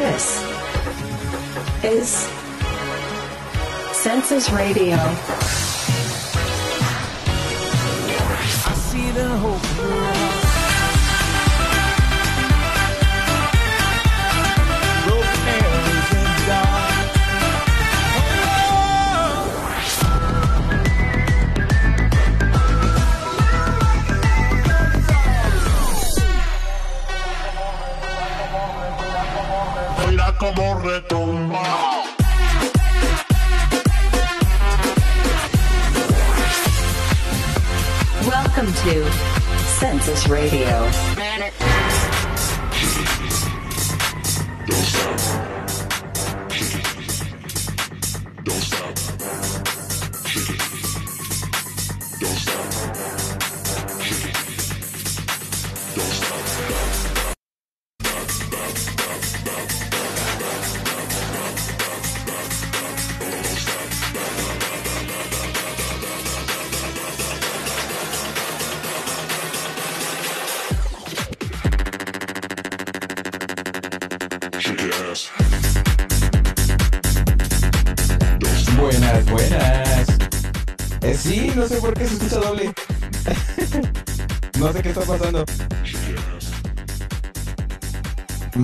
this 0.00 0.42
this 1.82 1.84
is 1.84 2.08
Census 3.92 4.50
Radio. 4.50 4.96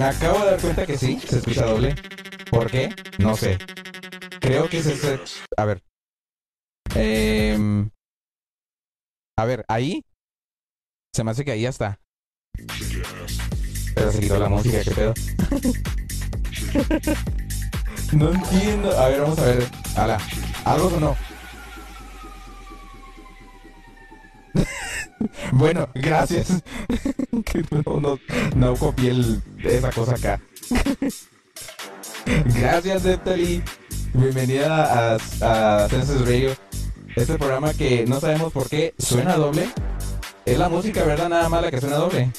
Acabo 0.03 0.45
de 0.45 0.50
dar 0.50 0.61
cuenta 0.61 0.86
que 0.86 0.98
sí, 0.98 1.20
se 1.20 1.39
escucha 1.39 1.67
doble. 1.67 1.95
¿Por 2.50 2.70
qué? 2.70 2.95
No 3.19 3.36
sé. 3.36 3.58
Creo 4.41 4.69
que 4.69 4.83
se... 4.83 5.20
A 5.56 5.64
ver. 5.64 5.83
Eh... 6.97 7.89
A 9.36 9.44
ver, 9.44 9.64
ahí. 9.69 10.05
Se 11.14 11.25
me 11.25 11.31
hace 11.31 11.44
que 11.44 11.53
ahí 11.53 11.62
ya 11.62 11.69
está. 11.69 12.00
Pero 13.94 14.12
se 14.12 14.20
quitó 14.20 14.39
la 14.39 14.48
música, 14.48 14.83
qué 14.83 14.91
pedo. 14.91 15.14
no 18.12 18.33
entiendo. 18.33 18.98
A 18.98 19.09
ver, 19.09 19.20
vamos 19.20 19.38
a 19.38 19.44
ver. 19.44 19.69
Ala. 19.97 20.19
¿Algo 20.65 20.88
o 20.88 21.00
no? 21.00 21.16
bueno, 25.53 25.88
gracias. 25.94 26.62
no, 27.87 28.19
no, 28.56 28.77
copié 28.77 29.15
esa 29.65 29.91
cosa 29.91 30.15
acá. 30.15 30.41
gracias, 32.55 33.03
Deptali. 33.03 33.62
Bienvenida 34.15 35.15
a, 35.15 35.84
a 35.84 35.89
Census 35.89 36.21
Radio. 36.23 36.55
Este 37.17 37.37
programa 37.39 37.72
que 37.75 38.06
no 38.06 38.21
sabemos 38.21 38.53
por 38.53 38.69
qué 38.69 38.95
suena 38.99 39.37
doble. 39.37 39.69
Es 40.45 40.59
la 40.59 40.69
música, 40.69 41.05
¿verdad? 41.05 41.28
Nada 41.28 41.49
mala 41.49 41.71
que 41.71 41.81
suena 41.81 41.97
doble. 41.97 42.31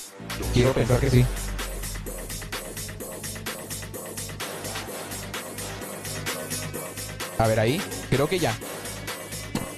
Quiero 0.54 0.74
pensar 0.74 1.00
que 1.00 1.10
sí. 1.10 1.26
A 7.38 7.48
ver 7.48 7.60
ahí, 7.60 7.82
creo 8.10 8.28
que 8.28 8.40
ya. 8.40 8.56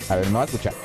A 0.09 0.15
ver, 0.15 0.29
no 0.29 0.37
va 0.37 0.43
a 0.43 0.45
escuchar. 0.45 0.84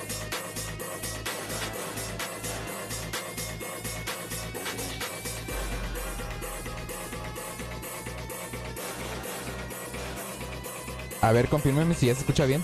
A 11.31 11.33
ver, 11.33 11.49
confírmeme 11.49 11.95
si 11.95 12.07
ya 12.07 12.15
se 12.15 12.23
escucha 12.23 12.45
bien. 12.45 12.61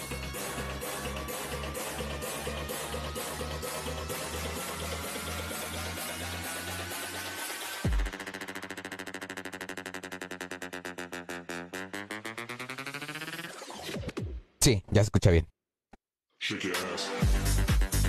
Sí, 14.60 14.82
ya 14.90 15.02
se 15.02 15.04
escucha 15.04 15.30
bien. 15.30 15.46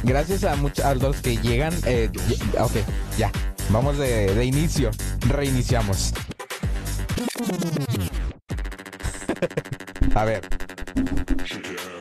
Gracias 0.01 0.44
a, 0.44 0.56
muchos 0.56 0.84
a 0.84 0.96
los 0.96 1.22
que 1.22 1.38
llegan. 1.38 1.72
Eh, 1.85 2.09
ok, 2.59 2.72
ya. 3.16 3.31
Vamos 3.69 4.00
de, 4.00 4.34
de 4.34 4.46
inicio. 4.46 4.90
Reiniciamos. 5.19 6.13
A 10.17 10.25
ver. 10.25 10.41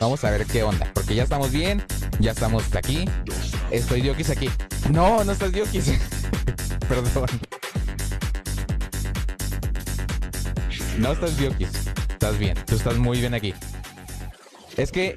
Vamos 0.01 0.23
a 0.23 0.31
ver 0.31 0.47
qué 0.47 0.63
onda. 0.63 0.89
Porque 0.95 1.13
ya 1.13 1.21
estamos 1.21 1.51
bien. 1.51 1.83
Ya 2.19 2.31
estamos 2.31 2.75
aquí. 2.75 3.05
Estoy 3.69 4.01
Diokis 4.01 4.31
aquí. 4.31 4.49
No, 4.89 5.23
no 5.23 5.33
estás 5.33 5.51
Diokis. 5.51 5.99
Perdón. 6.89 7.27
No 10.97 11.11
estás 11.11 11.37
Diokis. 11.37 11.69
Estás 12.09 12.39
bien. 12.39 12.57
Tú 12.65 12.77
estás 12.77 12.97
muy 12.97 13.19
bien 13.19 13.35
aquí. 13.35 13.53
Es 14.77 14.91
que, 14.91 15.13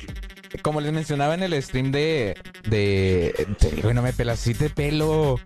como 0.60 0.82
les 0.82 0.92
mencionaba 0.92 1.32
en 1.32 1.42
el 1.42 1.62
stream 1.62 1.92
de. 1.92 2.36
de. 2.68 3.46
Te 3.58 3.70
digo, 3.70 3.94
no 3.94 4.02
me 4.02 4.12
pelas. 4.12 4.40
Sí 4.40 4.52
te 4.52 4.68
pelo. 4.68 5.40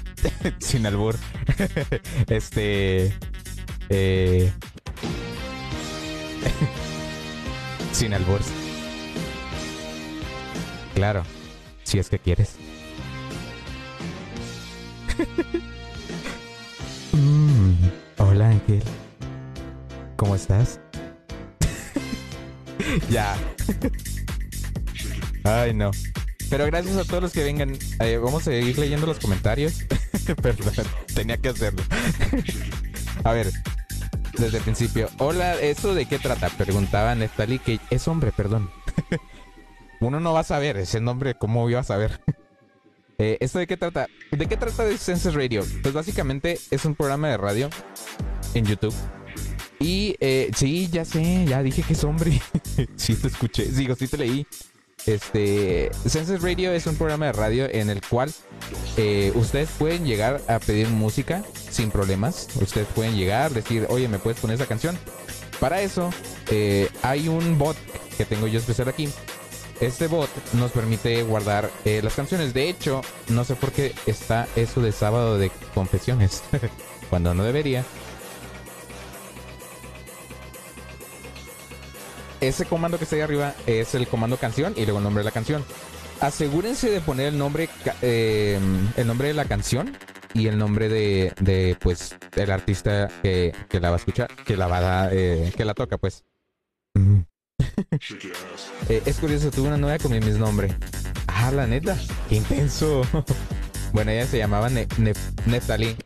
Sin 0.58 0.84
albur. 0.84 1.16
este. 2.28 3.14
Eh. 3.88 4.52
Sin 7.96 8.12
albur. 8.12 8.40
Claro, 10.94 11.22
si 11.82 11.98
es 11.98 12.10
que 12.10 12.18
quieres. 12.18 12.56
Mm, 17.12 17.72
hola 18.18 18.50
Ángel. 18.50 18.82
¿Cómo 20.16 20.34
estás? 20.36 20.78
ya. 23.10 23.34
Ay, 25.44 25.72
no. 25.72 25.92
Pero 26.50 26.66
gracias 26.66 26.98
a 26.98 27.04
todos 27.04 27.22
los 27.22 27.32
que 27.32 27.44
vengan. 27.44 27.78
Eh, 28.00 28.18
vamos 28.18 28.46
a 28.46 28.52
ir 28.52 28.78
leyendo 28.78 29.06
los 29.06 29.18
comentarios. 29.18 29.84
Perdón, 30.42 30.74
tenía 31.14 31.38
que 31.38 31.48
hacerlo. 31.48 31.82
a 33.24 33.32
ver, 33.32 33.50
desde 34.38 34.58
el 34.58 34.62
principio. 34.62 35.08
Hola, 35.18 35.54
¿eso 35.60 35.94
de 35.94 36.06
qué 36.06 36.18
trata? 36.18 36.48
Preguntaba 36.50 37.14
Neftali, 37.14 37.58
que 37.58 37.80
es 37.90 38.06
hombre, 38.08 38.32
perdón. 38.32 38.70
Uno 40.00 40.20
no 40.20 40.32
va 40.32 40.40
a 40.40 40.44
saber 40.44 40.76
ese 40.76 41.00
nombre, 41.00 41.34
¿cómo 41.34 41.68
iba 41.70 41.80
a 41.80 41.84
saber? 41.84 42.20
eh, 43.18 43.38
¿Esto 43.40 43.58
de 43.58 43.66
qué 43.66 43.76
trata? 43.76 44.06
¿De 44.30 44.46
qué 44.46 44.56
trata 44.56 44.84
de 44.84 44.98
Census 44.98 45.34
Radio? 45.34 45.64
Pues 45.82 45.94
básicamente 45.94 46.58
es 46.70 46.84
un 46.84 46.94
programa 46.94 47.28
de 47.28 47.36
radio 47.36 47.70
en 48.54 48.64
YouTube. 48.64 48.94
Y 49.78 50.16
eh, 50.20 50.50
sí, 50.54 50.88
ya 50.90 51.04
sé, 51.04 51.44
ya 51.46 51.62
dije 51.62 51.82
que 51.82 51.92
es 51.94 52.04
hombre. 52.04 52.40
sí 52.96 53.14
te 53.14 53.28
escuché, 53.28 53.64
digo, 53.66 53.94
sí 53.94 54.08
te 54.08 54.18
leí. 54.18 54.46
Este, 55.06 55.90
Census 56.06 56.42
Radio 56.42 56.72
es 56.72 56.86
un 56.86 56.96
programa 56.96 57.26
de 57.26 57.32
radio 57.32 57.68
en 57.70 57.90
el 57.90 58.02
cual 58.02 58.32
eh, 58.96 59.30
ustedes 59.36 59.70
pueden 59.78 60.04
llegar 60.04 60.40
a 60.48 60.58
pedir 60.58 60.88
música 60.88 61.44
sin 61.70 61.90
problemas. 61.90 62.48
Ustedes 62.60 62.88
pueden 62.88 63.16
llegar, 63.16 63.52
decir, 63.52 63.86
oye, 63.88 64.08
¿me 64.08 64.18
puedes 64.18 64.40
poner 64.40 64.56
esa 64.56 64.66
canción? 64.66 64.98
Para 65.60 65.80
eso, 65.80 66.10
eh, 66.50 66.88
hay 67.02 67.28
un 67.28 67.56
bot 67.56 67.76
que 68.16 68.24
tengo 68.24 68.48
yo 68.48 68.58
especial 68.58 68.88
aquí. 68.88 69.08
Este 69.80 70.08
bot 70.08 70.30
nos 70.54 70.72
permite 70.72 71.22
guardar 71.22 71.70
eh, 71.84 72.00
las 72.02 72.14
canciones. 72.14 72.52
De 72.52 72.68
hecho, 72.68 73.02
no 73.28 73.44
sé 73.44 73.54
por 73.54 73.70
qué 73.72 73.94
está 74.06 74.48
eso 74.56 74.80
de 74.80 74.90
sábado 74.90 75.38
de 75.38 75.50
confesiones, 75.74 76.42
cuando 77.10 77.32
no 77.34 77.44
debería. 77.44 77.84
Ese 82.48 82.64
comando 82.66 82.98
que 82.98 83.04
está 83.04 83.16
ahí 83.16 83.22
arriba 83.22 83.54
es 83.66 83.94
el 83.94 84.06
comando 84.06 84.36
canción 84.36 84.74
y 84.76 84.84
luego 84.84 84.98
el 84.98 85.04
nombre 85.04 85.22
de 85.22 85.26
la 85.26 85.32
canción. 85.32 85.64
asegúrense 86.20 86.90
de 86.90 87.00
poner 87.00 87.28
el 87.28 87.38
nombre, 87.38 87.68
eh, 88.02 88.58
el 88.96 89.06
nombre 89.06 89.28
de 89.28 89.34
la 89.34 89.44
canción 89.44 89.96
y 90.34 90.48
el 90.48 90.58
nombre 90.58 90.88
de, 90.88 91.32
de 91.40 91.76
pues, 91.80 92.16
el 92.34 92.50
artista 92.50 93.08
que, 93.22 93.54
que, 93.68 93.80
la 93.80 93.90
va 93.90 93.96
a 93.96 93.98
escuchar, 93.98 94.28
que 94.44 94.56
la 94.56 94.66
va 94.66 95.04
a, 95.04 95.08
eh, 95.12 95.52
que 95.56 95.64
la 95.64 95.74
toca, 95.74 95.98
pues. 95.98 96.24
eh, 98.88 99.02
es 99.04 99.18
curioso, 99.18 99.50
tuve 99.50 99.68
una 99.68 99.76
novia 99.76 99.98
con 99.98 100.12
mi 100.12 100.20
mismo 100.20 100.46
nombre. 100.46 100.74
Ah, 101.26 101.50
la 101.50 101.66
neta, 101.66 101.96
qué 102.28 102.36
intenso. 102.36 103.02
bueno, 103.92 104.10
ella 104.10 104.26
se 104.26 104.38
llamaba 104.38 104.68
ne 104.68 104.86
Neftalí. 105.46 105.96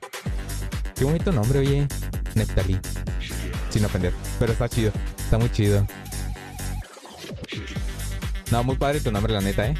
Qué 0.97 1.05
bonito 1.05 1.33
nombre, 1.33 1.61
oye. 1.61 1.87
Neftalí. 2.35 2.79
Sin 3.71 3.85
ofender, 3.85 4.13
pero 4.39 4.53
está 4.53 4.69
chido, 4.69 4.93
está 5.19 5.39
muy 5.39 5.51
chido. 5.51 5.87
No, 8.51 8.65
muy 8.65 8.77
padre 8.77 9.01
tu 9.01 9.13
nombre, 9.13 9.33
la 9.33 9.41
neta, 9.41 9.69
¿eh? 9.69 9.75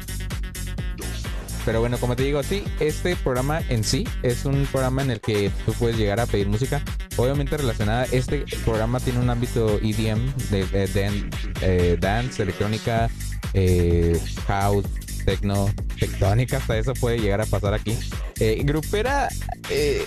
Pero 1.65 1.79
bueno, 1.79 1.97
como 1.99 2.15
te 2.15 2.23
digo, 2.23 2.41
sí, 2.41 2.63
este 2.79 3.15
programa 3.15 3.61
en 3.69 3.83
sí 3.83 4.07
es 4.23 4.45
un 4.45 4.65
programa 4.65 5.03
en 5.03 5.11
el 5.11 5.21
que 5.21 5.51
tú 5.65 5.73
puedes 5.73 5.97
llegar 5.97 6.19
a 6.19 6.25
pedir 6.25 6.47
música. 6.47 6.81
Obviamente 7.17 7.55
relacionada, 7.55 8.05
este 8.11 8.45
programa 8.65 8.99
tiene 8.99 9.19
un 9.19 9.29
ámbito 9.29 9.77
EDM, 9.77 10.33
de, 10.49 11.29
eh, 11.61 11.97
dance, 11.99 12.41
electrónica, 12.41 13.09
eh, 13.53 14.19
house, 14.47 14.85
techno, 15.23 15.69
tectónica, 15.99 16.57
hasta 16.57 16.77
eso 16.79 16.93
puede 16.93 17.19
llegar 17.19 17.41
a 17.41 17.45
pasar 17.45 17.75
aquí. 17.75 17.95
Eh, 18.39 18.59
grupera, 18.63 19.29
eh, 19.69 20.03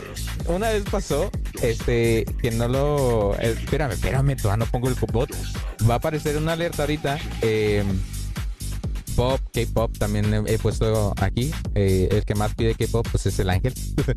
una 0.46 0.70
vez 0.70 0.82
pasó, 0.90 1.31
este, 1.62 2.25
que 2.43 2.50
no 2.50 2.66
lo... 2.66 3.37
espérame, 3.38 3.93
espérame, 3.93 4.37
todavía 4.37 4.64
no 4.64 4.70
pongo 4.70 4.88
el 4.88 4.96
bot. 5.12 5.31
Va 5.88 5.94
a 5.94 5.96
aparecer 5.99 6.37
una 6.37 6.55
alerta 6.55 6.82
ahorita. 6.82 7.19
Pop, 9.14 9.40
K-pop 9.52 9.96
también 9.99 10.44
he, 10.46 10.58
puesto 10.58 11.14
aquí. 11.20 11.50
Eh, 11.75 12.08
el 12.11 12.25
que 12.25 12.34
más 12.34 12.55
pide 12.55 12.75
K-pop 12.75 13.06
pues 13.11 13.26
es 13.26 13.38
el 13.38 13.50
ángel. 13.50 13.75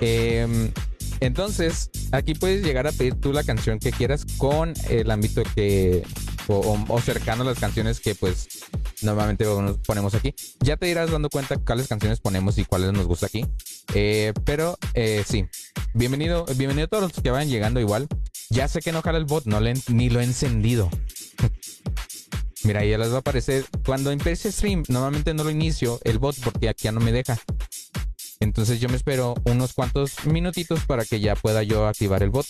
Em, 0.00 0.72
entonces, 1.20 1.90
aquí 2.12 2.34
puedes 2.34 2.64
llegar 2.64 2.86
a 2.86 2.92
pedir 2.92 3.14
tú 3.14 3.32
la 3.32 3.44
canción 3.44 3.78
que 3.78 3.92
quieras 3.92 4.24
con 4.36 4.74
el 4.88 5.10
ámbito 5.10 5.42
que 5.54 6.02
o, 6.48 7.00
cercano 7.00 7.42
a 7.42 7.46
las 7.46 7.58
canciones 7.58 8.00
que 8.00 8.14
pues 8.14 8.48
normalmente 9.02 9.46
ponemos 9.86 10.14
aquí. 10.14 10.34
Ya 10.60 10.76
te 10.76 10.88
irás 10.88 11.10
dando 11.10 11.30
cuenta 11.30 11.56
cuáles 11.56 11.88
canciones 11.88 12.20
ponemos 12.20 12.58
y 12.58 12.64
cuáles 12.64 12.92
nos 12.92 13.06
gusta 13.06 13.26
aquí. 13.26 13.46
Eh, 13.94 14.32
pero 14.44 14.76
eh, 14.94 15.24
sí, 15.26 15.46
bienvenido, 15.94 16.44
bienvenido 16.56 16.86
a 16.86 16.88
todos 16.88 17.02
los 17.04 17.22
que 17.22 17.30
vayan 17.30 17.48
llegando 17.48 17.80
igual. 17.80 18.08
Ya 18.50 18.68
sé 18.68 18.80
que 18.80 18.92
no 18.92 19.02
jala 19.02 19.18
el 19.18 19.24
bot, 19.24 19.46
no 19.46 19.60
le, 19.60 19.74
ni 19.88 20.10
lo 20.10 20.20
he 20.20 20.24
encendido. 20.24 20.90
Mira, 22.64 22.82
ya 22.82 22.96
les 22.96 23.10
va 23.10 23.16
a 23.16 23.18
aparecer. 23.18 23.66
Cuando 23.84 24.10
empiece 24.10 24.50
stream, 24.50 24.84
normalmente 24.88 25.34
no 25.34 25.44
lo 25.44 25.50
inicio 25.50 26.00
el 26.02 26.18
bot 26.18 26.36
porque 26.42 26.70
aquí 26.70 26.84
ya 26.84 26.92
no 26.92 27.00
me 27.00 27.12
deja. 27.12 27.38
Entonces 28.40 28.80
yo 28.80 28.88
me 28.88 28.96
espero 28.96 29.34
unos 29.44 29.74
cuantos 29.74 30.24
minutitos 30.26 30.84
para 30.86 31.04
que 31.04 31.20
ya 31.20 31.36
pueda 31.36 31.62
yo 31.62 31.86
activar 31.86 32.22
el 32.22 32.30
bot. 32.30 32.46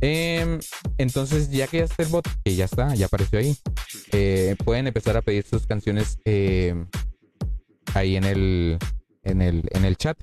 Em, 0.00 0.60
entonces 0.96 1.50
ya 1.50 1.66
que 1.66 1.78
ya 1.78 1.84
está 1.84 2.02
el 2.02 2.08
bot, 2.08 2.26
que 2.42 2.54
ya 2.56 2.64
está, 2.64 2.94
ya 2.94 3.06
apareció 3.06 3.38
ahí, 3.38 3.56
eh, 4.12 4.56
pueden 4.64 4.86
empezar 4.86 5.16
a 5.16 5.22
pedir 5.22 5.44
sus 5.44 5.66
canciones 5.66 6.18
em, 6.24 6.86
ahí 7.94 8.16
en 8.16 8.24
el, 8.24 8.78
en 9.24 9.42
el, 9.42 9.62
en 9.72 9.84
el 9.84 9.96
chat. 9.96 10.16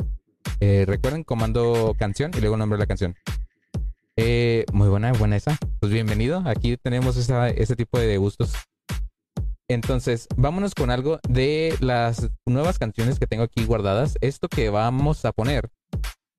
Eh, 0.60 0.86
recuerden, 0.88 1.24
comando 1.24 1.96
canción 1.98 2.32
y 2.36 2.42
luego 2.42 2.58
nombre 2.58 2.78
de 2.78 2.84
la 2.84 2.88
canción. 2.88 3.16
Eh, 4.18 4.66
muy 4.74 4.90
buena, 4.90 5.14
buena 5.14 5.38
esa. 5.38 5.58
Pues 5.80 5.92
bienvenido. 5.92 6.44
Aquí 6.46 6.76
tenemos 6.78 7.18
ese 7.18 7.76
tipo 7.76 8.00
de 8.00 8.18
gustos 8.18 8.54
entonces, 9.72 10.28
vámonos 10.36 10.74
con 10.76 10.90
algo 10.90 11.20
de 11.28 11.76
las 11.80 12.30
nuevas 12.46 12.80
canciones 12.80 13.20
que 13.20 13.28
tengo 13.28 13.44
aquí 13.44 13.66
guardadas. 13.66 14.18
Esto 14.22 14.48
que 14.48 14.70
vamos 14.70 15.26
a 15.26 15.32
poner, 15.32 15.70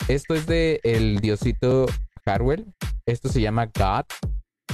esto 0.09 0.35
es 0.35 0.47
de 0.47 0.81
el 0.83 1.21
diosito 1.21 1.87
Harwell. 2.25 2.67
Esto 3.07 3.29
se 3.29 3.41
llama 3.41 3.67
God. 3.67 4.05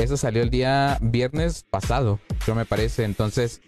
Eso 0.01 0.17
salió 0.17 0.43
el 0.43 0.51
día 0.51 0.99
viernes 1.01 1.65
pasado, 1.69 2.21
yo 2.47 2.55
me 2.55 2.65
parece. 2.65 3.05
Entonces, 3.05 3.61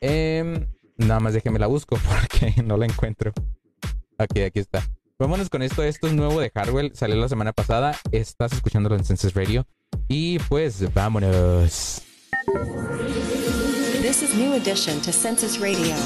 eh, 0.00 0.66
nada 0.96 1.20
más 1.20 1.34
déjeme 1.34 1.58
la 1.58 1.66
busco 1.66 1.96
porque 2.08 2.62
no 2.62 2.76
la 2.76 2.86
encuentro. 2.86 3.32
Ok, 4.18 4.38
aquí 4.46 4.60
está. 4.60 4.82
Vámonos 5.18 5.50
con 5.50 5.62
esto. 5.62 5.82
Esto 5.82 6.06
es 6.06 6.14
nuevo 6.14 6.40
de 6.40 6.50
Harwell. 6.54 6.92
Salió 6.94 7.16
la 7.16 7.28
semana 7.28 7.52
pasada. 7.52 7.96
Estás 8.10 8.52
escuchándolo 8.52 8.96
en 8.96 9.04
Senses 9.04 9.34
Radio. 9.34 9.66
Y 10.08 10.38
pues 10.40 10.92
vámonos. 10.94 12.02
This 14.12 14.30
is 14.30 14.34
New 14.34 14.52
Edition 14.52 15.00
to 15.00 15.10
Census 15.10 15.56
Radio. 15.56 15.96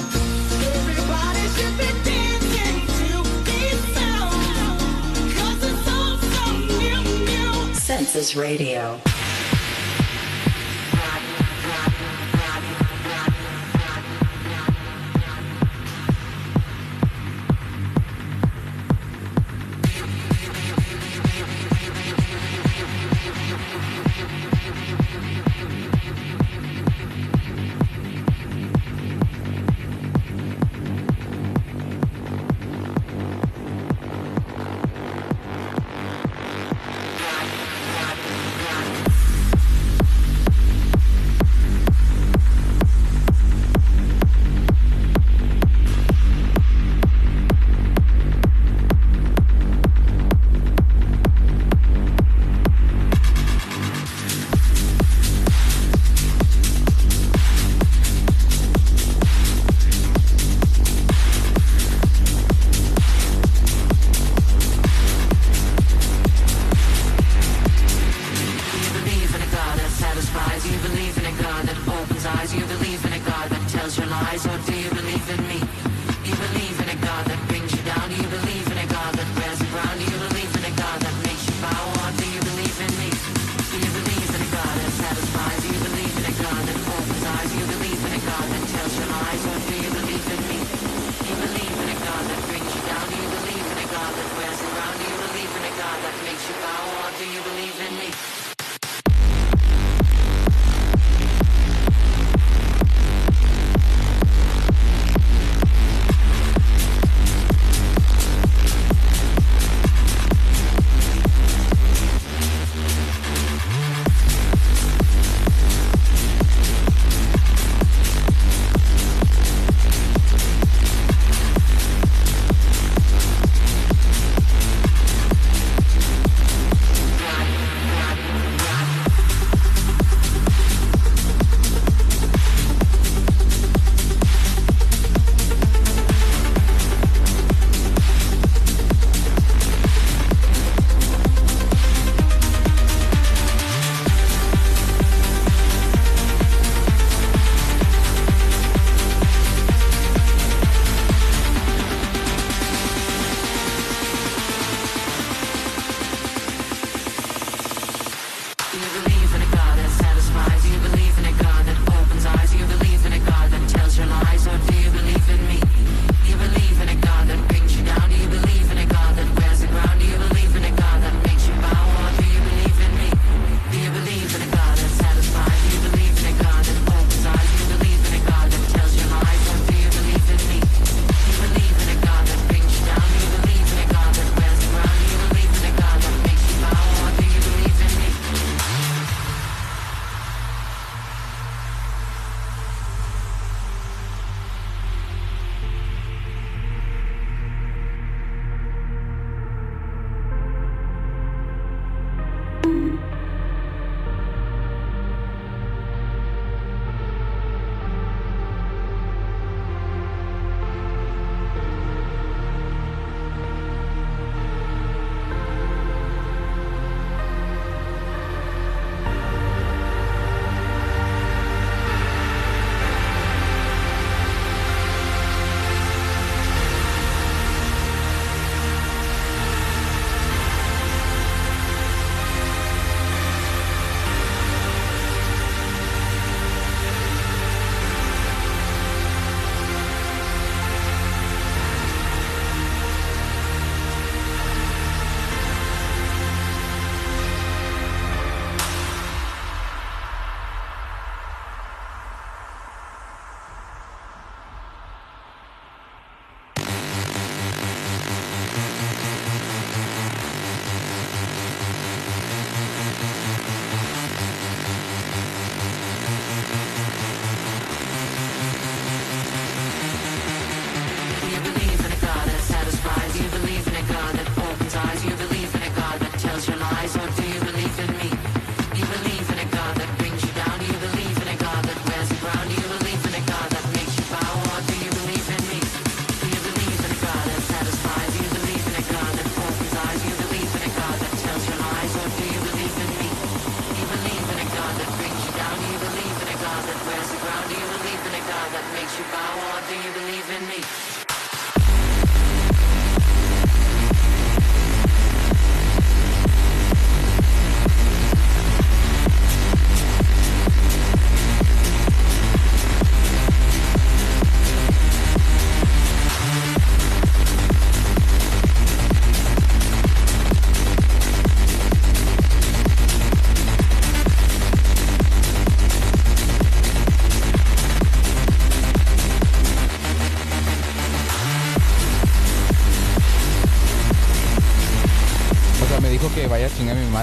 Census 7.74 8.36
Radio. 8.36 9.00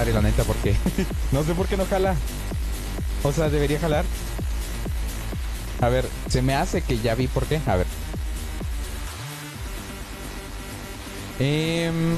Madre, 0.04 0.12
la 0.12 0.28
neta, 0.28 0.44
porque 0.44 0.76
no 1.32 1.44
sé 1.44 1.54
por 1.54 1.66
qué 1.66 1.76
no 1.76 1.86
jala. 1.86 2.14
O 3.22 3.32
sea, 3.32 3.48
debería 3.48 3.80
jalar. 3.80 4.04
A 5.80 5.88
ver, 5.88 6.06
se 6.28 6.42
me 6.42 6.54
hace 6.54 6.82
que 6.82 6.98
ya 6.98 7.14
vi 7.14 7.26
por 7.26 7.46
qué. 7.46 7.60
A 7.66 7.76
ver. 7.76 7.86
Em, 11.38 12.16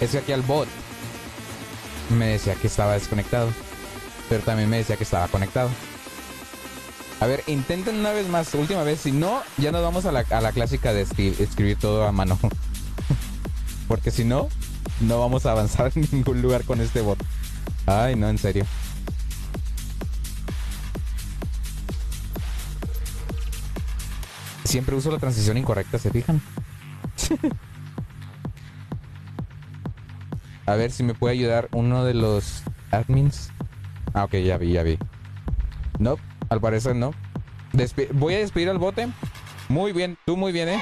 es 0.00 0.10
que 0.10 0.18
aquí 0.18 0.32
al 0.32 0.42
bot 0.42 0.68
me 2.08 2.28
decía 2.28 2.54
que 2.54 2.66
estaba 2.66 2.94
desconectado. 2.94 3.50
Pero 4.30 4.42
también 4.42 4.70
me 4.70 4.78
decía 4.78 4.96
que 4.96 5.04
estaba 5.04 5.28
conectado. 5.28 5.68
A 7.20 7.26
ver, 7.26 7.44
intenten 7.46 7.98
una 7.98 8.12
vez 8.12 8.26
más, 8.28 8.54
última 8.54 8.84
vez. 8.84 9.00
Si 9.00 9.12
no, 9.12 9.42
ya 9.58 9.70
nos 9.70 9.82
vamos 9.82 10.06
a 10.06 10.12
la, 10.12 10.24
a 10.30 10.40
la 10.40 10.52
clásica 10.52 10.94
de 10.94 11.02
escribir 11.02 11.76
todo 11.78 12.06
a 12.06 12.12
mano. 12.12 12.38
Porque 13.88 14.10
si 14.10 14.24
no, 14.24 14.48
no 15.00 15.20
vamos 15.20 15.46
a 15.46 15.52
avanzar 15.52 15.92
en 15.94 16.06
ningún 16.12 16.42
lugar 16.42 16.64
con 16.64 16.80
este 16.80 17.00
bot. 17.00 17.18
Ay, 17.86 18.16
no, 18.16 18.28
en 18.28 18.38
serio. 18.38 18.64
Siempre 24.64 24.94
uso 24.94 25.10
la 25.10 25.18
transición 25.18 25.56
incorrecta, 25.56 25.98
¿se 25.98 26.10
fijan? 26.10 26.40
A 30.66 30.76
ver 30.76 30.92
si 30.92 31.02
me 31.02 31.14
puede 31.14 31.34
ayudar 31.34 31.68
uno 31.72 32.04
de 32.04 32.14
los 32.14 32.62
admins. 32.92 33.50
Ah, 34.14 34.22
ok, 34.24 34.34
ya 34.36 34.56
vi, 34.56 34.72
ya 34.72 34.84
vi. 34.84 34.98
No, 35.98 36.16
al 36.48 36.60
parecer 36.60 36.94
no. 36.94 37.12
Voy 38.12 38.34
a 38.34 38.38
despedir 38.38 38.68
al 38.68 38.78
bote. 38.78 39.08
Muy 39.68 39.92
bien, 39.92 40.16
tú 40.24 40.36
muy 40.36 40.52
bien, 40.52 40.68
¿eh? 40.68 40.80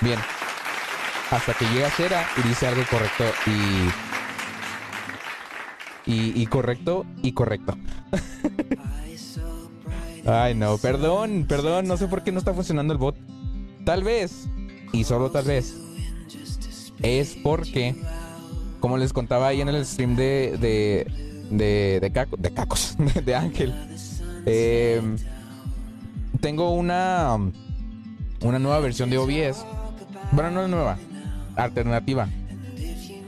Bien. 0.00 0.18
Hasta 1.30 1.54
que 1.54 1.66
llega 1.66 1.90
Cera 1.90 2.26
y 2.36 2.42
dice 2.48 2.66
algo 2.66 2.82
correcto 2.90 3.24
y... 3.46 3.88
Y, 6.10 6.46
correcto 6.46 7.04
y 7.22 7.32
correcto. 7.32 7.76
Ay, 10.26 10.54
no, 10.54 10.78
perdón, 10.78 11.44
perdón, 11.46 11.86
no 11.86 11.98
sé 11.98 12.08
por 12.08 12.22
qué 12.22 12.32
no 12.32 12.38
está 12.38 12.54
funcionando 12.54 12.94
el 12.94 12.98
bot. 12.98 13.14
Tal 13.84 14.04
vez, 14.04 14.48
y 14.94 15.04
solo 15.04 15.30
tal 15.30 15.44
vez, 15.44 15.74
es 17.02 17.36
porque, 17.42 17.94
como 18.80 18.96
les 18.96 19.12
contaba 19.12 19.48
ahí 19.48 19.60
en 19.60 19.68
el 19.68 19.84
stream 19.84 20.16
de, 20.16 20.56
de, 20.58 21.06
de, 21.50 22.00
de, 22.00 22.26
de 22.38 22.54
Cacos, 22.54 22.96
de, 23.24 23.34
Ángel, 23.34 23.74
em, 24.46 25.18
tengo 26.40 26.70
una, 26.70 27.36
una 28.40 28.58
nueva 28.58 28.80
versión 28.80 29.10
de 29.10 29.18
OBS. 29.18 29.62
Bueno, 30.32 30.50
no 30.50 30.62
es 30.62 30.70
nueva, 30.70 30.98
alternativa 31.58 32.28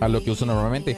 a 0.01 0.09
lo 0.09 0.23
que 0.23 0.31
uso 0.31 0.47
normalmente. 0.47 0.97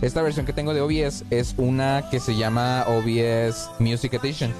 Esta 0.00 0.22
versión 0.22 0.44
que 0.44 0.52
tengo 0.52 0.74
de 0.74 0.80
OBS 0.80 1.24
es 1.30 1.54
una 1.56 2.08
que 2.10 2.18
se 2.18 2.36
llama 2.36 2.84
OBS 2.88 3.70
Music 3.78 4.14
Edition 4.14 4.52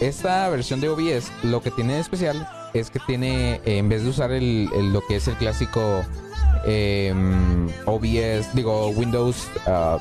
esta 0.00 0.48
versión 0.50 0.80
de 0.80 0.90
OBS 0.90 1.32
lo 1.42 1.62
que 1.62 1.70
tiene 1.70 1.94
de 1.94 2.00
especial 2.00 2.46
es 2.74 2.90
que 2.90 2.98
tiene, 3.06 3.54
eh, 3.64 3.78
en 3.78 3.88
vez 3.88 4.02
de 4.02 4.10
usar 4.10 4.30
el, 4.30 4.68
lo 4.92 5.00
que 5.06 5.16
es 5.16 5.26
el 5.26 5.36
clásico 5.36 6.04
em, 6.66 7.66
OBS, 7.86 8.54
digo 8.54 8.88
Windows 8.88 9.48
uh, 9.66 9.98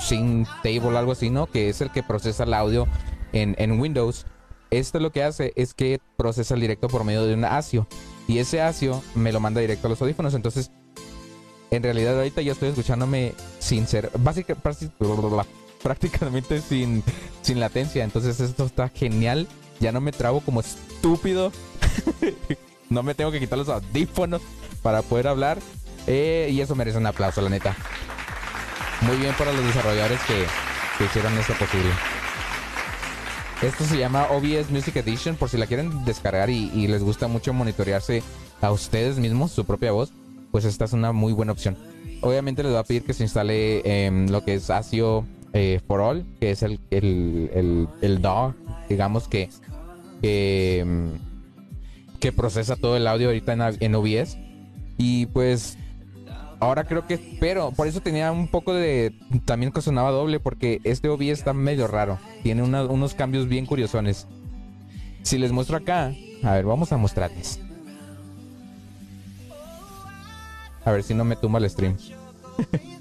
Sync 0.00 0.48
Table, 0.62 0.96
algo 0.96 1.12
así, 1.12 1.28
¿no? 1.28 1.46
Que 1.46 1.68
es 1.68 1.82
el 1.82 1.90
que 1.90 2.02
procesa 2.02 2.44
el 2.44 2.54
audio 2.54 2.86
en, 3.32 3.54
en 3.58 3.78
Windows. 3.78 4.24
Esto 4.70 5.00
lo 5.00 5.12
que 5.12 5.22
hace 5.22 5.52
es 5.54 5.74
que 5.74 6.00
procesa 6.16 6.54
el 6.54 6.60
directo 6.62 6.88
por 6.88 7.04
medio 7.04 7.26
de 7.26 7.34
un 7.34 7.44
ASIO. 7.44 7.86
Y 8.28 8.38
ese 8.38 8.60
ASIO 8.60 9.02
me 9.14 9.32
lo 9.32 9.40
manda 9.40 9.60
directo 9.60 9.86
a 9.86 9.90
los 9.90 10.02
audífonos. 10.02 10.34
Entonces, 10.34 10.70
en 11.70 11.82
realidad 11.82 12.16
ahorita 12.16 12.42
ya 12.42 12.52
estoy 12.52 12.70
escuchándome 12.70 13.34
sin 13.58 13.86
ser... 13.86 14.10
Básicamente 14.18 14.90
prácticamente 15.82 16.60
sin, 16.60 17.04
sin 17.42 17.60
latencia. 17.60 18.04
Entonces 18.04 18.40
esto 18.40 18.66
está 18.66 18.88
genial. 18.88 19.46
Ya 19.78 19.92
no 19.92 20.00
me 20.00 20.12
trabo 20.12 20.40
como 20.40 20.60
estúpido. 20.60 21.52
no 22.90 23.02
me 23.02 23.14
tengo 23.14 23.30
que 23.30 23.40
quitar 23.40 23.58
los 23.58 23.68
audífonos 23.68 24.42
para 24.82 25.02
poder 25.02 25.28
hablar. 25.28 25.58
Eh, 26.06 26.48
y 26.52 26.60
eso 26.60 26.74
merece 26.74 26.98
un 26.98 27.06
aplauso, 27.06 27.40
la 27.40 27.50
neta. 27.50 27.76
Muy 29.02 29.16
bien 29.16 29.34
para 29.36 29.52
los 29.52 29.64
desarrolladores 29.64 30.20
que, 30.22 30.46
hicieron 31.04 31.36
esto 31.38 31.52
posible. 31.54 31.90
Esto 33.62 33.84
se 33.84 33.96
llama 33.98 34.26
OBS 34.30 34.70
Music 34.70 34.96
Edition 34.96 35.34
por 35.34 35.48
si 35.48 35.56
la 35.56 35.66
quieren 35.66 36.04
descargar 36.04 36.50
y, 36.50 36.86
les 36.88 37.02
gusta 37.02 37.26
mucho 37.26 37.54
monitorearse 37.54 38.22
a 38.60 38.70
ustedes 38.70 39.18
mismos, 39.18 39.50
su 39.50 39.64
propia 39.64 39.92
voz, 39.92 40.12
pues 40.50 40.66
esta 40.66 40.84
es 40.84 40.92
una 40.92 41.12
muy 41.12 41.32
buena 41.32 41.52
opción. 41.52 41.76
Obviamente 42.20 42.62
les 42.62 42.74
va 42.74 42.80
a 42.80 42.84
pedir 42.84 43.04
que 43.04 43.14
se 43.14 43.22
instale 43.22 43.80
em, 43.84 44.28
lo 44.28 44.44
que 44.44 44.54
es 44.54 44.68
ASIO 44.68 45.24
eh, 45.54 45.80
for 45.86 46.00
All, 46.00 46.26
que 46.38 46.50
es 46.50 46.62
el, 46.62 46.80
el, 46.90 47.88
el, 48.02 48.20
DAW, 48.20 48.54
digamos 48.90 49.26
que, 49.26 49.48
mm, 50.84 52.18
que, 52.20 52.32
procesa 52.32 52.76
todo 52.76 52.96
el 52.98 53.06
audio 53.06 53.28
ahorita 53.28 53.54
en, 53.54 53.62
en 53.80 53.94
OBS. 53.94 54.36
Y 54.98 55.26
pues 55.26 55.78
ahora 56.60 56.84
creo 56.84 57.06
que, 57.06 57.36
pero 57.40 57.70
por 57.72 57.86
eso 57.86 58.00
tenía 58.00 58.32
un 58.32 58.48
poco 58.48 58.74
de, 58.74 59.14
también 59.44 59.72
que 59.72 59.82
sonaba 59.82 60.10
doble, 60.10 60.40
porque 60.40 60.80
este 60.84 61.08
OBS 61.08 61.30
está 61.30 61.52
medio 61.52 61.86
raro, 61.86 62.18
tiene 62.42 62.62
unos 62.62 63.14
cambios 63.14 63.48
bien 63.48 63.66
curiosones. 63.66 64.26
Si 65.22 65.38
les 65.38 65.52
muestro 65.52 65.76
acá, 65.76 66.12
a 66.42 66.52
ver, 66.52 66.64
vamos 66.64 66.92
a 66.92 66.96
mostrarles. 66.96 67.60
A 70.84 70.92
ver 70.92 71.02
si 71.02 71.14
no 71.14 71.24
me 71.24 71.34
tumba 71.34 71.58
el 71.58 71.68
stream. 71.68 71.96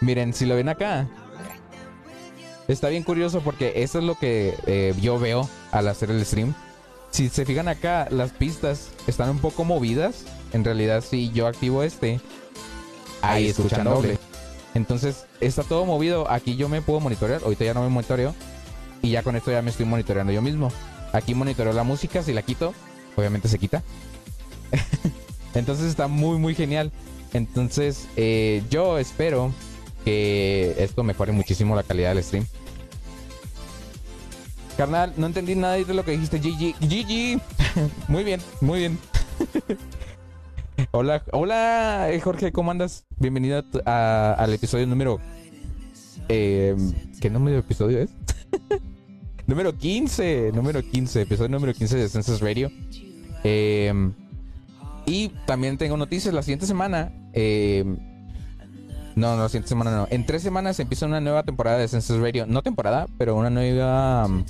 Miren, 0.00 0.32
si 0.32 0.46
lo 0.46 0.56
ven 0.56 0.70
acá, 0.70 1.06
está 2.68 2.88
bien 2.88 3.02
curioso 3.02 3.42
porque 3.42 3.82
eso 3.82 3.98
es 3.98 4.04
lo 4.04 4.14
que 4.14 4.54
eh, 4.66 4.94
yo 4.98 5.18
veo 5.18 5.46
al 5.72 5.88
hacer 5.88 6.10
el 6.10 6.24
stream. 6.24 6.54
Si 7.10 7.28
se 7.28 7.44
fijan 7.44 7.68
acá, 7.68 8.06
las 8.10 8.30
pistas 8.30 8.90
están 9.06 9.30
un 9.30 9.38
poco 9.38 9.64
movidas. 9.64 10.24
En 10.52 10.64
realidad, 10.64 11.02
si 11.02 11.30
yo 11.30 11.46
activo 11.46 11.82
este, 11.82 12.20
ahí, 13.22 13.48
escuchan 13.48 13.84
doble. 13.84 14.18
Entonces, 14.74 15.26
está 15.40 15.62
todo 15.62 15.84
movido. 15.84 16.30
Aquí 16.30 16.56
yo 16.56 16.68
me 16.68 16.82
puedo 16.82 17.00
monitorear. 17.00 17.42
Ahorita 17.42 17.64
ya 17.64 17.74
no 17.74 17.82
me 17.82 17.88
monitoreo. 17.88 18.34
Y 19.02 19.10
ya 19.10 19.22
con 19.22 19.34
esto 19.34 19.50
ya 19.50 19.62
me 19.62 19.70
estoy 19.70 19.86
monitoreando 19.86 20.32
yo 20.32 20.42
mismo. 20.42 20.70
Aquí 21.12 21.34
monitoreo 21.34 21.72
la 21.72 21.82
música. 21.82 22.22
Si 22.22 22.32
la 22.32 22.42
quito, 22.42 22.74
obviamente 23.16 23.48
se 23.48 23.58
quita. 23.58 23.82
Entonces 25.54 25.86
está 25.86 26.06
muy, 26.06 26.38
muy 26.38 26.54
genial. 26.54 26.92
Entonces, 27.32 28.06
eh, 28.16 28.62
yo 28.70 28.98
espero 28.98 29.52
que 30.04 30.76
esto 30.78 31.02
mejore 31.02 31.32
muchísimo 31.32 31.74
la 31.74 31.82
calidad 31.82 32.14
del 32.14 32.24
stream. 32.24 32.46
Carnal, 34.80 35.12
no 35.18 35.26
entendí 35.26 35.54
nada 35.54 35.74
de 35.74 35.92
lo 35.92 36.06
que 36.06 36.12
dijiste, 36.12 36.38
GG. 36.38 36.74
GG. 36.80 37.38
muy 38.08 38.24
bien, 38.24 38.40
muy 38.62 38.78
bien. 38.78 38.98
hola, 40.90 41.22
hola, 41.32 42.10
eh, 42.10 42.18
Jorge, 42.18 42.50
¿cómo 42.50 42.70
andas? 42.70 43.04
Bienvenido 43.18 43.62
al 43.84 44.54
episodio 44.54 44.86
número... 44.86 45.20
Eh, 46.30 46.74
¿Qué 47.20 47.28
número 47.28 47.56
de 47.56 47.60
episodio 47.60 47.98
es? 47.98 48.08
número 49.46 49.76
15, 49.76 50.52
número 50.54 50.80
15, 50.80 51.20
episodio 51.20 51.50
número 51.50 51.74
15 51.74 51.98
de 51.98 52.08
Census 52.08 52.40
Radio. 52.40 52.70
Eh, 53.44 53.92
y 55.04 55.28
también 55.44 55.76
tengo 55.76 55.98
noticias. 55.98 56.32
La 56.32 56.42
siguiente 56.42 56.64
semana 56.64 57.12
eh, 57.34 57.84
no, 59.16 59.36
no, 59.36 59.42
la 59.42 59.48
siguiente 59.48 59.68
semana 59.68 59.90
no. 59.96 60.08
En 60.10 60.24
tres 60.26 60.42
semanas 60.42 60.78
empieza 60.80 61.06
una 61.06 61.20
nueva 61.20 61.42
temporada 61.42 61.78
de 61.78 61.88
Census 61.88 62.20
Radio. 62.20 62.46
No 62.46 62.62
temporada, 62.62 63.06
pero 63.18 63.34
una 63.36 63.50
nueva 63.50 64.26
um, 64.26 64.44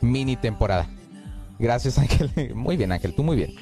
mini 0.00 0.36
temporada. 0.36 0.86
Gracias, 1.58 1.98
Ángel. 1.98 2.30
Muy 2.54 2.76
bien, 2.76 2.92
Ángel. 2.92 3.14
Tú 3.14 3.22
muy 3.22 3.36
bien. 3.36 3.54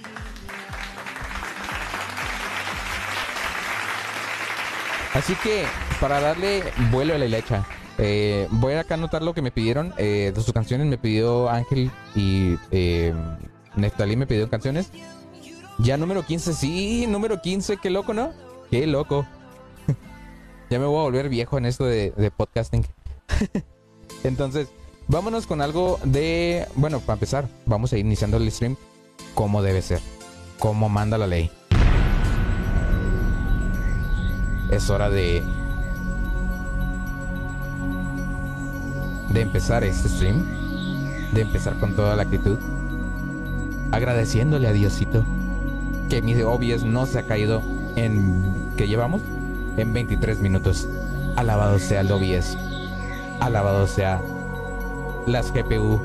Así 5.12 5.34
que, 5.42 5.64
para 6.00 6.20
darle 6.20 6.62
vuelo 6.90 7.14
a 7.14 7.18
la 7.18 7.26
lecha, 7.26 7.66
eh, 7.98 8.46
voy 8.50 8.74
a 8.74 8.80
acá 8.80 8.94
anotar 8.94 9.22
lo 9.22 9.34
que 9.34 9.42
me 9.42 9.50
pidieron. 9.50 9.92
Eh, 9.98 10.32
de 10.34 10.42
sus 10.42 10.54
canciones 10.54 10.86
me 10.86 10.98
pidió 10.98 11.50
Ángel 11.50 11.90
y 12.14 12.56
eh, 12.70 13.12
Neftalí 13.76 14.16
me 14.16 14.26
pidió 14.26 14.48
canciones. 14.48 14.92
Ya 15.78 15.96
número 15.96 16.24
15, 16.24 16.54
sí, 16.54 17.06
número 17.08 17.42
15, 17.42 17.78
qué 17.78 17.90
loco, 17.90 18.14
¿no? 18.14 18.32
Qué 18.70 18.86
loco. 18.86 19.26
Ya 20.70 20.78
me 20.78 20.86
voy 20.86 21.00
a 21.00 21.02
volver 21.02 21.28
viejo 21.28 21.58
en 21.58 21.66
esto 21.66 21.84
de, 21.84 22.32
podcasting. 22.36 22.86
Entonces, 24.24 24.68
vámonos 25.08 25.48
con 25.48 25.62
algo 25.62 25.98
de... 26.04 26.64
Bueno, 26.76 27.00
para 27.00 27.14
empezar, 27.14 27.48
vamos 27.66 27.92
a 27.92 27.98
ir 27.98 28.06
iniciando 28.06 28.36
el 28.36 28.48
stream 28.52 28.76
como 29.34 29.62
debe 29.62 29.82
ser. 29.82 30.00
Como 30.60 30.88
manda 30.88 31.18
la 31.18 31.26
ley. 31.26 31.50
Es 34.70 34.88
hora 34.90 35.10
de... 35.10 35.42
De 39.30 39.40
empezar 39.40 39.82
este 39.82 40.08
stream. 40.08 41.32
De 41.32 41.40
empezar 41.40 41.80
con 41.80 41.96
toda 41.96 42.14
la 42.14 42.22
actitud. 42.22 42.58
agradeciéndole 43.90 44.68
a 44.68 44.72
Diosito 44.72 45.24
que 46.08 46.22
mi 46.22 46.40
OBS 46.40 46.84
no 46.84 47.06
se 47.06 47.18
ha 47.18 47.26
caído 47.26 47.60
en 47.96 48.72
que 48.76 48.86
llevamos 48.86 49.20
en 49.76 49.92
23 49.92 50.40
minutos. 50.40 50.88
Alabado 51.36 51.78
sea 51.78 52.00
el 52.00 52.10
OBS. 52.10 52.56
Alabado 53.40 53.86
sea 53.86 54.20
las 55.26 55.52
GPU. 55.52 56.00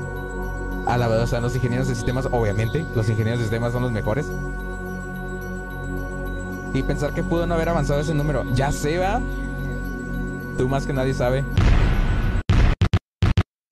Alabado 0.86 1.26
sean 1.26 1.42
los 1.42 1.54
ingenieros 1.54 1.88
de 1.88 1.94
sistemas, 1.94 2.28
obviamente. 2.30 2.84
Los 2.94 3.08
ingenieros 3.08 3.40
de 3.40 3.44
sistemas 3.44 3.72
son 3.72 3.82
los 3.82 3.92
mejores. 3.92 4.26
Y 6.72 6.82
pensar 6.82 7.12
que 7.12 7.22
pudo 7.22 7.46
no 7.46 7.54
haber 7.54 7.68
avanzado 7.68 8.00
ese 8.00 8.14
número. 8.14 8.44
Ya 8.54 8.70
se 8.70 8.98
va. 8.98 9.20
Tú 10.56 10.68
más 10.68 10.86
que 10.86 10.92
nadie 10.92 11.14
sabe. 11.14 11.44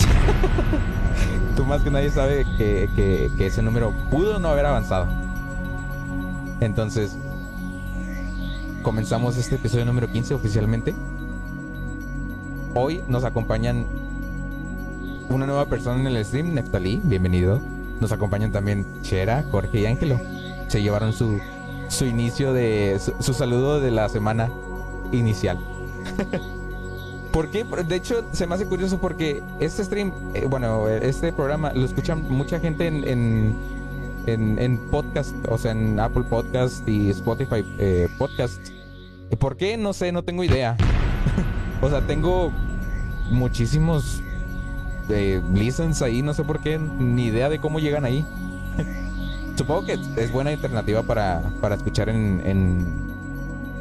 Tú 1.56 1.64
más 1.64 1.82
que 1.82 1.90
nadie 1.90 2.10
sabe 2.10 2.44
que, 2.58 2.88
que, 2.96 3.30
que 3.38 3.46
ese 3.46 3.62
número 3.62 3.92
pudo 4.10 4.38
no 4.38 4.48
haber 4.48 4.66
avanzado. 4.66 5.06
Entonces, 6.60 7.16
comenzamos 8.84 9.38
este 9.38 9.54
episodio 9.54 9.86
número 9.86 10.12
15 10.12 10.34
oficialmente. 10.34 10.94
Hoy 12.74 13.02
nos 13.08 13.24
acompañan 13.24 13.86
una 15.30 15.46
nueva 15.46 15.64
persona 15.64 15.98
en 15.98 16.06
el 16.06 16.22
stream, 16.22 16.52
Neftalí, 16.52 17.00
bienvenido. 17.02 17.60
Nos 17.98 18.12
acompañan 18.12 18.52
también 18.52 18.86
Chera, 19.00 19.42
Jorge 19.50 19.80
y 19.80 19.86
Ángelo. 19.86 20.20
Se 20.68 20.82
llevaron 20.82 21.14
su, 21.14 21.40
su 21.88 22.04
inicio 22.04 22.52
de 22.52 23.00
su, 23.20 23.32
saludo 23.32 23.80
de 23.80 23.90
la 23.90 24.08
semana 24.10 24.50
inicial. 25.12 25.58
¿Por 27.32 27.50
qué? 27.50 27.64
De 27.64 27.96
hecho, 27.96 28.26
se 28.32 28.46
me 28.46 28.54
hace 28.54 28.66
curioso 28.66 29.00
porque 29.00 29.42
este 29.60 29.82
stream, 29.82 30.12
eh, 30.34 30.46
bueno, 30.46 30.90
este 30.90 31.32
programa 31.32 31.72
lo 31.72 31.86
escuchan 31.86 32.22
mucha 32.28 32.60
gente 32.60 32.86
en, 32.86 33.08
en, 33.08 33.54
en, 34.26 34.58
en 34.58 34.78
podcast, 34.90 35.34
o 35.48 35.56
sea, 35.56 35.72
en 35.72 35.98
Apple 35.98 36.24
Podcast 36.24 36.86
y 36.86 37.08
Spotify 37.08 37.64
eh, 37.78 38.08
Podcast. 38.18 38.73
¿Por 39.38 39.56
qué? 39.56 39.76
No 39.76 39.92
sé, 39.92 40.12
no 40.12 40.22
tengo 40.22 40.44
idea. 40.44 40.76
o 41.80 41.88
sea, 41.88 42.00
tengo 42.02 42.52
muchísimos 43.30 44.22
eh, 45.08 45.42
listens 45.52 46.02
ahí, 46.02 46.22
no 46.22 46.32
sé 46.34 46.44
por 46.44 46.60
qué, 46.60 46.78
ni 46.78 47.26
idea 47.26 47.48
de 47.48 47.58
cómo 47.58 47.78
llegan 47.78 48.04
ahí. 48.04 48.24
Supongo 49.56 49.86
que 49.86 49.98
es 50.16 50.32
buena 50.32 50.50
alternativa 50.50 51.02
para, 51.02 51.42
para 51.60 51.76
escuchar 51.76 52.08
en, 52.08 52.42
en, 52.44 52.86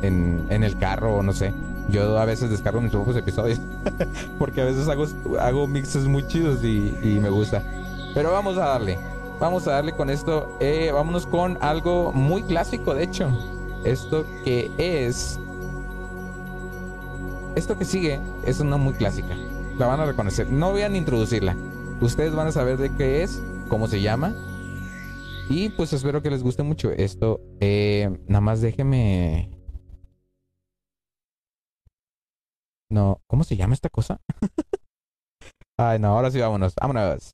en, 0.01 0.45
en 0.49 0.63
el 0.63 0.77
carro 0.77 1.15
o 1.15 1.23
no 1.23 1.33
sé. 1.33 1.53
Yo 1.89 2.17
a 2.17 2.25
veces 2.25 2.49
descargo 2.49 2.81
mis 2.81 2.91
propios 2.91 3.17
episodios. 3.17 3.59
porque 4.39 4.61
a 4.61 4.65
veces 4.65 4.87
hago, 4.87 5.05
hago 5.39 5.67
mixes 5.67 6.05
muy 6.05 6.27
chidos 6.27 6.63
y, 6.63 6.97
y, 7.01 7.19
me 7.19 7.29
gusta. 7.29 7.63
Pero 8.13 8.31
vamos 8.31 8.57
a 8.57 8.65
darle. 8.65 8.97
Vamos 9.39 9.67
a 9.67 9.71
darle 9.73 9.93
con 9.93 10.09
esto. 10.09 10.55
Eh, 10.59 10.91
vámonos 10.93 11.25
con 11.25 11.57
algo 11.61 12.11
muy 12.13 12.43
clásico, 12.43 12.93
de 12.93 13.03
hecho. 13.03 13.29
Esto 13.85 14.25
que 14.43 14.71
es. 14.77 15.39
Esto 17.55 17.77
que 17.77 17.85
sigue 17.85 18.19
es 18.45 18.59
una 18.59 18.77
muy 18.77 18.93
clásica. 18.93 19.35
La 19.77 19.87
van 19.87 19.99
a 19.99 20.05
reconocer. 20.05 20.49
No 20.49 20.71
voy 20.71 20.81
a 20.81 20.89
ni 20.89 20.97
introducirla. 20.97 21.55
Ustedes 22.01 22.33
van 22.35 22.47
a 22.47 22.51
saber 22.51 22.77
de 22.77 22.95
qué 22.95 23.23
es, 23.23 23.41
cómo 23.69 23.87
se 23.87 24.01
llama. 24.01 24.35
Y 25.49 25.69
pues 25.69 25.93
espero 25.93 26.21
que 26.21 26.29
les 26.29 26.43
guste 26.43 26.63
mucho 26.63 26.91
esto. 26.91 27.41
Eh, 27.59 28.09
nada 28.27 28.41
más 28.41 28.61
déjeme 28.61 29.49
No, 32.93 33.23
¿cómo 33.25 33.43
se 33.43 33.57
llama 33.57 33.73
esta 33.73 33.89
cosa? 33.89 34.21
Ay, 35.79 35.97
no, 35.97 36.09
ahora 36.09 36.29
sí 36.29 36.39
vámonos. 36.39 36.75
Vámonos. 36.79 37.33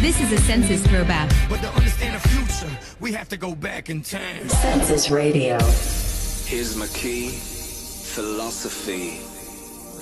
This 0.00 0.18
is 0.22 0.32
a 0.32 0.38
census 0.38 0.82
throwback. 0.84 1.28
We 3.00 3.12
have 3.12 3.28
to 3.28 3.36
go 3.36 3.54
back 3.54 3.90
in 3.90 4.02
time. 4.02 4.48
Census 4.48 5.10
Radio. 5.10 5.58
Here's 6.46 6.76
my 6.76 6.86
key 6.88 7.28
philosophy. 7.28 9.18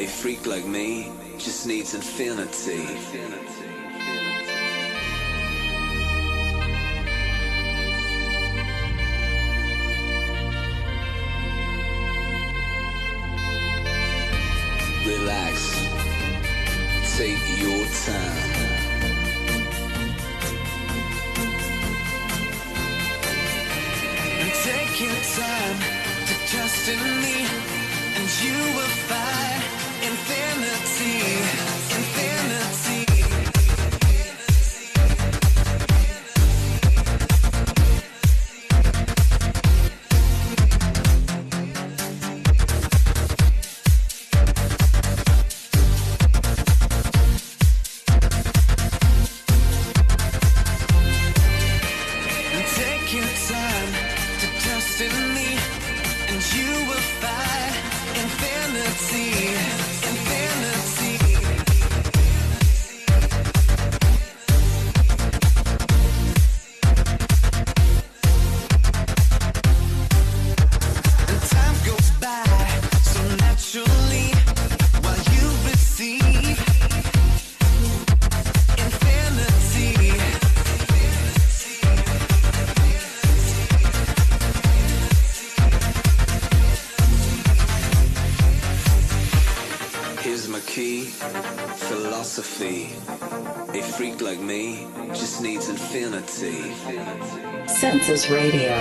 A 0.03 0.07
freak 0.07 0.47
like 0.47 0.67
me 0.67 1.13
just 1.39 1.67
needs 1.67 1.95
infinity. 1.95 2.87
Relax. 15.07 15.73
Take 17.17 17.39
your 17.61 17.87
time. 18.05 18.46
Take 24.66 25.00
your 25.00 25.20
time 25.38 25.79
to 26.29 26.35
trust 26.50 26.88
in 26.88 27.02
me, 27.22 27.38
and 28.18 28.26
you 28.42 28.59
will 28.76 28.94
find 29.11 29.62
infinity. 30.09 31.18
Infinity. 31.98 32.96
Census 98.16 98.31
Radio. 98.31 98.76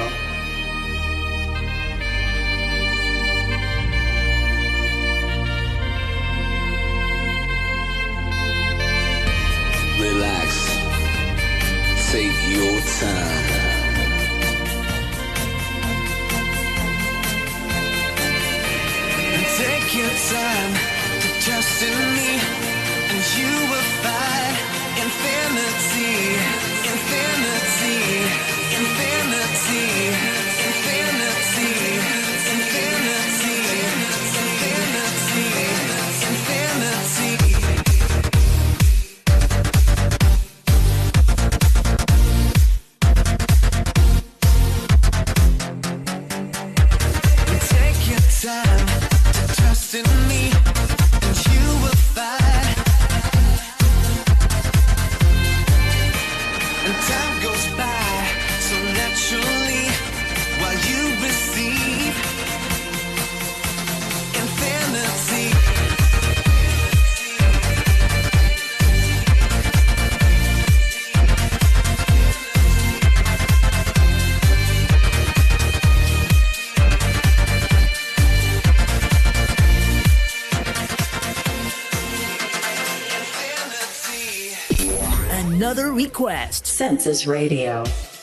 Another 86.16 86.36
request. 86.36 86.66
Census 86.66 87.28
Radio. 87.28 88.15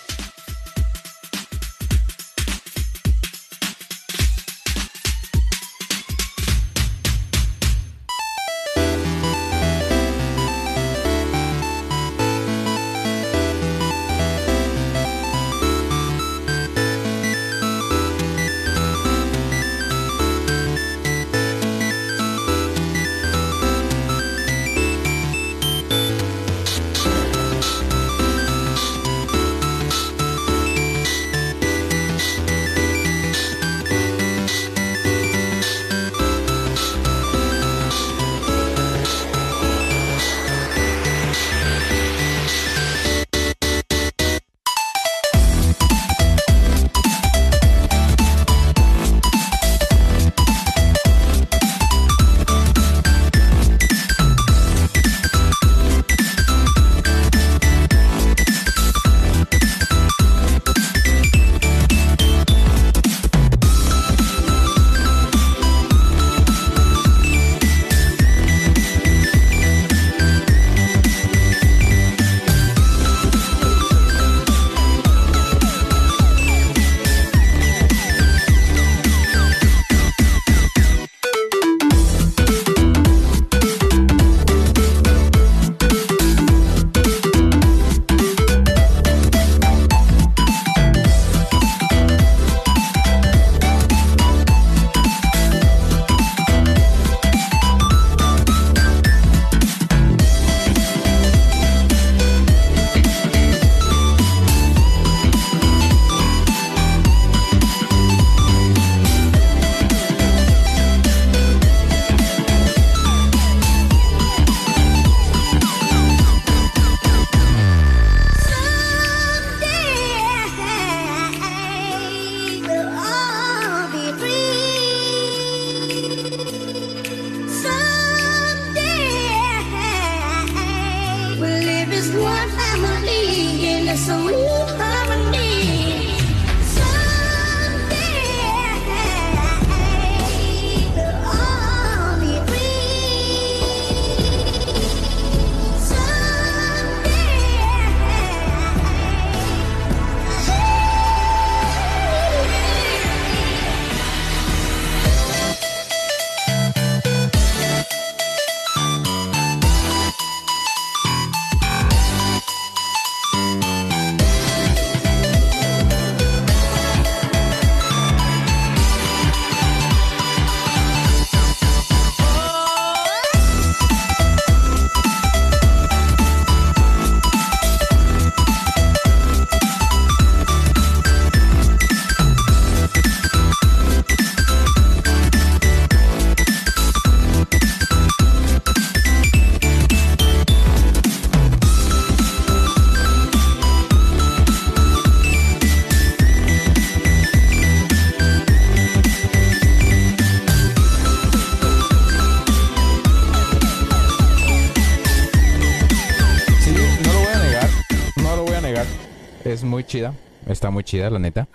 Es 209.62 209.68
muy 209.68 209.84
chida. 209.84 210.12
Está 210.46 210.70
muy 210.70 210.82
chida, 210.82 211.08
la 211.08 211.18
neta. 211.20 211.46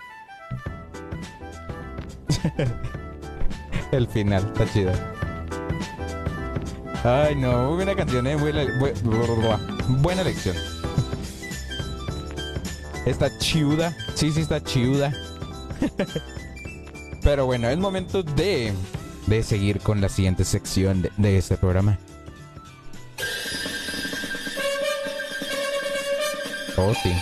El 3.92 4.06
final, 4.08 4.44
está 4.52 4.72
chido. 4.72 4.92
Ay, 7.04 7.36
no, 7.36 7.66
muy 7.68 7.76
buena 7.76 7.94
canción, 7.94 8.26
eh. 8.26 8.36
Buena, 8.36 8.64
bu- 8.64 9.98
buena 10.00 10.22
elección. 10.22 10.56
Está 13.06 13.36
chiuda. 13.38 13.94
Sí, 14.14 14.32
sí, 14.32 14.40
está 14.40 14.62
chiuda. 14.62 15.12
Pero 17.22 17.46
bueno, 17.46 17.68
es 17.68 17.78
momento 17.78 18.22
de, 18.22 18.72
de 19.26 19.42
seguir 19.42 19.80
con 19.80 20.00
la 20.00 20.08
siguiente 20.08 20.44
sección 20.44 21.02
de, 21.02 21.12
de 21.16 21.38
este 21.38 21.56
programa. 21.56 21.98
Oh, 26.76 26.92
sí. 27.02 27.12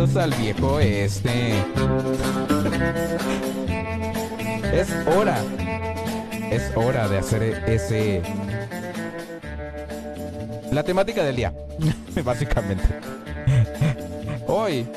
Al 0.00 0.32
viejo 0.32 0.80
este. 0.80 1.52
Es 4.72 4.88
hora. 5.06 5.36
Es 6.50 6.72
hora 6.74 7.06
de 7.06 7.18
hacer 7.18 7.42
ese. 7.68 8.22
La 10.72 10.82
temática 10.84 11.22
del 11.22 11.36
día. 11.36 11.52
Básicamente. 12.24 12.82
Hoy. 14.46 14.88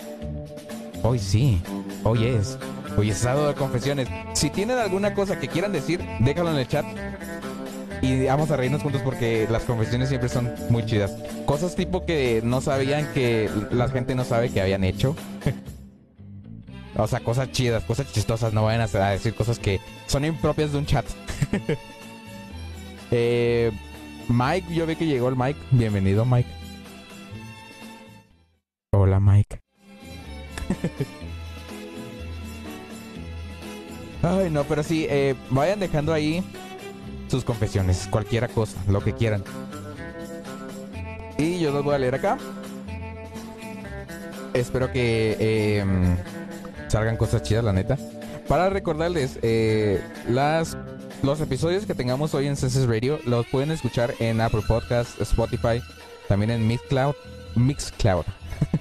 Hoy 1.03 1.19
sí. 1.19 1.61
Hoy 2.05 2.25
es. 2.25 2.57
Hoy 2.97 3.09
es 3.09 3.17
sábado 3.17 3.49
de 3.49 3.55
confesiones. 3.55 4.07
Si 4.31 4.49
tienen 4.51 4.77
alguna 4.77 5.13
cosa 5.13 5.37
que 5.37 5.49
quieran 5.49 5.73
decir, 5.73 5.99
déjalo 6.21 6.51
en 6.51 6.59
el 6.59 6.67
chat. 6.69 6.85
Y 8.03 8.25
vamos 8.25 8.51
a 8.51 8.57
reírnos 8.57 8.83
juntos 8.83 9.01
porque 9.01 9.47
las 9.49 9.63
confesiones 9.63 10.09
siempre 10.09 10.27
son 10.27 10.53
muy 10.69 10.85
chidas. 10.85 11.15
Cosas 11.45 11.73
tipo 11.73 12.05
que 12.05 12.41
no 12.43 12.59
sabían 12.59 13.07
que 13.13 13.49
la 13.71 13.87
gente 13.87 14.13
no 14.13 14.25
sabe 14.25 14.49
que 14.49 14.59
habían 14.59 14.83
hecho. 14.83 15.15
o 16.97 17.07
sea, 17.07 17.21
cosas 17.21 17.49
chidas, 17.53 17.85
cosas 17.85 18.11
chistosas. 18.11 18.51
No 18.51 18.65
vayan 18.65 18.81
a 18.81 19.09
decir 19.11 19.33
cosas 19.33 19.57
que 19.57 19.79
son 20.07 20.25
impropias 20.25 20.73
de 20.73 20.77
un 20.79 20.85
chat. 20.85 21.05
Eh, 23.15 23.71
Mike, 24.27 24.73
yo 24.73 24.87
vi 24.87 24.95
que 24.95 25.05
llegó 25.05 25.29
el 25.29 25.35
Mike. 25.35 25.59
Bienvenido, 25.69 26.25
Mike. 26.25 26.49
Hola, 28.91 29.19
Mike. 29.19 29.59
Ay, 34.23 34.49
no, 34.49 34.63
pero 34.63 34.81
sí, 34.81 35.05
eh, 35.07 35.35
vayan 35.51 35.79
dejando 35.79 36.11
ahí 36.11 36.43
sus 37.33 37.43
confesiones, 37.43 38.07
cualquiera 38.11 38.47
cosa, 38.47 38.77
lo 38.87 39.01
que 39.01 39.13
quieran. 39.13 39.43
Y 41.39 41.59
yo 41.59 41.71
los 41.71 41.83
voy 41.83 41.95
a 41.95 41.97
leer 41.97 42.13
acá. 42.13 42.37
Espero 44.53 44.91
que 44.91 45.35
eh, 45.39 45.83
salgan 46.89 47.17
cosas 47.17 47.41
chidas, 47.41 47.63
la 47.63 47.73
neta. 47.73 47.97
Para 48.47 48.69
recordarles, 48.69 49.39
eh, 49.41 49.99
las, 50.29 50.77
los 51.23 51.41
episodios 51.41 51.87
que 51.87 51.95
tengamos 51.95 52.35
hoy 52.35 52.45
en 52.45 52.55
Senses 52.55 52.85
Radio 52.85 53.17
los 53.25 53.47
pueden 53.47 53.71
escuchar 53.71 54.13
en 54.19 54.39
Apple 54.39 54.61
Podcasts, 54.67 55.19
Spotify, 55.19 55.81
también 56.27 56.51
en 56.51 56.67
Mixcloud. 56.67 57.15
Mixcloud. 57.55 58.25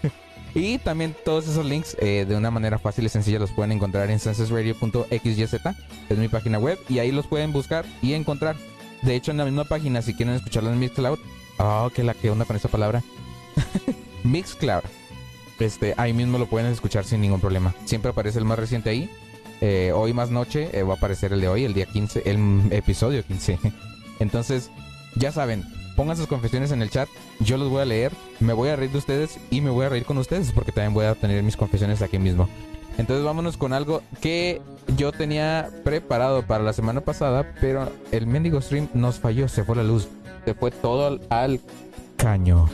y 0.55 0.79
también 0.79 1.15
todos 1.25 1.49
esos 1.49 1.65
links 1.65 1.97
eh, 2.01 2.27
de 2.29 2.37
una 2.37 2.51
manera 2.51 2.79
fácil 2.79 3.07
y 3.07 3.09
sencilla 3.09 3.39
los 3.39 3.51
pueden 3.51 3.73
encontrar 3.73 4.11
en 4.11 4.19
sensesradio.xyz. 4.19 5.55
Es 6.09 6.19
mi 6.19 6.29
página 6.29 6.59
web 6.59 6.79
y 6.89 6.99
ahí 6.99 7.11
los 7.11 7.27
pueden 7.27 7.53
buscar 7.53 7.85
y 8.03 8.13
encontrar. 8.15 8.57
De 9.03 9.15
hecho, 9.15 9.31
en 9.31 9.39
la 9.39 9.45
misma 9.45 9.65
página, 9.65 10.03
si 10.03 10.15
quieren 10.15 10.35
escucharlo 10.35 10.71
en 10.71 10.79
Mixcloud. 10.79 11.19
Oh, 11.59 11.91
que 11.95 12.03
la 12.03 12.15
que 12.15 12.31
onda 12.31 12.45
con 12.45 12.57
esa 12.57 12.69
palabra. 12.69 13.03
Mixcloud. 14.25 14.83
Este, 15.59 15.95
ahí 15.97 16.13
mismo 16.13 16.39
lo 16.39 16.47
pueden 16.47 16.71
escuchar 16.73 17.05
sin 17.05 17.21
ningún 17.21 17.41
problema. 17.41 17.75
Siempre 17.85 18.11
aparece 18.11 18.39
el 18.39 18.45
más 18.45 18.59
reciente 18.59 18.91
ahí. 18.91 19.09
Eh, 19.61 19.93
hoy 19.95 20.13
más 20.13 20.31
noche 20.31 20.71
eh, 20.73 20.83
va 20.83 20.95
a 20.95 20.97
aparecer 20.97 21.33
el 21.33 21.41
de 21.41 21.49
hoy, 21.49 21.65
el 21.65 21.73
día 21.73 21.87
15, 21.87 22.23
el 22.27 22.69
episodio 22.73 23.25
15. 23.25 23.59
Entonces, 24.19 24.71
ya 25.15 25.31
saben, 25.31 25.65
pongan 25.97 26.17
sus 26.17 26.27
confesiones 26.27 26.73
en 26.73 26.83
el 26.83 26.91
chat. 26.91 27.09
Yo 27.41 27.57
los 27.57 27.71
voy 27.71 27.83
a 27.83 27.85
leer, 27.85 28.13
me 28.41 28.53
voy 28.53 28.69
a 28.71 28.77
reír 28.77 28.93
de 28.93 28.99
ustedes 28.99 29.39
y 29.51 29.61
me 29.61 29.71
voy 29.71 29.87
a 29.87 29.89
reír 29.89 30.05
con 30.05 30.19
ustedes 30.19 30.53
porque 30.53 30.73
también 30.73 30.95
voy 30.95 31.07
a 31.07 31.15
tener 31.15 31.43
mis 31.43 31.57
confesiones 31.57 32.03
aquí 32.03 32.19
mismo. 32.19 32.49
Entonces 32.99 33.25
vámonos 33.25 33.57
con 33.57 33.73
algo 33.73 34.03
que 34.21 34.61
yo 34.97 35.13
tenía 35.13 35.71
preparado 35.85 36.43
para 36.43 36.63
la 36.63 36.73
semana 36.73 37.01
pasada, 37.01 37.55
pero 37.61 37.91
el 38.11 38.27
mendigo 38.27 38.61
stream 38.61 38.89
nos 38.95 39.19
falló, 39.19 39.49
se 39.49 39.65
fue 39.65 39.77
la 39.77 39.83
luz, 39.83 40.09
se 40.45 40.55
fue 40.55 40.71
todo 40.71 41.19
al, 41.31 41.61
caño. 42.17 42.69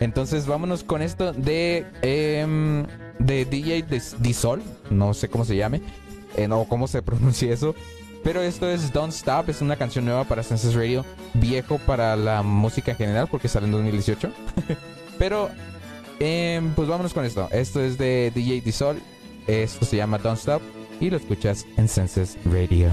Entonces 0.00 0.46
vámonos 0.46 0.84
con 0.84 1.02
esto 1.02 1.32
de, 1.32 1.86
em, 2.02 2.86
de 3.18 3.44
DJ 3.44 3.84
Disol, 4.18 4.62
no 4.90 5.14
sé 5.14 5.28
cómo 5.28 5.44
se 5.44 5.56
llame, 5.56 5.82
eh, 6.36 6.48
no 6.48 6.64
cómo 6.64 6.86
se 6.86 7.02
pronuncia 7.02 7.52
eso. 7.52 7.74
Pero 8.24 8.40
esto 8.40 8.68
es 8.70 8.90
Don't 8.90 9.12
Stop, 9.12 9.50
es 9.50 9.60
una 9.60 9.76
canción 9.76 10.06
nueva 10.06 10.24
para 10.24 10.42
Senses 10.42 10.74
Radio, 10.74 11.04
viejo 11.34 11.78
para 11.78 12.16
la 12.16 12.42
música 12.42 12.92
en 12.92 12.96
general 12.96 13.28
porque 13.30 13.48
sale 13.48 13.66
en 13.66 13.72
2018. 13.72 14.32
Pero 15.18 15.50
em, 16.18 16.72
pues 16.72 16.88
vámonos 16.88 17.12
con 17.12 17.26
esto. 17.26 17.48
Esto 17.52 17.82
es 17.82 17.98
de 17.98 18.32
DJ 18.34 18.62
Disol, 18.62 18.96
esto 19.46 19.84
se 19.84 19.98
llama 19.98 20.16
Don't 20.16 20.38
Stop 20.38 20.62
y 21.00 21.10
lo 21.10 21.18
escuchas 21.18 21.66
en 21.76 21.86
Senses 21.86 22.38
Radio. 22.46 22.90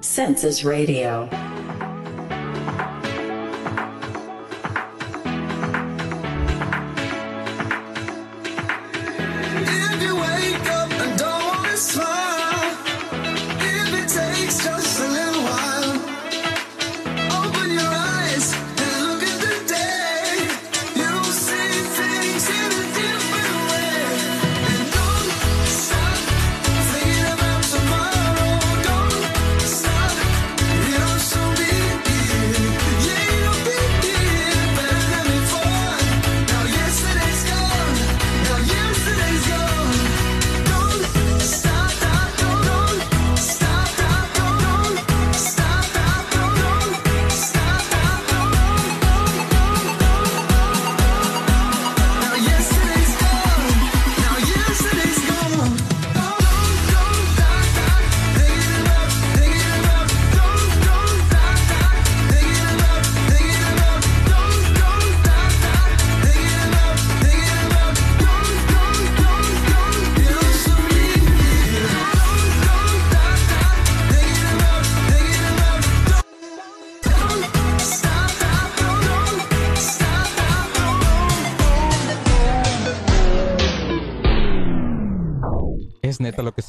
Census 0.00 0.64
Radio. 0.64 1.28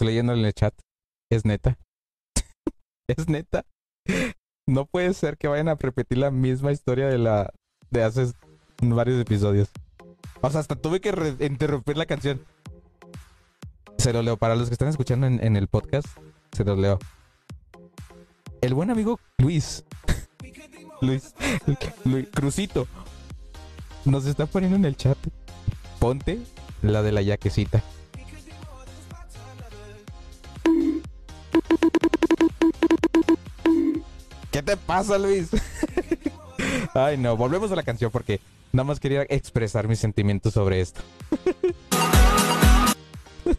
Leyendo 0.10 0.34
en 0.34 0.43
el 0.43 0.54
chat. 0.54 0.74
Es 1.32 1.45
neta. 1.45 1.78
es 3.08 3.30
neta. 3.30 3.65
No 4.67 4.86
puede 4.86 5.13
ser 5.13 5.38
que 5.38 5.48
vayan 5.48 5.69
a 5.69 5.76
repetir 5.76 6.17
la 6.17 6.32
misma 6.32 6.72
historia 6.72 7.08
de 7.08 7.17
la 7.17 7.54
de 7.91 8.04
hace 8.04 8.32
varios 8.82 9.22
episodios. 9.22 9.69
O 10.41 10.50
sea, 10.50 10.60
hasta 10.60 10.76
tuve 10.76 11.00
que 11.00 11.10
interrumpir 11.39 11.98
la 11.98 12.06
canción. 12.06 12.41
Se 13.98 14.13
lo 14.13 14.24
leo. 14.24 14.38
Para 14.38 14.56
los 14.56 14.67
que 14.69 14.74
están 14.74 14.88
escuchando 14.88 15.28
en, 15.28 15.43
en 15.43 15.56
el 15.58 15.67
podcast, 15.67 16.08
se 16.52 16.63
los 16.63 16.78
leo. 16.78 16.98
El 18.62 18.74
buen 18.74 18.89
amigo 18.89 19.19
Luis. 19.38 19.84
Luis. 21.02 21.36
Luis 22.06 22.28
Crucito. 22.34 22.88
Nos 24.06 24.26
está 24.26 24.45
poniendo 24.48 24.78
en 24.78 24.86
el 24.86 24.98
chat. 24.98 25.17
Ponte 26.00 26.39
la 26.82 27.04
de 27.04 27.12
la 27.12 27.22
yaquecita. 27.22 27.84
¿Qué 34.51 34.63
te 34.63 34.77
pasa, 34.77 35.17
Luis? 35.17 35.49
Ay, 36.93 37.17
no, 37.17 37.38
volvemos 37.38 37.71
a 37.71 37.75
la 37.75 37.83
canción 37.83 38.12
porque 38.12 38.41
nada 38.71 38.85
más 38.85 38.99
quería 38.99 39.23
expresar 39.29 39.88
mis 39.88 39.99
sentimientos 39.99 40.53
sobre 40.53 40.81
esto. 40.81 41.01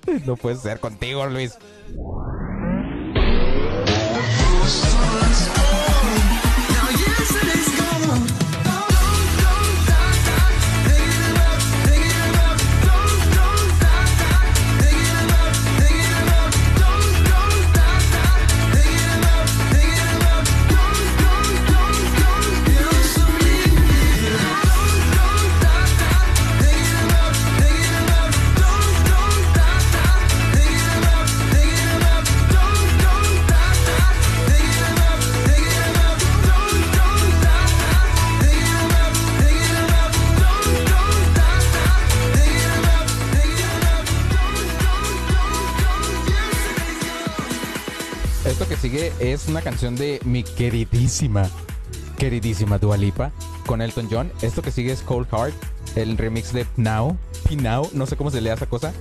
no 0.27 0.37
puede 0.37 0.57
ser 0.57 0.81
contigo, 0.81 1.27
Luis. 1.27 1.57
Esto 48.61 48.75
que 48.75 48.77
sigue 48.77 49.11
es 49.21 49.49
una 49.49 49.63
canción 49.63 49.97
de 49.97 50.21
mi 50.27 50.43
queridísima, 50.43 51.49
queridísima 52.19 52.77
Dua 52.77 52.99
Lipa 52.99 53.33
con 53.65 53.81
Elton 53.81 54.07
John. 54.11 54.31
Esto 54.43 54.61
que 54.61 54.71
sigue 54.71 54.93
es 54.93 55.01
Cold 55.01 55.27
Heart, 55.31 55.55
el 55.97 56.19
remix 56.19 56.53
de 56.53 56.67
Now, 56.77 57.17
Now, 57.57 57.89
no 57.95 58.05
sé 58.05 58.17
cómo 58.17 58.31
se 58.31 58.43
lea 58.43 58.53
esa 58.53 58.67
cosa. 58.67 58.93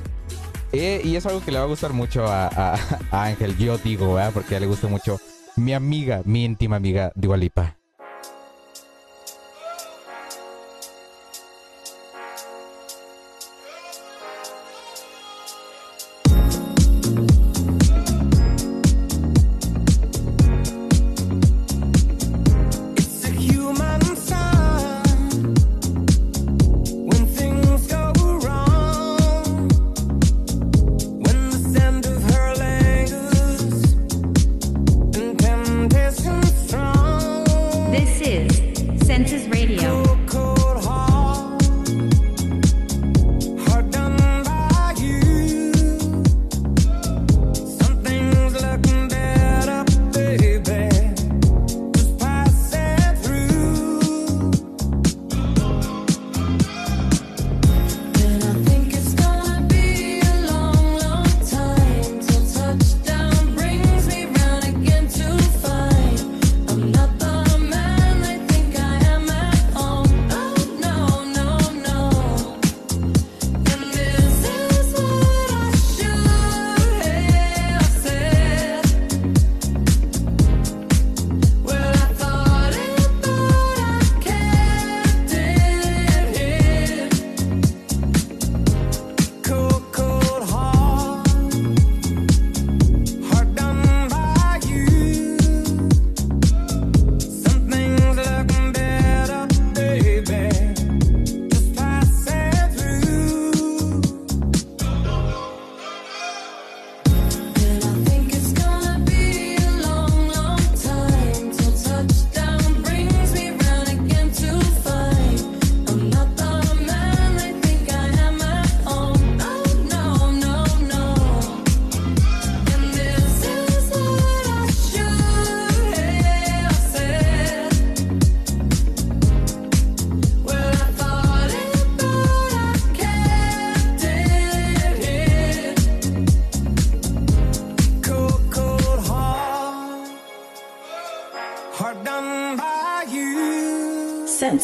Eh, 0.72 1.02
y 1.04 1.18
es 1.18 1.26
algo 1.26 1.44
que 1.44 1.52
le 1.52 1.58
va 1.58 1.66
a 1.66 1.68
gustar 1.68 1.92
mucho 1.92 2.26
a, 2.26 2.48
a- 2.48 2.80
Ángel, 3.12 3.58
yo 3.58 3.78
digo, 3.78 4.14
¿verdad? 4.14 4.32
porque 4.34 4.56
a 4.56 4.62
le 4.62 4.66
gusta 4.66 4.88
mucho 4.88 5.20
mi 5.58 5.74
amiga, 5.74 6.22
mi 6.24 6.46
íntima 6.46 6.78
amiga 6.78 7.12
Dua 7.16 7.36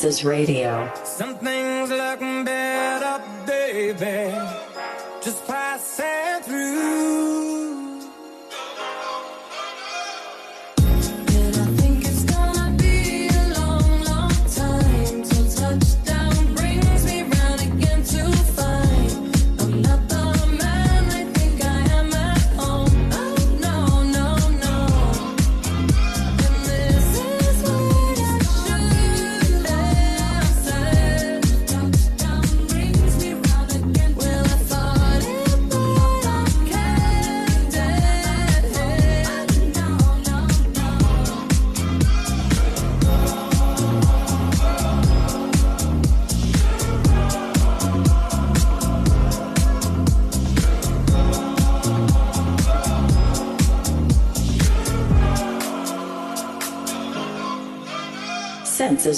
Voices 0.05 0.23
Radio. 0.23 1.04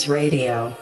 Radio. 0.05 0.75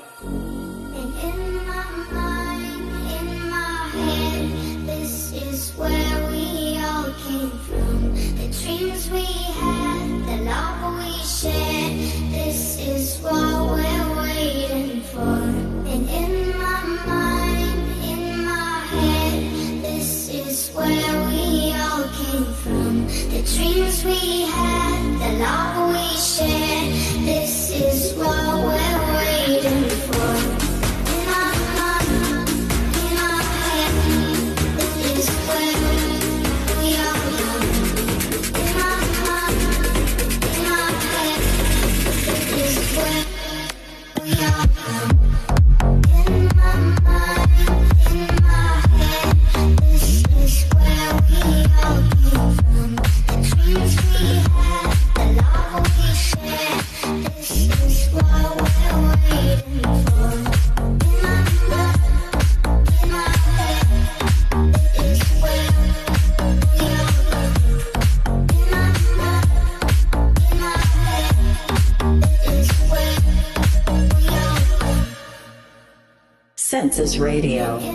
Radio. 77.05 77.94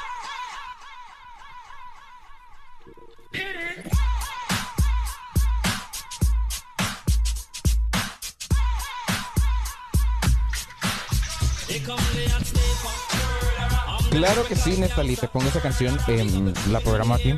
Claro 14.11 14.45
que 14.45 14.55
sí, 14.55 14.75
Nestalita, 14.77 15.27
con 15.29 15.45
esa 15.47 15.61
canción 15.61 15.97
em, 16.07 16.53
la 16.69 16.79
programa 16.81 17.15
aquí. 17.15 17.33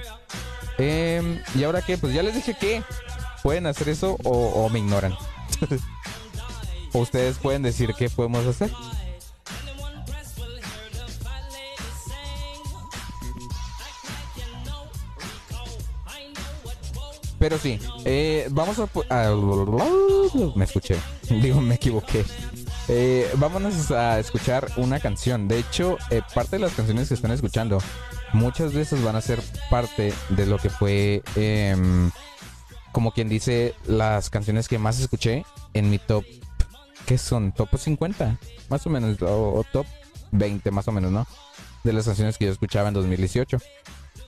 Em, 0.78 1.40
y 1.56 1.64
ahora 1.64 1.82
qué, 1.82 1.98
pues 1.98 2.14
ya 2.14 2.24
les 2.24 2.34
dije 2.34 2.56
que 2.60 2.84
pueden 3.44 3.68
hacer 3.68 3.90
eso 3.90 4.18
o, 4.24 4.68
me 4.70 4.80
ignoran. 4.80 5.16
ustedes 6.94 7.38
pueden 7.38 7.62
decir 7.62 7.94
qué 7.98 8.10
podemos 8.10 8.46
hacer. 8.48 8.72
Pero 17.40 17.58
sí, 17.58 17.78
eh, 18.06 18.48
vamos 18.52 18.78
a- 18.80 18.88
Me 20.56 20.64
escuché. 20.66 20.96
Digo, 21.30 21.60
me 21.62 21.76
equivoqué. 21.76 22.24
Eh, 22.90 23.30
vámonos 23.38 23.92
a 23.92 24.20
escuchar 24.20 24.70
una 24.78 25.00
canción. 25.00 25.48
De 25.48 25.60
hecho, 25.60 25.98
eh, 26.10 26.22
parte 26.34 26.58
de 26.58 26.60
las 26.60 26.74
canciones 26.74 27.08
que 27.08 27.14
están 27.14 27.32
escuchando, 27.32 27.80
muchas 28.34 28.74
veces 28.74 29.02
van 29.04 29.16
a 29.16 29.22
ser 29.22 29.42
parte 29.70 30.14
de 30.30 30.46
lo 30.46 30.58
que 30.58 30.70
fue, 30.70 31.24
em, 31.36 32.12
como 32.92 33.12
quien 33.12 33.30
dice, 33.30 33.74
las 33.86 34.30
canciones 34.30 34.68
que 34.68 34.78
más 34.80 35.00
escuché 35.00 35.46
en 35.74 35.90
mi 35.90 35.98
top. 35.98 36.26
¿Qué 37.06 37.18
son? 37.18 37.52
¿Top 37.52 37.70
50? 37.78 38.38
Más 38.70 38.86
o 38.86 38.90
menos. 38.90 39.22
O, 39.22 39.64
top 39.72 39.86
20, 40.32 40.72
más 40.72 40.88
o 40.88 40.92
menos, 40.92 41.12
¿no? 41.12 41.28
De 41.84 41.94
las 41.94 42.06
canciones 42.06 42.38
que 42.38 42.46
yo 42.46 42.52
escuchaba 42.52 42.88
en 42.88 42.94
2018. 42.94 43.58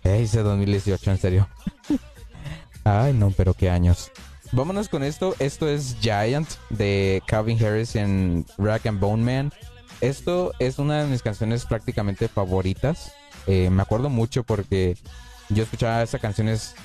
Eh, 0.04 0.20
Dice 0.20 0.44
2018, 0.44 1.12
en 1.12 1.18
serio. 1.18 1.50
Ay, 2.84 3.14
no, 3.14 3.32
pero 3.32 3.54
qué 3.54 3.70
años. 3.70 4.12
Vámonos 4.52 4.90
con 4.90 5.04
esto. 5.04 5.36
Esto 5.40 5.68
es 5.68 5.98
Giant 6.02 6.48
de 6.70 7.22
Calvin 7.28 7.64
Harris 7.64 7.96
en 7.96 8.46
Rack 8.58 8.86
and 8.86 9.00
Bone 9.00 9.24
Man. 9.24 9.54
Esto 10.02 10.54
es 10.60 10.80
una 10.80 11.04
de 11.04 11.08
mis 11.10 11.22
canciones 11.22 11.66
prácticamente 11.66 12.28
favoritas. 12.28 13.14
Eh, 13.48 13.70
me 13.70 13.82
acuerdo 13.82 14.10
mucho 14.10 14.44
porque 14.44 14.98
yo 15.50 15.64
escuchaba 15.64 16.04
esas 16.04 16.22
canciones 16.22 16.76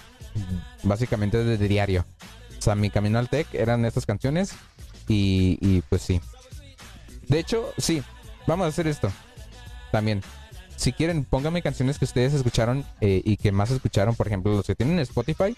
básicamente 0.83 1.43
desde 1.45 1.69
diario. 1.69 2.05
O 2.59 2.63
sea, 2.63 2.75
mi 2.75 2.91
camino 2.91 3.19
al 3.19 3.29
tech 3.29 3.47
eran 3.55 3.85
estas 3.85 4.07
canciones 4.07 4.53
y, 5.09 5.59
y 5.61 5.83
pues 5.83 6.03
sí. 6.03 6.21
De 7.29 7.39
hecho, 7.39 7.73
sí, 7.79 8.03
vamos 8.47 8.67
a 8.67 8.69
hacer 8.69 8.87
esto 8.87 9.11
también. 9.91 10.23
Si 10.77 10.93
quieren, 10.93 11.25
pónganme 11.25 11.63
canciones 11.63 11.99
que 11.99 12.07
ustedes 12.07 12.33
escucharon 12.33 12.87
eh, 13.01 13.21
y 13.25 13.37
que 13.37 13.53
más 13.53 13.71
escucharon. 13.71 14.15
Por 14.15 14.27
ejemplo, 14.27 14.55
los 14.55 14.67
que 14.67 14.75
tienen 14.75 14.99
Spotify, 15.01 15.55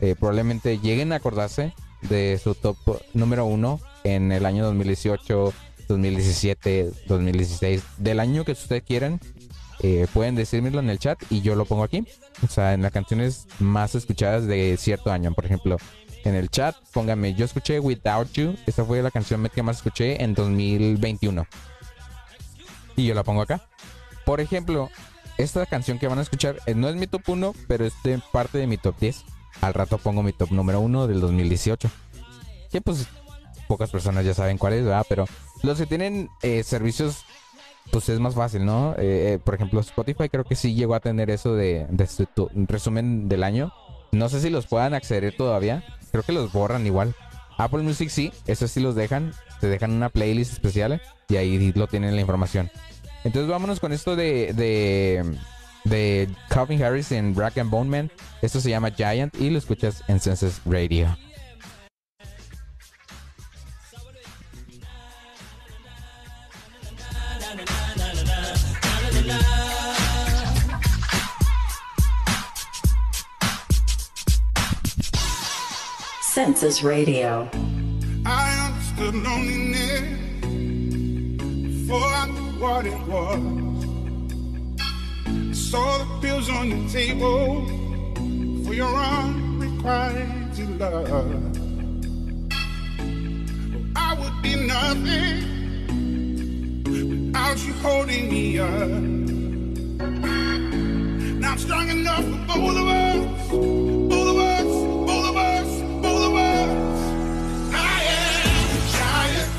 eh, 0.00 0.14
probablemente 0.18 0.78
lleguen 0.78 1.12
a 1.12 1.16
acordarse 1.16 1.74
de 2.02 2.40
su 2.42 2.54
top 2.54 2.76
número 3.14 3.44
uno 3.44 3.80
en 4.04 4.32
el 4.32 4.46
año 4.46 4.64
2018, 4.64 5.52
2017, 5.88 6.90
2016, 7.06 7.82
del 7.98 8.20
año 8.20 8.44
que 8.44 8.52
ustedes 8.52 8.82
quieran. 8.82 9.20
eh, 9.82 10.06
pueden 10.12 10.34
decírmelo 10.34 10.78
en 10.80 10.90
el 10.90 10.98
chat 10.98 11.18
y 11.30 11.40
yo 11.40 11.54
lo 11.54 11.64
pongo 11.64 11.84
aquí. 11.84 12.06
O 12.44 12.48
sea, 12.48 12.74
en 12.74 12.82
las 12.82 12.92
canciones 12.92 13.46
más 13.58 13.94
escuchadas 13.94 14.46
de 14.46 14.76
cierto 14.78 15.10
año. 15.10 15.32
Por 15.32 15.46
ejemplo, 15.46 15.76
en 16.24 16.34
el 16.34 16.50
chat, 16.50 16.76
pónganme, 16.92 17.34
yo 17.34 17.44
escuché 17.44 17.80
Without 17.80 18.30
You. 18.32 18.56
Esa 18.66 18.84
fue 18.84 19.02
la 19.02 19.10
canción 19.10 19.48
que 19.54 19.62
más 19.62 19.76
escuché 19.78 20.22
en 20.22 20.34
2021. 20.34 21.46
Y 22.96 23.06
yo 23.06 23.14
la 23.14 23.24
pongo 23.24 23.42
acá. 23.42 23.62
Por 24.26 24.40
ejemplo, 24.40 24.90
esta 25.38 25.64
canción 25.66 25.98
que 25.98 26.08
van 26.08 26.18
a 26.18 26.22
escuchar 26.22 26.58
eh, 26.66 26.74
no 26.74 26.88
es 26.88 26.96
mi 26.96 27.06
top 27.06 27.22
1, 27.28 27.54
pero 27.66 27.86
es 27.86 27.94
de 28.04 28.20
parte 28.32 28.58
de 28.58 28.66
mi 28.66 28.76
top 28.76 28.98
10. 29.00 29.24
Al 29.60 29.74
rato 29.74 29.98
pongo 29.98 30.22
mi 30.22 30.32
top 30.32 30.50
número 30.52 30.80
1 30.80 31.06
del 31.06 31.20
2018. 31.20 31.90
Que 32.70 32.80
pues 32.80 33.08
pocas 33.68 33.90
personas 33.90 34.24
ya 34.24 34.34
saben 34.34 34.58
cuál 34.58 34.74
es, 34.74 34.84
¿verdad? 34.84 35.06
Pero 35.08 35.26
los 35.62 35.78
que 35.78 35.86
tienen 35.86 36.28
eh, 36.42 36.62
servicios, 36.62 37.24
pues 37.90 38.08
es 38.08 38.18
más 38.20 38.34
fácil, 38.34 38.64
¿no? 38.64 38.94
Eh, 38.98 39.34
eh, 39.34 39.38
por 39.42 39.54
ejemplo, 39.54 39.80
Spotify 39.80 40.28
creo 40.28 40.44
que 40.44 40.56
sí 40.56 40.74
llegó 40.74 40.94
a 40.94 41.00
tener 41.00 41.30
eso 41.30 41.54
de, 41.54 41.86
de 41.90 42.08
resumen 42.66 43.28
del 43.28 43.44
año. 43.44 43.72
No 44.12 44.28
sé 44.28 44.40
si 44.40 44.50
los 44.50 44.66
puedan 44.66 44.94
acceder 44.94 45.36
todavía. 45.36 45.84
Creo 46.10 46.22
que 46.22 46.32
los 46.32 46.52
borran 46.52 46.86
igual. 46.86 47.14
Apple 47.58 47.82
Music 47.82 48.08
sí, 48.08 48.32
eso 48.46 48.66
sí 48.66 48.80
los 48.80 48.94
dejan. 48.94 49.32
Te 49.60 49.68
dejan 49.68 49.92
una 49.92 50.08
playlist 50.08 50.52
especial 50.52 51.00
y 51.28 51.36
ahí 51.36 51.72
lo 51.72 51.86
tienen 51.86 52.14
la 52.14 52.22
información. 52.22 52.70
Entonces 53.24 53.50
vámonos 53.50 53.80
con 53.80 53.92
esto 53.92 54.16
de, 54.16 54.52
de, 54.54 55.36
de 55.84 56.28
Calvin 56.48 56.82
Harris 56.82 57.12
en 57.12 57.34
Black 57.34 57.58
and 57.58 57.70
Bone 57.70 57.90
Man. 57.90 58.10
Esto 58.42 58.60
se 58.60 58.70
llama 58.70 58.90
Giant 58.90 59.34
y 59.40 59.50
lo 59.50 59.58
escuchas 59.58 60.02
en 60.08 60.20
Census 60.20 60.60
Radio. 60.64 61.16
Census 76.22 76.82
Radio. 76.82 77.50
I 78.24 78.70
understood 78.70 79.14
loneliness 79.14 80.00
before 81.86 81.98
I 81.98 82.28
knew 82.28 82.60
what 82.60 82.86
it 82.86 82.98
was. 83.08 83.79
Saw 85.70 85.98
the 85.98 86.06
pills 86.20 86.50
on 86.50 86.68
your 86.68 86.88
table 86.88 87.64
for 88.64 88.74
your 88.74 88.92
unrequited 88.92 90.80
love. 90.80 91.32
I 93.94 94.14
would 94.18 94.42
be 94.42 94.56
nothing 94.66 95.46
without 96.82 97.64
you 97.64 97.72
holding 97.74 98.28
me 98.28 98.58
up. 98.58 98.88
Now 101.38 101.52
I'm 101.52 101.58
strong 101.58 101.88
enough 101.88 102.24
for 102.24 102.46
both 102.48 102.76
of 102.76 102.88
us, 102.88 103.50
both 103.52 104.28
of 104.28 104.38
us, 104.38 104.66
both 105.06 105.26
of 105.28 105.36
us, 105.36 105.68
both 106.02 106.24
of 106.26 106.34
us. 106.34 107.00
I 107.72 107.86
giant. 108.98 109.50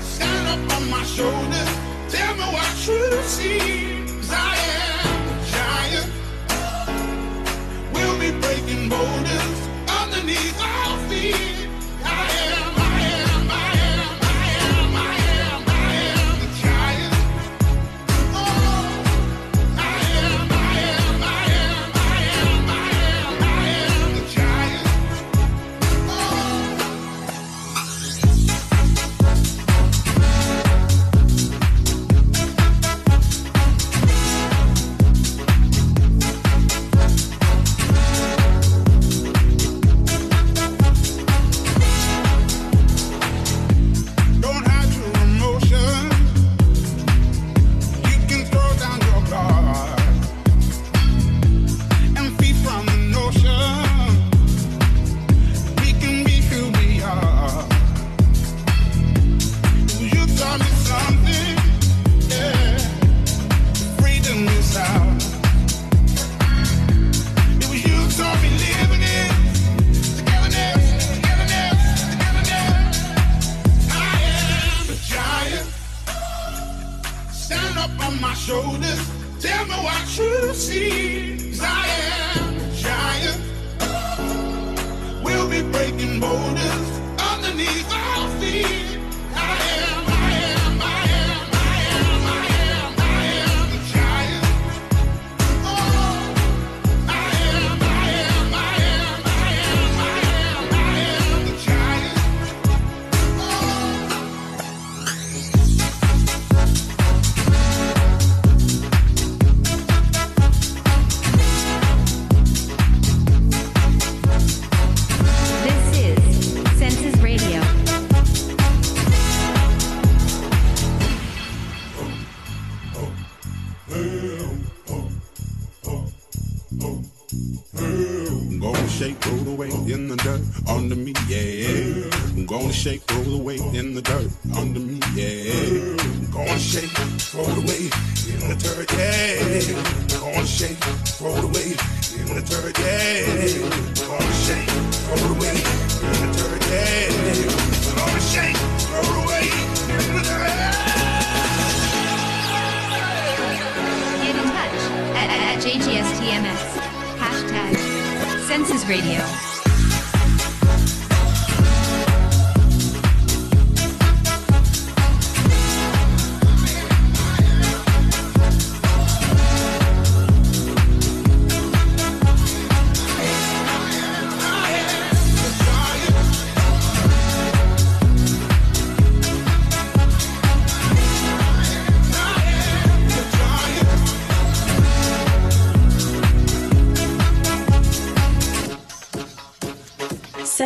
Stand 0.00 0.48
up 0.48 0.60
on 0.76 0.88
my 0.88 1.02
shoulders. 1.02 1.70
Tell 2.08 2.34
me 2.36 2.44
what 2.54 2.74
you 2.88 3.22
see. 3.24 3.95
more. 8.88 9.15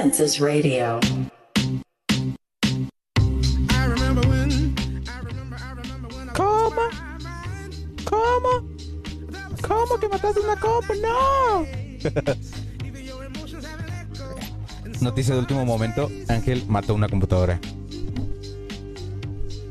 Census 0.02 0.38
Radio. 0.40 0.98
¿Cómo? 6.34 6.82
¿Cómo? 8.04 8.68
¿Cómo 9.66 9.98
que 10.00 10.08
mataste 10.08 10.40
una 10.40 10.56
compa? 10.58 10.94
¡No! 11.02 11.66
Noticia 15.00 15.34
de 15.34 15.40
último 15.40 15.64
momento: 15.66 16.10
Ángel 16.28 16.64
mató 16.68 16.94
una 16.94 17.08
computadora. 17.08 17.60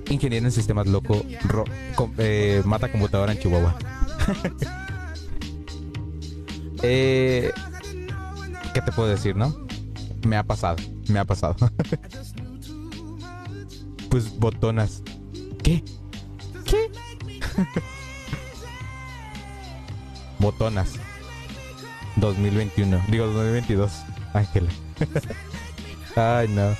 Ingeniero 0.09 0.45
en 0.45 0.51
sistemas 0.51 0.87
loco 0.87 1.23
ro- 1.45 1.65
com- 1.95 2.13
eh, 2.17 2.61
mata 2.65 2.91
computadora 2.91 3.31
en 3.33 3.39
Chihuahua. 3.39 3.75
Eh, 6.81 7.51
¿Qué 8.73 8.81
te 8.81 8.93
puedo 8.93 9.09
decir, 9.09 9.35
no? 9.35 9.53
Me 10.25 10.37
ha 10.37 10.43
pasado, 10.43 10.77
me 11.07 11.19
ha 11.19 11.25
pasado. 11.25 11.55
pues 14.09 14.37
botonas. 14.37 15.01
¿Qué? 15.63 15.83
¿Qué? 16.65 16.91
Botonas. 20.39 20.93
2021. 22.15 23.01
Digo 23.09 23.27
2022. 23.27 23.91
Ángela. 24.33 24.69
Ay, 26.15 26.47
no. 26.49 26.75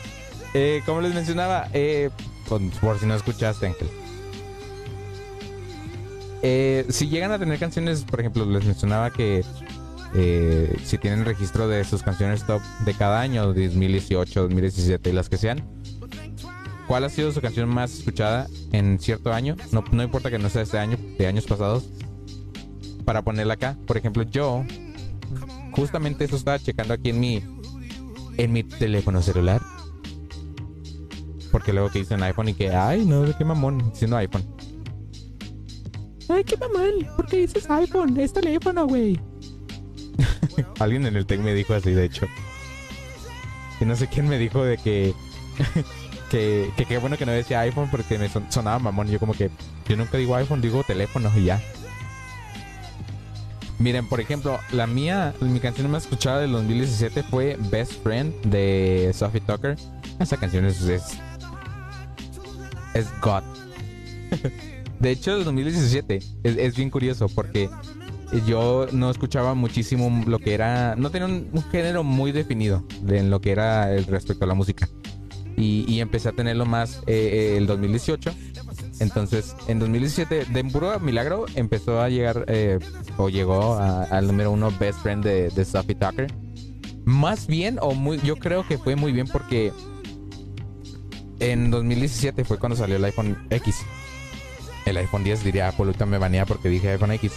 Eh, 0.54 0.82
como 0.86 1.02
les 1.02 1.14
mencionaba, 1.14 1.68
eh, 1.74 2.10
por, 2.48 3.00
si 3.00 3.06
no 3.06 3.16
escuchaste, 3.16 3.68
Ángel. 3.68 3.90
Eh, 6.42 6.86
si 6.90 7.10
llegan 7.10 7.32
a 7.32 7.40
tener 7.40 7.60
canciones, 7.60 8.04
por 8.04 8.22
ejemplo, 8.22 8.46
les 8.46 8.66
mencionaba 8.66 9.12
que 9.12 9.44
eh, 10.14 10.76
si 10.84 10.98
tienen 10.98 11.26
registro 11.26 11.68
de 11.68 11.84
sus 11.84 12.02
canciones 12.02 12.46
top 12.46 12.62
de 12.86 12.94
cada 12.94 13.22
año, 13.22 13.46
2018, 13.46 14.42
2017 14.42 15.10
y 15.10 15.14
las 15.14 15.30
que 15.30 15.38
sean, 15.38 15.64
¿cuál 16.88 17.04
ha 17.04 17.10
sido 17.10 17.32
su 17.32 17.42
canción 17.42 17.70
más 17.70 17.94
escuchada 17.94 18.48
en 18.72 19.00
cierto 19.00 19.32
año? 19.32 19.56
No, 19.72 19.84
no 19.92 20.04
importa 20.04 20.32
que 20.32 20.40
no 20.40 20.50
sea 20.50 20.64
este 20.64 20.80
año, 20.80 20.98
de 21.18 21.28
años 21.28 21.46
pasados, 21.46 21.90
para 23.06 23.22
ponerla 23.22 23.54
acá. 23.54 23.78
Por 23.86 23.98
ejemplo, 23.98 24.24
yo, 24.24 24.66
justamente 25.74 26.26
eso 26.26 26.36
estaba 26.36 26.58
checando 26.58 26.94
aquí 26.94 27.10
en 27.10 27.20
mi, 27.20 27.44
en 28.38 28.52
mi 28.52 28.64
teléfono 28.64 29.22
celular. 29.22 29.62
Porque 31.52 31.74
luego 31.74 31.90
que 31.90 32.00
dicen 32.00 32.22
iPhone 32.24 32.50
y 32.50 32.54
que, 32.54 32.70
ay, 32.70 33.06
no, 33.06 33.26
qué 33.38 33.46
mamón, 33.46 33.92
diciendo 33.92 34.18
iPhone. 34.18 34.44
Ay, 36.28 36.44
qué 36.44 36.58
mamón, 36.58 37.08
¿por 37.16 37.26
qué 37.26 37.38
dices 37.38 37.70
iPhone? 37.70 38.20
Es 38.20 38.34
teléfono, 38.34 38.86
güey. 38.88 39.20
Alguien 40.80 41.06
en 41.06 41.16
el 41.16 41.26
tech 41.26 41.40
me 41.40 41.54
dijo 41.54 41.74
así, 41.74 41.92
de 41.92 42.06
hecho. 42.06 42.28
Y 43.80 43.86
no 43.86 43.96
sé 43.96 44.08
quién 44.08 44.28
me 44.28 44.38
dijo 44.38 44.64
de 44.64 44.78
que. 44.78 45.14
que 46.30 46.72
qué 46.88 46.98
bueno 46.98 47.18
que 47.18 47.26
no 47.26 47.32
decía 47.32 47.62
iPhone 47.62 47.90
porque 47.90 48.18
me 48.18 48.30
son- 48.30 48.52
sonaba 48.52 48.80
mamón. 48.80 49.08
Yo, 49.08 49.20
como 49.20 49.34
que. 49.34 49.50
Yo 49.88 49.96
nunca 49.98 50.18
digo 50.18 50.36
iPhone, 50.36 50.62
digo 50.62 50.84
teléfono 50.84 51.32
y 51.36 51.46
ya. 51.46 51.62
Miren, 53.80 54.08
por 54.10 54.20
ejemplo, 54.20 54.60
la 54.72 54.88
mía, 54.88 55.34
mi 55.40 55.60
canción 55.62 55.90
más 55.90 56.04
escuchada 56.04 56.40
del 56.42 56.52
2017 56.52 57.24
fue 57.24 57.58
Best 57.72 58.04
Friend 58.04 58.34
de 58.44 59.12
Sophie 59.16 59.40
Tucker. 59.42 59.78
Esa 60.20 60.36
canción 60.36 60.66
es. 60.66 60.82
es, 60.82 61.04
es 62.94 63.08
God. 63.22 63.44
De 65.00 65.12
hecho, 65.12 65.34
el 65.38 65.46
2017 65.46 66.18
es, 66.18 66.58
es 66.58 66.76
bien 66.76 66.90
curioso 66.90 67.30
porque 67.30 67.70
yo 68.46 68.88
no 68.92 69.10
escuchaba 69.10 69.54
muchísimo 69.54 70.24
lo 70.26 70.40
que 70.40 70.54
era, 70.54 70.96
no 70.96 71.10
tenía 71.10 71.28
un, 71.28 71.64
género 71.72 72.04
muy 72.04 72.32
definido 72.32 72.86
de 73.02 73.20
en 73.20 73.30
lo 73.30 73.42
que 73.42 73.52
era 73.52 73.94
el 73.94 74.06
respecto 74.06 74.46
a 74.46 74.48
la 74.48 74.54
música. 74.54 74.88
Y, 75.58 75.84
y 75.92 76.00
empecé 76.00 76.30
a 76.30 76.32
tenerlo 76.32 76.66
más 76.66 77.02
eh, 77.08 77.54
eh, 77.54 77.58
el 77.58 77.68
2018. 77.68 78.32
Entonces, 79.00 79.56
en 79.68 79.80
2017, 79.80 80.46
de 80.46 80.64
puro 80.66 80.98
milagro, 81.00 81.46
empezó 81.56 82.02
a 82.02 82.10
llegar, 82.10 82.46
eh, 82.48 82.80
o 83.18 83.30
llegó 83.30 83.78
al 83.78 84.28
número 84.28 84.52
uno 84.52 84.72
Best 84.80 85.00
Friend 85.00 85.24
de, 85.24 85.50
de 85.50 85.66
Sophie 85.66 85.96
Tucker. 85.96 86.28
Más 87.06 87.48
bien, 87.48 87.78
o 87.82 87.94
muy, 87.94 88.20
yo 88.20 88.36
creo 88.36 88.66
que 88.68 88.78
fue 88.78 88.96
muy 88.96 89.12
bien 89.12 89.28
porque 89.28 89.74
en 91.40 91.72
2017 91.72 92.44
fue 92.44 92.58
cuando 92.58 92.76
salió 92.76 92.98
el 92.98 93.06
iPhone 93.06 93.38
X. 93.50 93.78
El 94.86 94.98
iPhone 94.98 95.24
10 95.24 95.44
diría, 95.44 95.70
ahorita 95.70 96.06
me 96.06 96.18
banea 96.18 96.46
porque 96.46 96.70
dije 96.70 96.90
iPhone 96.90 97.12
X. 97.12 97.34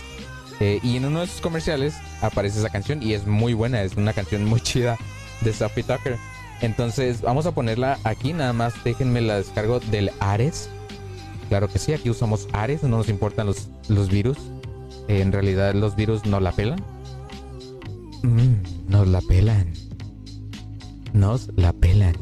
Eh, 0.62 0.78
y 0.84 0.96
en 0.96 1.06
uno 1.06 1.22
de 1.22 1.26
sus 1.26 1.40
comerciales 1.40 1.96
aparece 2.20 2.60
esa 2.60 2.68
canción 2.68 3.02
y 3.02 3.14
es 3.14 3.26
muy 3.26 3.52
buena, 3.52 3.82
es 3.82 3.96
una 3.96 4.12
canción 4.12 4.44
muy 4.44 4.60
chida 4.60 4.96
de 5.40 5.52
Sophie 5.52 5.82
Tucker. 5.82 6.16
Entonces 6.60 7.20
vamos 7.20 7.46
a 7.46 7.50
ponerla 7.50 7.98
aquí, 8.04 8.32
nada 8.32 8.52
más 8.52 8.72
déjenme 8.84 9.22
la 9.22 9.38
descargo 9.38 9.80
del 9.80 10.12
Ares. 10.20 10.68
Claro 11.48 11.66
que 11.66 11.80
sí, 11.80 11.92
aquí 11.92 12.08
usamos 12.10 12.46
Ares, 12.52 12.84
no 12.84 12.98
nos 12.98 13.08
importan 13.08 13.46
los, 13.46 13.66
los 13.88 14.08
virus. 14.08 14.38
Eh, 15.08 15.20
en 15.20 15.32
realidad 15.32 15.74
los 15.74 15.96
virus 15.96 16.26
no 16.26 16.38
la 16.38 16.52
pelan. 16.52 16.80
Mm, 18.22 18.88
nos 18.88 19.08
la 19.08 19.20
pelan. 19.20 19.72
Nos 21.12 21.48
la 21.56 21.72
pelan. 21.72 22.14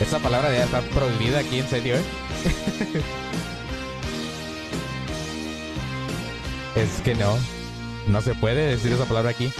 Esa 0.00 0.18
palabra 0.18 0.50
ya 0.50 0.64
está 0.64 0.80
prohibida 0.80 1.38
aquí, 1.38 1.60
en 1.60 1.68
serio, 1.68 1.94
¿eh? 1.94 2.02
es 6.76 7.00
que 7.02 7.14
no. 7.14 7.36
No 8.08 8.20
se 8.20 8.34
puede 8.34 8.66
decir 8.68 8.92
esa 8.92 9.04
palabra 9.04 9.30
aquí. 9.30 9.52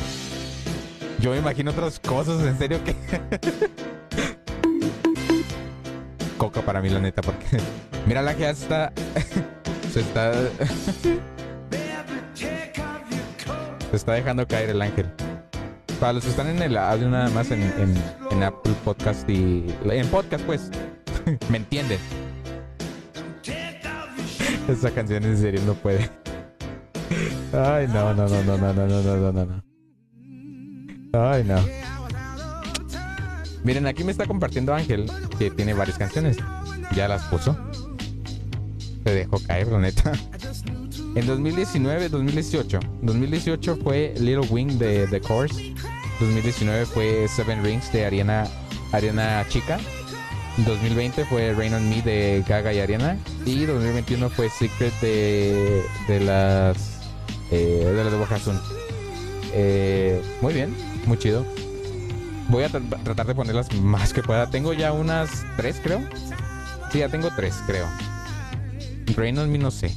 Yo 1.20 1.30
me 1.32 1.38
imagino 1.38 1.70
otras 1.70 1.98
cosas, 2.00 2.44
en 2.46 2.58
serio 2.58 2.82
que. 2.84 2.96
Coca 6.38 6.62
para 6.62 6.80
mí, 6.80 6.88
la 6.88 7.00
neta, 7.00 7.22
porque. 7.22 7.58
Mira 8.06 8.22
la 8.22 8.34
que 8.34 8.42
ya 8.42 8.50
está. 8.50 8.92
se 9.92 10.00
está. 10.00 10.32
se 13.90 13.96
está 13.96 14.12
dejando 14.12 14.46
caer 14.46 14.70
el 14.70 14.80
ángel. 14.80 15.06
Para 15.98 16.12
los 16.14 16.24
que 16.24 16.30
están 16.30 16.48
en 16.48 16.62
el 16.62 16.78
audio 16.78 17.10
nada 17.10 17.28
más 17.28 17.50
en, 17.50 17.60
en, 18.30 18.42
Apple 18.42 18.72
Podcast 18.84 19.28
y. 19.28 19.66
En 19.84 20.08
podcast, 20.08 20.42
pues. 20.44 20.70
¿Me 21.50 21.58
entienden? 21.58 21.98
Esa 24.68 24.90
canción 24.92 25.24
en 25.24 25.36
serio 25.36 25.60
no 25.66 25.74
puede. 25.74 26.08
Ay, 27.52 27.88
no, 27.88 28.14
no, 28.14 28.28
no, 28.28 28.42
no, 28.44 28.56
no, 28.56 28.72
no, 28.72 28.86
no, 28.86 29.02
no, 29.02 29.32
no, 29.32 29.44
no. 29.44 29.62
Ay, 31.12 31.44
no. 31.44 31.56
Miren, 33.64 33.86
aquí 33.86 34.04
me 34.04 34.12
está 34.12 34.26
compartiendo 34.26 34.72
Ángel, 34.74 35.10
que 35.38 35.50
tiene 35.50 35.74
varias 35.74 35.98
canciones. 35.98 36.38
Ya 36.94 37.08
las 37.08 37.24
puso. 37.24 37.56
Se 39.04 39.12
dejó 39.12 39.38
caer, 39.46 39.68
la 39.68 39.78
neta. 39.80 40.12
En 41.16 41.26
2019, 41.26 42.08
2018. 42.08 42.80
2018 43.02 43.76
fue 43.82 44.14
Little 44.18 44.46
Wing 44.48 44.78
de 44.78 45.06
The 45.08 45.20
Course. 45.20 45.74
2019 46.20 46.86
fue 46.86 47.26
Seven 47.28 47.64
Rings 47.64 47.92
de 47.92 48.04
Ariana, 48.04 48.46
Ariana 48.92 49.44
Chica. 49.48 49.78
2020 50.58 51.24
fue 51.24 51.52
Rain 51.54 51.74
on 51.74 51.88
Me 51.88 52.02
de 52.02 52.44
Gaga 52.46 52.72
y 52.72 52.78
Ariana. 52.78 53.18
Y 53.44 53.64
2021 53.64 54.30
fue 54.30 54.48
Secret 54.50 54.92
de, 55.00 55.82
de 56.06 56.20
las 56.20 56.89
eh, 57.50 57.92
de 57.94 58.04
las 58.04 58.12
de 58.12 58.18
Bojasun. 58.18 58.60
Eh, 59.52 60.22
muy 60.40 60.54
bien, 60.54 60.74
muy 61.06 61.18
chido. 61.18 61.44
Voy 62.48 62.64
a 62.64 62.68
tra- 62.70 63.02
tratar 63.04 63.26
de 63.26 63.34
ponerlas 63.34 63.72
más 63.74 64.12
que 64.12 64.22
pueda. 64.22 64.50
Tengo 64.50 64.72
ya 64.72 64.92
unas 64.92 65.44
tres, 65.56 65.80
creo. 65.82 66.00
Sí, 66.92 66.98
ya 66.98 67.08
tengo 67.08 67.28
tres, 67.36 67.54
creo. 67.66 67.86
Rain 69.16 69.38
on 69.38 69.50
Me 69.50 69.58
no 69.58 69.70
sé. 69.70 69.94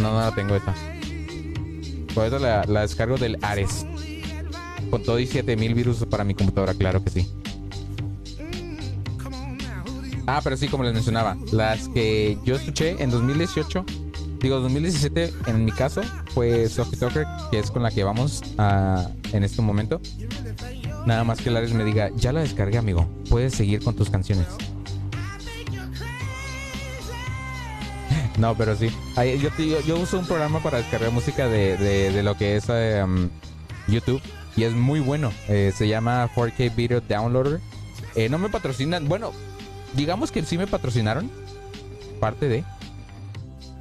No, 0.00 0.12
no 0.12 0.20
la 0.20 0.34
tengo 0.34 0.54
esta. 0.54 0.74
Por 2.14 2.26
eso 2.26 2.38
la, 2.38 2.64
la 2.66 2.82
descargo 2.82 3.16
del 3.16 3.38
Ares. 3.42 3.86
Con 4.90 5.02
todo 5.02 5.18
y 5.18 5.26
7000 5.26 5.74
virus 5.74 6.04
para 6.10 6.24
mi 6.24 6.34
computadora, 6.34 6.74
claro 6.74 7.02
que 7.02 7.10
sí. 7.10 7.28
Ah, 10.26 10.40
pero 10.42 10.56
sí, 10.56 10.68
como 10.68 10.84
les 10.84 10.94
mencionaba, 10.94 11.36
las 11.52 11.88
que 11.88 12.38
yo 12.44 12.56
escuché 12.56 13.02
en 13.02 13.10
2018 13.10 13.84
digo, 14.44 14.60
2017 14.60 15.32
en 15.46 15.64
mi 15.64 15.72
caso 15.72 16.02
fue 16.34 16.68
Sophie 16.68 16.98
Tucker, 16.98 17.26
que 17.50 17.58
es 17.58 17.70
con 17.70 17.82
la 17.82 17.90
que 17.90 18.04
vamos 18.04 18.42
a, 18.58 19.08
en 19.32 19.42
este 19.42 19.62
momento. 19.62 20.02
Nada 21.06 21.24
más 21.24 21.40
que 21.40 21.50
Lares 21.50 21.72
me 21.72 21.82
diga, 21.82 22.10
ya 22.14 22.30
la 22.30 22.40
descargué, 22.40 22.76
amigo. 22.76 23.08
Puedes 23.30 23.54
seguir 23.54 23.82
con 23.82 23.96
tus 23.96 24.10
canciones. 24.10 24.46
No, 28.36 28.56
pero 28.56 28.76
sí. 28.76 28.90
Yo, 29.86 29.96
uso 29.96 30.18
un 30.18 30.26
programa 30.26 30.60
para 30.60 30.78
descargar 30.78 31.12
música 31.12 31.46
de, 31.46 32.20
lo 32.24 32.36
que 32.36 32.56
es 32.56 32.68
um, 32.68 33.28
YouTube 33.86 34.20
y 34.56 34.64
es 34.64 34.72
muy 34.72 34.98
bueno. 34.98 35.32
Eh, 35.48 35.72
se 35.74 35.86
llama 35.86 36.28
4K 36.34 36.74
Video 36.74 37.00
Downloader. 37.00 37.60
Eh, 38.16 38.28
no 38.28 38.38
me 38.38 38.48
patrocinan. 38.48 39.08
Bueno, 39.08 39.30
digamos 39.94 40.32
que 40.32 40.42
sí 40.42 40.58
me 40.58 40.66
patrocinaron. 40.66 41.30
Parte 42.18 42.48
de. 42.48 42.64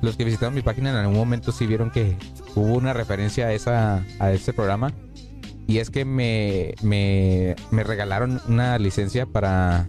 Los 0.03 0.15
que 0.17 0.25
visitaron 0.25 0.53
mi 0.53 0.61
página 0.61 0.91
en 0.91 0.97
algún 0.97 1.15
momento 1.15 1.51
sí 1.51 1.65
vieron 1.65 1.89
que 1.89 2.15
hubo 2.55 2.75
una 2.75 2.93
referencia 2.93 3.47
a, 3.47 3.53
esa, 3.53 4.05
a 4.19 4.31
ese 4.31 4.53
programa. 4.53 4.91
Y 5.65 5.77
es 5.79 5.89
que 5.89 6.03
me, 6.05 6.75
me, 6.83 7.55
me 7.71 7.83
regalaron 7.83 8.41
una 8.49 8.77
licencia 8.77 9.25
para, 9.25 9.87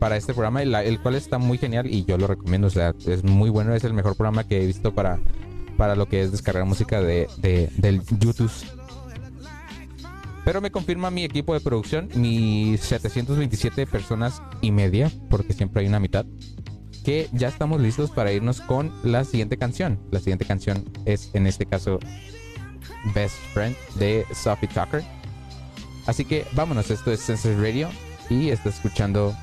para 0.00 0.16
este 0.16 0.34
programa, 0.34 0.62
el, 0.62 0.74
el 0.74 1.00
cual 1.00 1.14
está 1.14 1.38
muy 1.38 1.58
genial 1.58 1.86
y 1.86 2.04
yo 2.04 2.18
lo 2.18 2.26
recomiendo. 2.26 2.66
O 2.66 2.70
sea, 2.70 2.92
es 3.06 3.22
muy 3.24 3.50
bueno, 3.50 3.72
es 3.74 3.84
el 3.84 3.94
mejor 3.94 4.16
programa 4.16 4.44
que 4.48 4.60
he 4.62 4.66
visto 4.66 4.92
para, 4.92 5.20
para 5.76 5.94
lo 5.94 6.06
que 6.06 6.22
es 6.22 6.32
descargar 6.32 6.64
música 6.64 7.00
de, 7.00 7.28
de- 7.38 7.70
del 7.76 8.02
YouTube. 8.18 8.50
Pero 10.44 10.60
me 10.60 10.70
confirma 10.70 11.10
mi 11.10 11.22
equipo 11.22 11.54
de 11.54 11.60
producción, 11.60 12.08
mis 12.16 12.80
727 12.80 13.86
personas 13.86 14.42
y 14.60 14.72
media, 14.72 15.10
porque 15.28 15.52
siempre 15.52 15.82
hay 15.82 15.88
una 15.88 16.00
mitad, 16.00 16.24
que 17.00 17.28
ya 17.32 17.48
estamos 17.48 17.80
listos 17.80 18.10
para 18.10 18.32
irnos 18.32 18.60
con 18.60 18.92
la 19.02 19.24
siguiente 19.24 19.56
canción. 19.56 19.98
La 20.10 20.18
siguiente 20.18 20.44
canción 20.44 20.84
es, 21.04 21.30
en 21.34 21.46
este 21.46 21.66
caso, 21.66 21.98
Best 23.14 23.36
Friend 23.52 23.76
de 23.96 24.24
Sophie 24.34 24.68
Tucker. 24.68 25.02
Así 26.06 26.24
que 26.24 26.46
vámonos, 26.52 26.90
esto 26.90 27.12
es 27.12 27.24
Census 27.24 27.56
Radio 27.56 27.88
y 28.28 28.50
estás 28.50 28.76
escuchando 28.76 29.34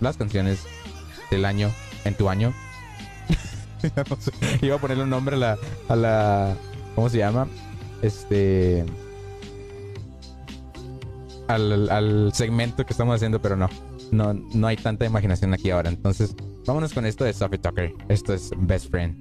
las 0.00 0.16
canciones 0.16 0.64
del 1.30 1.44
año 1.44 1.70
en 2.04 2.14
tu 2.14 2.28
año. 2.28 2.52
Iba 4.62 4.76
a 4.76 4.78
ponerle 4.78 5.04
un 5.04 5.10
nombre 5.10 5.36
a 5.36 5.38
la, 5.38 5.58
a 5.88 5.96
la. 5.96 6.56
¿Cómo 6.94 7.08
se 7.08 7.18
llama? 7.18 7.48
Este. 8.02 8.84
Al, 11.48 11.90
al 11.90 12.32
segmento 12.32 12.86
que 12.86 12.92
estamos 12.92 13.16
haciendo, 13.16 13.42
pero 13.42 13.56
no. 13.56 13.68
No, 14.10 14.34
no 14.34 14.66
hay 14.66 14.76
tanta 14.76 15.06
imaginación 15.06 15.54
aquí 15.54 15.70
ahora. 15.70 15.88
Entonces, 15.88 16.34
vámonos 16.64 16.92
con 16.92 17.06
esto 17.06 17.24
de 17.24 17.32
Sophie 17.32 17.58
Tucker. 17.58 17.92
Esto 18.08 18.32
es 18.34 18.50
Best 18.56 18.90
Friend. 18.90 19.14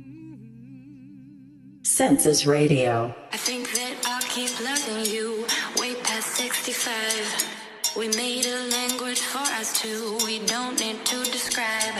Census 1.83 2.45
Radio. 2.45 3.13
I 3.33 3.37
think 3.37 3.67
that 3.73 3.93
I'll 4.05 4.21
keep 4.29 4.51
loving 4.61 5.05
you 5.11 5.45
way 5.77 5.95
past 6.03 6.35
65. 6.35 7.61
We 7.97 8.07
made 8.09 8.45
a 8.45 8.69
language 8.69 9.19
for 9.19 9.39
us 9.59 9.81
two, 9.81 10.17
we 10.25 10.39
don't 10.45 10.79
need 10.79 11.03
to 11.05 11.23
describe. 11.31 11.95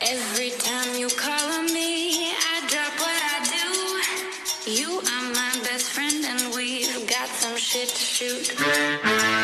Every 0.00 0.50
time 0.58 0.98
you 0.98 1.08
call 1.08 1.52
on 1.52 1.66
me, 1.66 2.32
I 2.32 2.66
drop 2.68 2.92
what 2.98 3.20
I 3.22 3.38
do. 3.46 4.70
You 4.70 4.98
are 4.98 5.24
my 5.32 5.60
best 5.62 5.92
friend, 5.92 6.24
and 6.24 6.54
we've 6.54 7.08
got 7.08 7.28
some 7.28 7.56
shit 7.56 7.88
to 7.88 7.94
shoot. 7.94 9.43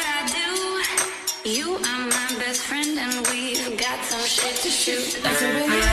You 1.43 1.73
are 1.73 2.05
my 2.05 2.35
best 2.37 2.61
friend, 2.61 2.99
and 2.99 3.27
we've 3.29 3.75
got 3.75 4.05
some 4.05 4.21
shit 4.21 4.55
to 4.57 4.69
shoot. 4.69 5.90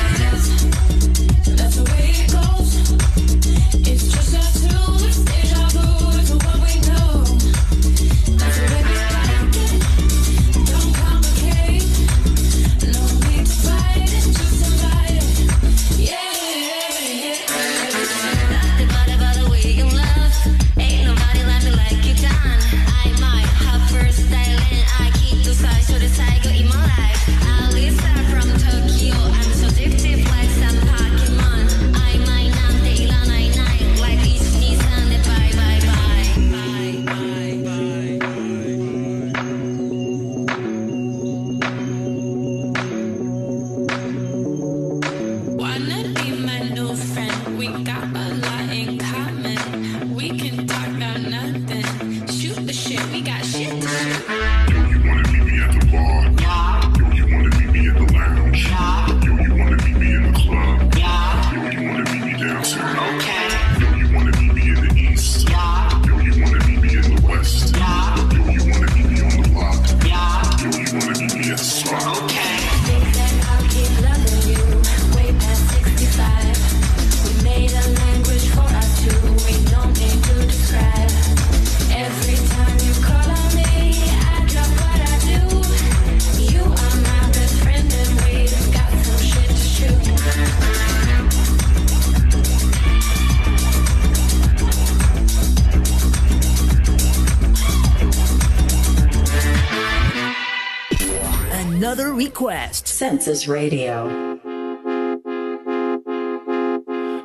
Senses 103.21 103.49
Radio. 103.49 104.07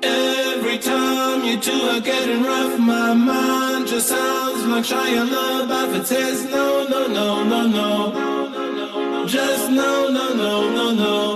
Every 0.01 0.79
time 0.79 1.43
you 1.43 1.59
two 1.59 1.81
are 1.93 2.01
getting 2.01 2.41
rough, 2.41 2.79
my 2.79 3.13
mind 3.13 3.85
just 3.85 4.07
sounds 4.07 4.65
like 4.65 4.85
trying 4.85 5.29
love, 5.29 5.69
but 5.69 5.95
it 5.95 6.07
says 6.07 6.45
no, 6.45 6.87
no, 6.87 7.05
no, 7.05 7.43
no, 7.43 7.67
no. 7.67 9.27
Just 9.27 9.69
no, 9.69 10.09
no, 10.09 10.33
no, 10.33 10.71
no, 10.71 10.91
no. 10.95 11.35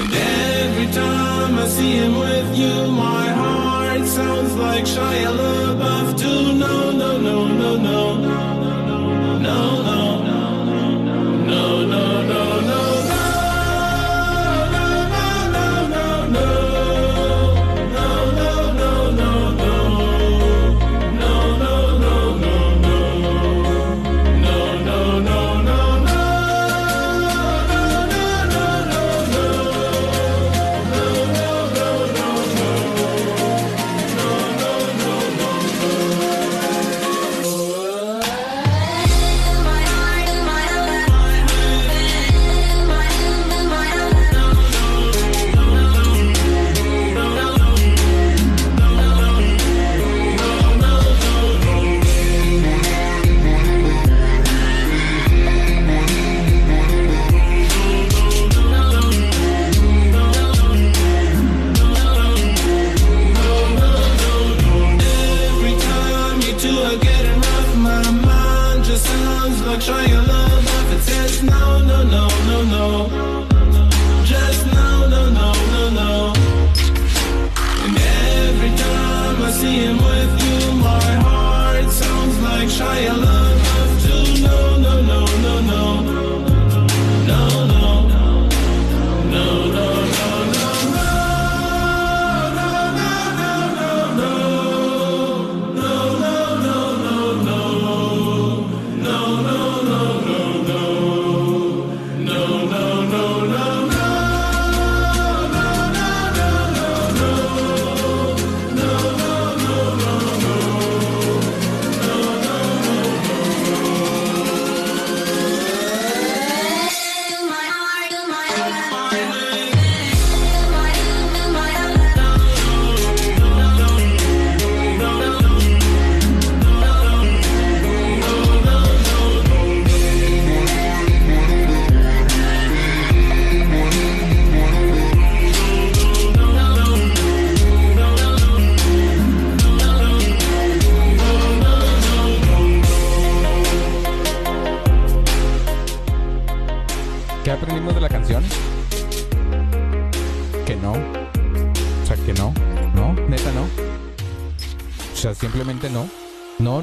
And 0.00 0.12
every 0.12 0.92
time 0.92 1.58
I 1.60 1.68
see 1.68 1.98
him 1.98 2.18
with 2.18 2.58
you, 2.58 2.90
my 2.90 3.28
heart 3.28 4.04
sounds 4.04 4.52
like 4.56 4.84
Shia 4.84 5.30
LaBeouf 5.40 6.18
too. 6.18 6.54
No, 6.54 6.90
no, 6.90 7.18
no, 7.18 7.46
no, 7.46 7.76
no, 7.76 8.16
no, 8.16 8.58
no, 8.58 9.38
no. 9.38 9.82
no. 9.82 10.15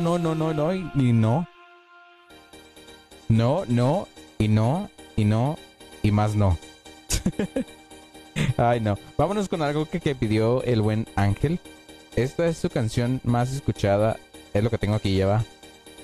No, 0.03 0.19
no, 0.19 0.35
no, 0.35 0.53
no, 0.53 0.75
y, 0.75 1.13
no. 1.13 1.47
No, 3.29 3.63
no, 3.69 4.09
y 4.37 4.49
no, 4.49 4.89
y 5.15 5.23
no, 5.23 5.57
y 6.01 6.11
más 6.11 6.35
no. 6.35 6.57
Ay, 8.57 8.81
no. 8.81 8.97
Vámonos 9.17 9.47
con 9.47 9.61
algo 9.61 9.85
que, 9.85 10.01
que 10.01 10.13
pidió 10.13 10.61
el 10.63 10.81
buen 10.81 11.07
Ángel. 11.15 11.61
Esta 12.17 12.47
es 12.47 12.57
su 12.57 12.69
canción 12.69 13.21
más 13.23 13.53
escuchada. 13.53 14.17
Es 14.53 14.61
lo 14.61 14.69
que 14.69 14.77
tengo 14.77 14.95
aquí, 14.95 15.13
lleva. 15.13 15.45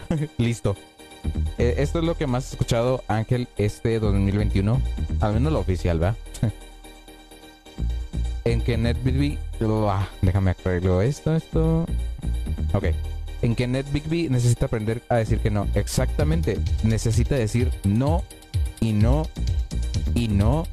Listo. 0.37 0.77
Eh, 1.57 1.75
esto 1.79 1.99
es 1.99 2.05
lo 2.05 2.15
que 2.15 2.25
más 2.25 2.45
he 2.45 2.51
escuchado 2.51 3.03
Ángel 3.09 3.49
este 3.57 3.99
2021. 3.99 4.81
Al 5.19 5.33
menos 5.33 5.51
lo 5.51 5.59
oficial, 5.59 6.01
¿va? 6.01 6.15
en 8.45 8.61
que 8.61 8.77
NetBigby... 8.77 9.37
Ah, 9.89 10.07
déjame 10.21 10.51
arreglo 10.51 11.01
esto, 11.01 11.35
esto... 11.35 11.85
Ok. 12.71 12.85
En 13.41 13.55
que 13.55 13.67
NetBigby 13.67 14.29
necesita 14.29 14.65
aprender 14.65 15.01
a 15.09 15.15
decir 15.15 15.39
que 15.39 15.49
no. 15.49 15.67
Exactamente. 15.75 16.59
Necesita 16.83 17.35
decir 17.35 17.71
no 17.83 18.23
y 18.81 18.93
no 18.93 19.27
y 20.13 20.27
no 20.27 20.65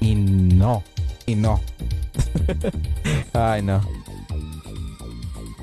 y 0.00 0.14
no 0.14 0.82
y 1.26 1.34
no. 1.34 1.60
Ay, 3.32 3.62
no. 3.62 3.80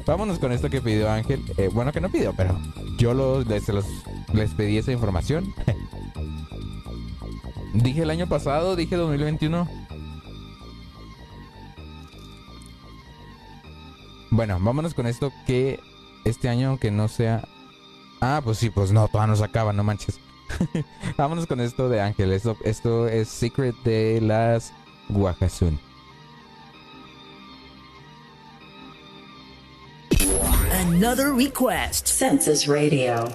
Vámonos 0.06 0.38
con 0.38 0.52
esto 0.52 0.70
que 0.70 0.82
pidió 0.82 1.10
Ángel. 1.10 1.42
Eh, 1.58 1.70
bueno, 1.74 1.92
que 1.92 2.00
no 2.00 2.10
pidió, 2.10 2.34
pero 2.34 2.58
yo 2.98 3.44
les 4.34 4.52
pedí 4.52 4.78
esa 4.78 4.92
información. 4.92 5.54
dije 7.74 8.04
el 8.04 8.10
año 8.10 8.28
pasado, 8.28 8.76
dije 8.76 8.96
2021. 8.96 9.68
Bueno, 14.32 14.60
vámonos 14.60 14.94
con 14.94 15.08
esto 15.08 15.32
que 15.48 15.80
este 16.26 16.50
año 16.50 16.78
que 16.78 16.92
no 16.92 17.08
sea... 17.08 17.48
Ah, 18.20 18.42
pues 18.44 18.58
sí, 18.58 18.70
pues 18.70 18.92
no, 18.92 19.08
todavía 19.08 19.32
no 19.32 19.36
se 19.36 19.44
acaba, 19.46 19.72
no 19.72 19.84
manches. 19.84 20.20
vámonos 21.18 21.48
con 21.48 21.62
esto 21.62 21.90
de 21.90 22.02
Ángel. 22.02 22.32
Esto, 22.32 23.08
es 23.08 23.28
Secret 23.30 23.76
de 23.84 24.20
las 24.22 24.74
Guajasun. 25.10 25.80
Another 30.72 31.34
request. 31.34 32.08
Census 32.08 32.68
Radio. 32.68 33.30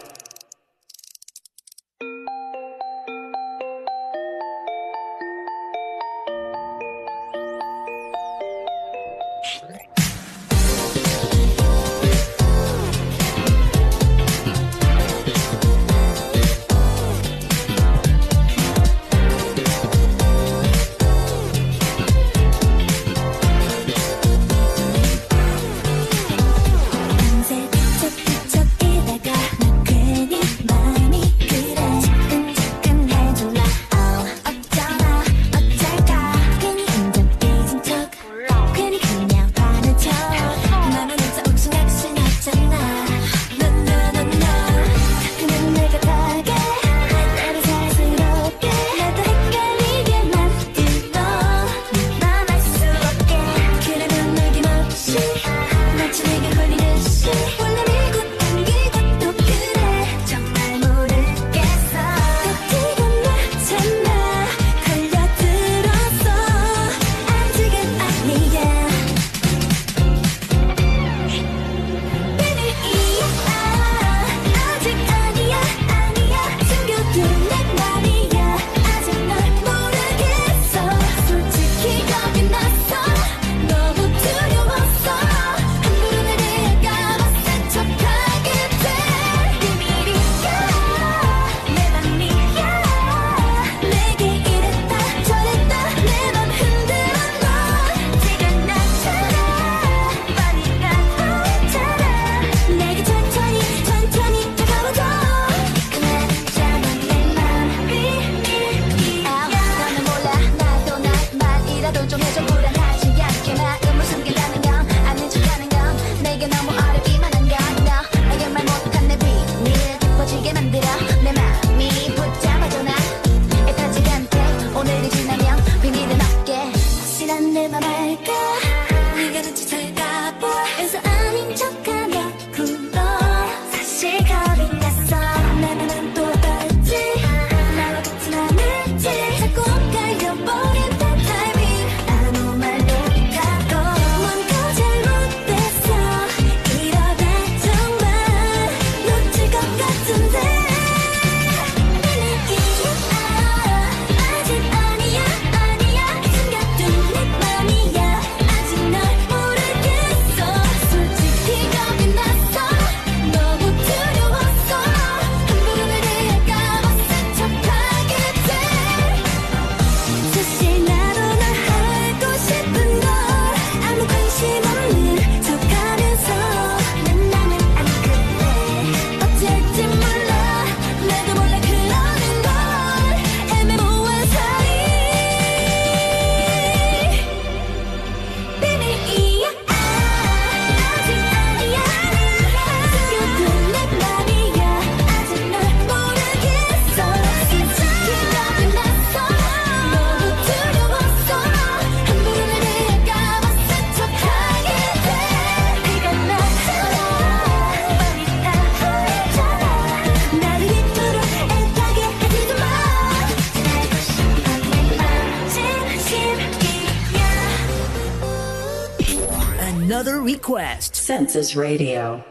Request. 221.35 221.51
Census 221.51 221.57
Radio. 221.57 222.25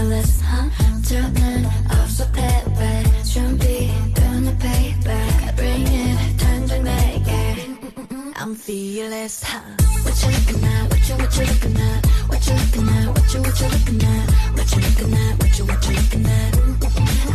fearless, 0.00 0.40
huh? 0.40 0.70
저는 1.02 1.66
없어 1.90 2.24
패배 2.32 3.04
준비되는 3.24 4.58
payback 4.58 5.56
Bring 5.56 5.86
it 5.86 6.36
당장 6.38 6.82
내게 6.82 7.76
I'm 8.36 8.54
fearless, 8.56 9.42
huh? 9.44 9.60
What 10.02 10.16
you 10.22 10.30
looking 10.32 10.64
at? 10.64 10.88
What 10.88 11.08
you 11.08 11.16
what 11.16 11.36
you 11.36 11.44
looking 11.44 11.76
at? 11.76 12.06
What 12.28 12.46
you 12.46 12.56
looking 12.56 12.88
at? 12.88 13.08
What 13.12 13.34
you 13.34 13.40
what 13.42 13.60
you 13.60 13.68
looking 13.68 14.02
at? 14.02 14.24
What 14.56 14.72
you 14.72 14.80
looking 14.80 15.14
at? 15.14 15.32
What 15.44 15.58
you 15.58 15.64
what 15.66 15.84
you 15.84 15.92
looking 15.92 16.26
at? 16.26 16.52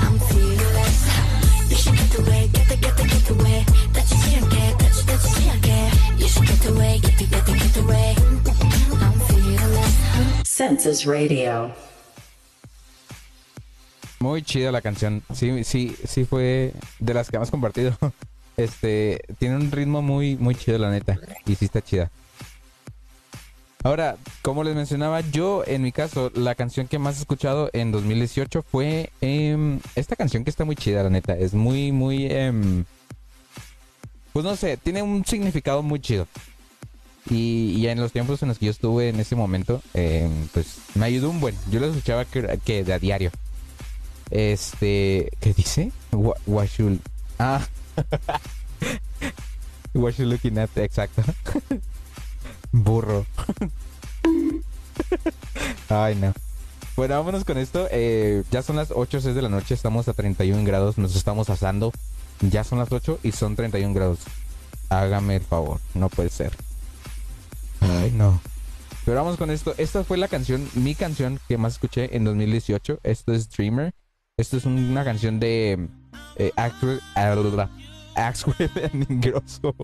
I'm 0.02 0.18
fearless, 0.30 1.00
huh? 1.14 1.70
You 1.70 1.76
should 1.78 1.96
get 1.96 2.18
away, 2.18 2.50
get 2.54 2.66
the 2.70 2.76
get 2.82 2.98
the 2.98 3.04
get 3.06 3.30
away. 3.30 3.66
다치지 3.94 4.36
않게, 4.42 4.78
다치 4.82 5.06
다치지 5.06 5.50
않게. 5.52 5.70
You 6.18 6.28
should 6.28 6.48
get 6.48 6.66
away, 6.74 7.00
get 7.06 7.18
the 7.18 7.26
get 7.30 7.46
the 7.46 7.54
get 7.54 7.78
away. 7.86 8.16
I'm 8.98 9.14
fearless, 9.30 9.96
huh? 10.16 10.44
Census 10.44 11.06
Radio. 11.06 11.72
Muy 14.27 14.43
chida 14.43 14.73
la 14.73 14.83
canción. 14.83 15.23
Sí, 15.33 15.63
sí, 15.63 15.97
sí 16.05 16.25
fue 16.25 16.73
de 16.99 17.15
las 17.15 17.31
que 17.31 17.37
hemos 17.37 17.51
compartido. 17.51 17.97
Este, 18.57 19.21
tiene 19.39 19.57
un 19.57 19.71
ritmo 19.71 20.01
muy, 20.01 20.37
muy 20.37 20.55
chido, 20.55 20.79
la 20.79 20.91
neta. 20.91 21.19
Y 21.45 21.57
sí 21.57 21.67
está 21.67 21.83
chida. 21.83 22.11
Ahora, 23.85 24.17
como 24.41 24.65
les 24.65 24.75
mencionaba, 24.75 25.21
yo 25.21 25.63
en 25.67 25.83
mi 25.83 25.93
caso, 25.93 26.33
la 26.35 26.55
canción 26.55 26.89
que 26.89 26.99
más 26.99 27.17
he 27.17 27.21
escuchado 27.21 27.69
en 27.75 27.93
2018 27.93 28.63
fue 28.63 29.11
em, 29.21 29.79
esta 29.95 30.17
canción 30.17 30.43
que 30.43 30.49
está 30.49 30.65
muy 30.65 30.75
chida, 30.75 31.03
la 31.03 31.11
neta. 31.11 31.37
Es 31.37 31.53
muy, 31.53 31.93
muy... 31.93 32.29
em, 32.31 32.87
pues 34.33 34.43
no 34.43 34.57
sé, 34.57 34.79
tiene 34.79 35.03
un 35.03 35.23
significado 35.27 35.83
muy 35.83 36.01
chido. 36.01 36.27
Y, 37.29 37.87
en 37.87 38.01
los 38.01 38.11
tiempos 38.11 38.43
en 38.43 38.49
los 38.49 38.59
que 38.59 38.67
yo 38.67 38.71
estuve 38.71 39.11
en 39.11 39.21
ese 39.21 39.37
momento, 39.37 39.83
em, 39.93 40.49
pues 40.55 40.79
me 40.95 41.05
ayudó 41.05 41.29
un 41.29 41.41
buen. 41.41 41.55
Yo 41.71 41.79
lo 41.79 41.89
escuchaba 41.89 42.25
que 42.25 42.85
de 42.85 42.93
a 42.95 42.99
diario. 42.99 43.31
Este, 44.31 45.31
¿qué 45.41 45.53
dice? 45.55 45.93
What, 46.13 46.37
what 46.47 46.67
should- 46.67 47.01
ah, 47.39 47.67
what 49.95 50.13
you 50.15 50.27
looking 50.27 50.59
at? 50.59 50.71
Exacto. 50.77 51.23
Burro. 52.73 53.25
Ay, 55.89 56.15
no. 56.17 56.33
Bueno, 56.97 57.15
vámonos 57.17 57.45
con 57.45 57.59
esto. 57.59 57.87
Eh, 57.91 58.43
ya 58.51 58.63
son 58.63 58.77
las 58.77 58.91
8, 58.91 59.21
6 59.21 59.35
de 59.35 59.43
la 59.43 59.49
noche. 59.49 59.75
Estamos 59.75 60.09
a 60.09 60.15
31 60.15 60.65
grados. 60.65 60.99
Nos 60.99 61.15
estamos 61.15 61.51
asando. 61.51 61.93
Ya 62.41 62.65
son 62.65 62.79
las 62.79 62.91
8 62.91 63.21
y 63.23 63.33
son 63.33 63.57
31 63.57 63.95
grados. 63.95 64.21
Hágame 64.89 65.37
el 65.37 65.43
favor. 65.43 65.81
No 65.95 66.09
puede 66.09 66.31
ser. 66.31 66.53
Ay, 67.81 68.11
no. 68.13 68.41
Pero 69.05 69.19
vamos 69.19 69.37
con 69.37 69.51
esto. 69.51 69.75
Esta 69.79 70.05
fue 70.05 70.17
la 70.17 70.29
canción, 70.29 70.69
mi 70.75 70.95
canción 70.95 71.39
que 71.49 71.59
más 71.59 71.75
escuché 71.75 72.17
en 72.17 72.25
2018. 72.25 73.01
Esto 73.05 73.33
es 73.33 73.49
Dreamer. 73.51 73.95
Esto 74.39 74.59
es 74.59 74.67
una 74.67 75.03
canción 75.03 75.41
de 75.41 75.89
eh, 76.37 76.53
Axel, 76.57 77.01
Axel 78.15 78.55
Ingrosso. 79.09 79.75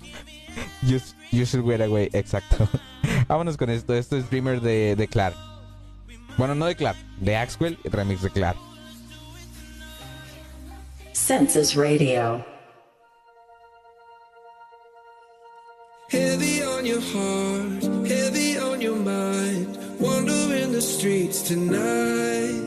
You, 0.82 0.98
you 1.30 1.46
should 1.46 1.66
get 1.66 1.80
away. 1.80 2.10
Exacto. 2.12 2.68
Vámonos 3.28 3.56
con 3.56 3.70
esto. 3.70 3.94
Esto 3.94 4.18
es 4.18 4.28
Dreamer 4.28 4.60
de, 4.60 4.94
de 4.94 5.08
Clark. 5.08 5.34
Bueno, 6.36 6.54
no 6.54 6.66
de 6.66 6.76
Clark, 6.76 6.98
de 7.18 7.34
Axwell, 7.34 7.78
remix 7.84 8.20
de 8.20 8.28
Clark. 8.28 8.58
Census 11.14 11.74
Radio. 11.74 12.44
Heavy 16.10 16.62
on 16.62 16.84
your 16.84 17.00
heart, 17.00 17.84
heavy 18.06 18.58
on 18.58 18.82
your 18.82 18.96
mind. 18.96 19.78
Wandering 19.98 20.72
the 20.72 20.82
streets 20.82 21.40
tonight. 21.40 22.61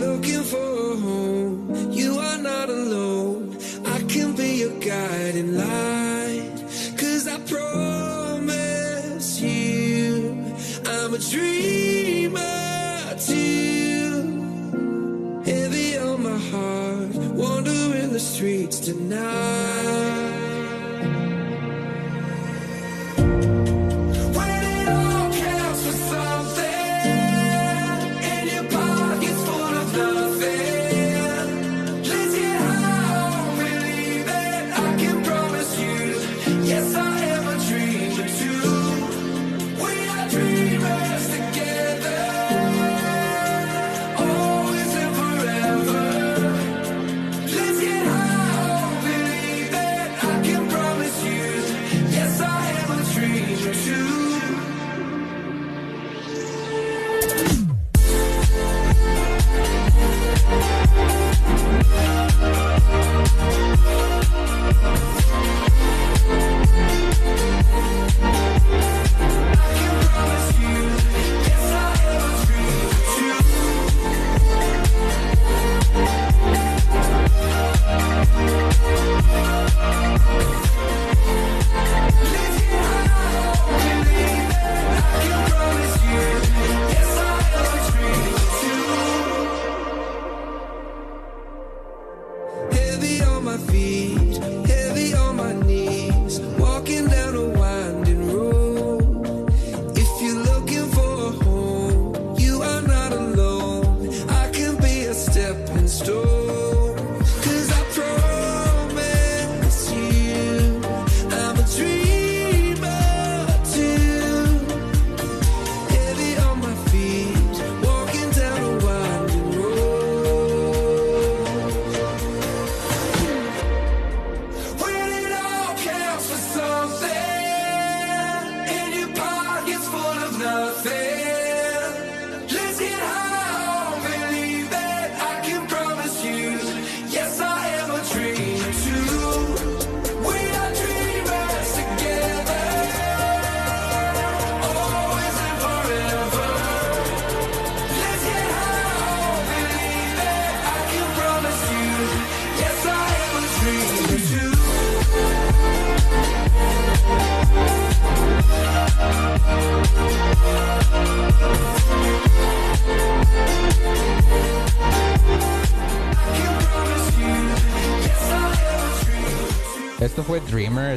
Looking 0.00 0.42
for 0.42 0.92
a 0.92 0.96
home, 0.96 1.90
you 1.90 2.18
are 2.18 2.38
not 2.38 2.68
alone. 2.68 3.56
I 3.86 4.02
can 4.02 4.36
be 4.36 4.56
your 4.62 4.78
guiding 4.78 5.56
light. 5.56 6.52
Cause 6.98 7.26
I 7.26 7.38
promise 7.54 9.40
you, 9.40 10.44
I'm 10.84 11.14
a 11.14 11.18
dreamer 11.18 13.16
too. 13.28 14.12
Heavy 15.44 15.96
on 15.96 16.22
my 16.22 16.38
heart, 16.50 17.14
wandering 17.34 18.12
the 18.12 18.20
streets 18.20 18.78
tonight. 18.80 19.75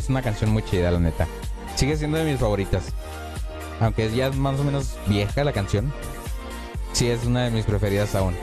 Una 0.10 0.22
canción 0.22 0.50
muy 0.52 0.64
chida, 0.64 0.92
la 0.92 1.00
neta. 1.00 1.28
Sigue 1.76 1.96
siendo 1.98 2.18
de 2.18 2.26
mis 2.32 2.40
favoritas. 2.40 2.84
Aunque 3.80 4.12
ya 4.14 4.30
más 4.32 4.60
o 4.60 4.64
menos 4.64 4.98
vieja 5.08 5.44
la 5.44 5.54
canción. 5.54 5.94
Sí, 6.94 7.08
es 7.10 7.26
una 7.26 7.46
de 7.46 7.52
mis 7.52 7.66
preferidas 7.66 8.14
aún. 8.16 8.36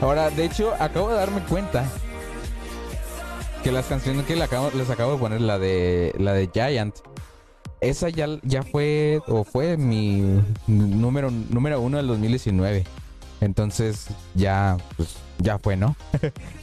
Ahora, 0.00 0.30
de 0.30 0.44
hecho, 0.44 0.72
acabo 0.80 1.10
de 1.10 1.16
darme 1.16 1.40
cuenta 1.42 1.84
que 3.62 3.72
las 3.72 3.86
canciones 3.86 4.24
que 4.26 4.40
acabo- 4.42 4.70
les 4.74 4.88
acabo 4.90 5.12
de 5.12 5.18
poner, 5.18 5.40
la 5.40 5.58
de 5.58 6.14
la 6.18 6.32
de 6.32 6.48
Giant, 6.52 6.94
esa 7.80 8.08
ya, 8.08 8.26
ya 8.42 8.62
fue 8.62 9.20
o 9.28 9.44
fue 9.44 9.76
mi 9.76 10.42
número 10.66 11.30
número 11.30 11.80
uno 11.80 11.96
del 11.98 12.06
2019. 12.08 12.84
Entonces 13.40 14.06
ya 14.34 14.76
pues 14.96 15.14
ya 15.38 15.58
fue, 15.58 15.76
¿no? 15.76 15.94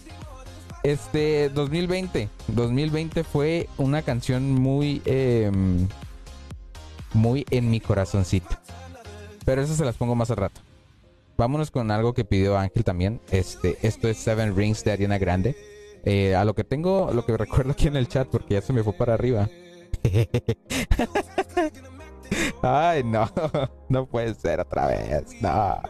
este 0.86 1.50
2020, 1.50 2.30
2020 2.48 3.24
fue 3.24 3.68
una 3.78 4.04
canción 4.04 4.54
muy 4.54 5.02
em, 5.06 5.88
muy 7.14 7.46
en 7.50 7.72
mi 7.72 7.80
corazoncito. 7.80 8.56
Pero 9.46 9.62
eso 9.64 9.74
se 9.74 9.84
las 9.84 9.96
pongo 9.96 10.16
más 10.16 10.30
al 10.30 10.38
rato. 10.38 10.62
Vámonos 11.38 11.72
con 11.72 11.90
algo 11.92 12.14
que 12.14 12.24
pidió 12.24 12.58
Ángel 12.58 12.84
también. 12.84 13.20
Este, 13.32 13.78
esto 13.82 14.08
es 14.08 14.18
Seven 14.18 14.56
Rings 14.56 14.84
de 14.84 14.92
Ariana 14.92 15.18
Grande. 15.18 15.56
Eh, 16.04 16.36
a 16.36 16.46
lo 16.46 16.54
que 16.54 16.64
tengo, 16.64 17.12
lo 17.12 17.26
que 17.26 17.36
recuerdo 17.38 17.72
aquí 17.72 17.88
en 17.88 17.96
el 17.96 18.08
chat, 18.08 18.28
porque 18.28 18.54
ya 18.54 18.62
se 18.62 18.72
me 18.72 18.84
fue 18.84 18.94
para 18.94 19.16
arriba. 19.16 19.50
Ay, 22.62 23.04
no, 23.04 23.30
no 23.90 24.06
puede 24.06 24.36
ser 24.36 24.60
otra 24.60 24.88
vez, 24.88 25.42
no. 25.42 25.82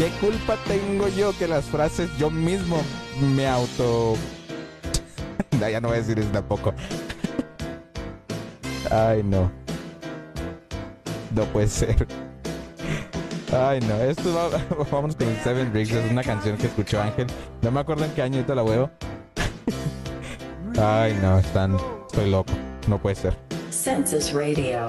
¿Qué 0.00 0.08
culpa 0.18 0.56
tengo 0.66 1.08
yo 1.08 1.36
que 1.38 1.46
las 1.46 1.66
frases 1.66 2.08
yo 2.16 2.30
mismo 2.30 2.80
me 3.20 3.46
auto... 3.46 4.14
Ya 5.60 5.78
no 5.78 5.88
voy 5.88 5.98
a 5.98 6.00
decir 6.00 6.18
eso 6.18 6.30
tampoco. 6.30 6.72
Ay, 8.90 9.22
no. 9.22 9.52
No 11.36 11.44
puede 11.52 11.68
ser. 11.68 12.06
Ay, 13.52 13.80
no. 13.80 13.94
Esto 13.96 14.32
va- 14.32 14.84
vamos 14.90 15.16
con 15.16 15.28
Seven 15.44 15.70
Rings. 15.74 15.90
Es 15.92 16.10
una 16.10 16.22
canción 16.22 16.56
que 16.56 16.68
escuchó 16.68 17.02
Ángel. 17.02 17.26
No 17.60 17.70
me 17.70 17.80
acuerdo 17.80 18.06
en 18.06 18.12
qué 18.12 18.22
año 18.22 18.36
ahorita 18.36 18.54
la 18.54 18.62
veo. 18.62 18.90
Ay, 20.80 21.18
no. 21.20 21.38
Están... 21.38 21.76
Estoy 22.06 22.30
loco. 22.30 22.54
No 22.88 22.96
puede 22.96 23.16
ser. 23.16 23.36
Census 23.70 24.32
Radio. 24.32 24.88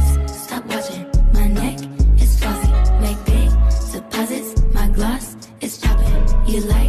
You 6.51 6.59
like 6.59 6.80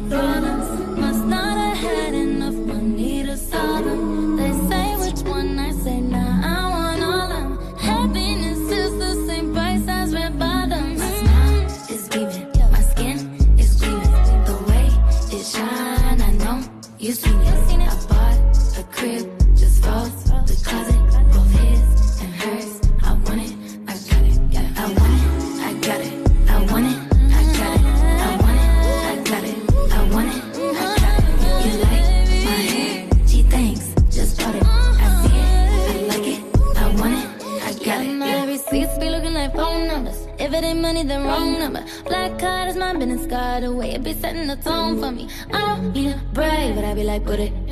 problems 0.00 0.98
must 0.98 1.24
not 1.24 1.56
have 1.56 1.78
had 1.78 2.14
enough 2.14 2.54
money 2.54 3.24
to 3.24 3.36
solve 3.36 3.84
them. 3.84 4.25
Put 47.26 47.40
it. 47.40 47.65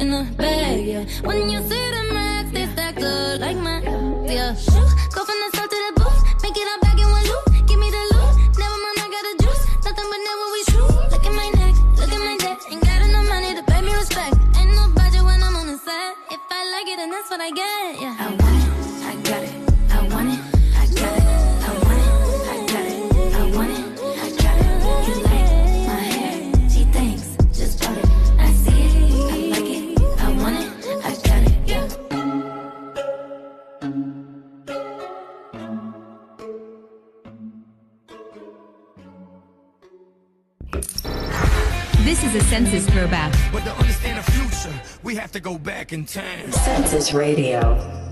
Go 45.94 46.02
back 46.02 46.16
in 46.16 46.50
time. 46.50 46.52
Census 46.52 47.12
Radio. 47.12 48.03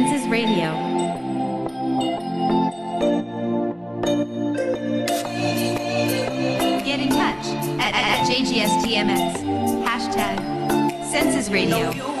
Is 0.00 0.10
Census 0.10 0.28
Radio. 0.28 0.72
Get 6.84 7.00
in 7.00 7.08
touch 7.10 7.46
at, 7.78 7.94
at, 7.94 8.26
at. 8.26 9.40
Hashtag 9.84 11.04
Census 11.10 11.50
Radio. 11.50 12.19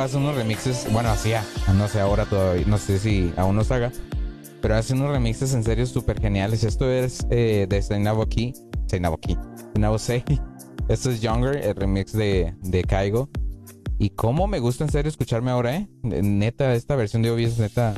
Hace 0.00 0.16
unos 0.18 0.34
remixes, 0.34 0.92
bueno, 0.92 1.08
hacía, 1.08 1.44
no 1.76 1.88
sé 1.88 2.00
ahora 2.00 2.26
todavía, 2.26 2.66
no 2.66 2.78
sé 2.78 2.98
si 2.98 3.32
aún 3.36 3.56
los 3.56 3.70
haga, 3.70 3.90
pero 4.60 4.74
hace 4.76 4.92
unos 4.92 5.10
remixes 5.10 5.54
en 5.54 5.62
serio 5.62 5.86
súper 5.86 6.20
geniales. 6.20 6.64
Esto 6.64 6.90
es 6.90 7.26
eh, 7.30 7.66
de 7.68 7.80
Seinabo 7.80 8.26
Key, 8.26 8.52
Seinabo 8.86 9.18
Key, 9.18 9.38
Seinabo 9.72 9.98
Sei. 9.98 10.24
Esto 10.88 11.10
es 11.10 11.20
Younger, 11.22 11.56
el 11.56 11.74
remix 11.74 12.12
de, 12.12 12.54
de 12.60 12.82
Caigo. 12.82 13.30
Y 13.98 14.10
cómo 14.10 14.46
me 14.46 14.58
gusta 14.58 14.84
en 14.84 14.90
serio 14.90 15.08
escucharme 15.08 15.50
ahora, 15.50 15.76
¿eh? 15.76 15.88
Neta, 16.02 16.74
esta 16.74 16.96
versión 16.96 17.22
de 17.22 17.30
Obvious, 17.30 17.58
neta, 17.58 17.94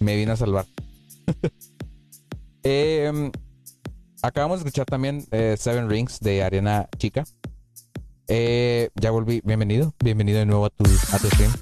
me 0.00 0.16
vino 0.16 0.32
a 0.32 0.36
salvar. 0.36 0.66
Em, 2.64 3.32
acabamos 4.22 4.58
de 4.58 4.68
escuchar 4.68 4.86
también 4.86 5.24
eh, 5.32 5.56
Seven 5.58 5.88
Rings 5.88 6.20
de 6.20 6.42
Ariana 6.42 6.88
Chica. 6.96 7.24
Eh, 8.34 8.88
ya 8.94 9.10
volví, 9.10 9.42
bienvenido, 9.44 9.92
bienvenido 10.02 10.38
de 10.38 10.46
nuevo 10.46 10.64
a 10.64 10.70
tu, 10.70 10.84
a 10.84 11.18
tu 11.18 11.26
stream. 11.26 11.52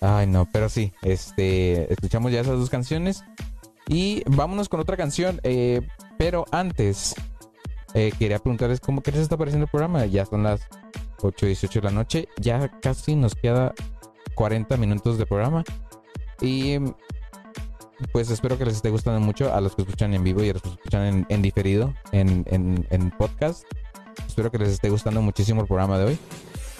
Ay, 0.00 0.26
no, 0.26 0.48
pero 0.52 0.68
sí, 0.68 0.92
este, 1.02 1.92
escuchamos 1.92 2.32
ya 2.32 2.40
esas 2.40 2.58
dos 2.58 2.70
canciones 2.70 3.22
y 3.86 4.24
vámonos 4.26 4.68
con 4.68 4.80
otra 4.80 4.96
canción. 4.96 5.38
eh, 5.44 5.80
pero 6.18 6.44
antes, 6.50 7.14
eh, 7.94 8.10
quería 8.18 8.40
preguntarles 8.40 8.80
cómo 8.80 9.00
les 9.04 9.14
está 9.14 9.36
pareciendo 9.36 9.66
el 9.66 9.70
programa. 9.70 10.06
Ya 10.06 10.26
son 10.26 10.42
las 10.42 10.60
8 11.22 11.46
y 11.46 11.50
18 11.50 11.78
de 11.78 11.84
la 11.84 11.92
noche, 11.92 12.28
ya 12.36 12.68
casi 12.80 13.14
nos 13.14 13.36
queda 13.36 13.74
40 14.34 14.76
minutos 14.76 15.18
de 15.18 15.26
programa 15.26 15.62
y 16.40 16.78
pues 18.12 18.30
espero 18.30 18.56
que 18.58 18.64
les 18.64 18.74
esté 18.76 18.90
gustando 18.90 19.20
mucho 19.20 19.52
a 19.52 19.60
los 19.60 19.74
que 19.74 19.82
escuchan 19.82 20.14
en 20.14 20.22
vivo 20.24 20.42
y 20.44 20.50
a 20.50 20.52
los 20.54 20.62
que 20.62 20.68
escuchan 20.70 21.02
en, 21.02 21.26
en 21.28 21.42
diferido, 21.42 21.94
en, 22.12 22.44
en- 22.48 22.86
en 22.90 23.10
podcast. 23.10 23.64
Espero 24.26 24.50
que 24.50 24.58
les 24.58 24.68
esté 24.70 24.90
gustando 24.90 25.22
muchísimo 25.22 25.60
el 25.62 25.66
programa 25.66 25.98
de 25.98 26.04
hoy. 26.06 26.18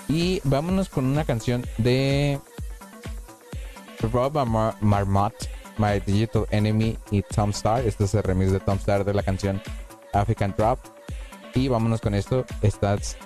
Y 0.09 0.41
vámonos 0.45 0.89
con 0.89 1.05
una 1.05 1.25
canción 1.25 1.65
de 1.79 2.39
Rob 4.13 4.45
Mar 4.47 4.75
Marmot, 4.81 5.35
My 5.77 6.01
Digital 6.05 6.47
Enemy 6.51 6.97
y 7.11 7.23
Tom 7.23 7.51
Star. 7.51 7.85
Este 7.87 8.05
es 8.05 8.15
el 8.15 8.23
remix 8.23 8.51
de 8.53 8.61
Tom 8.61 8.79
Star 8.79 9.05
de 9.05 9.13
la 9.15 9.23
canción 9.23 9.61
African 10.13 10.55
Drop. 10.57 10.79
Y 11.55 11.69
vámonos 11.69 12.01
con 12.01 12.15
esto. 12.15 12.45
Estás 12.63 13.17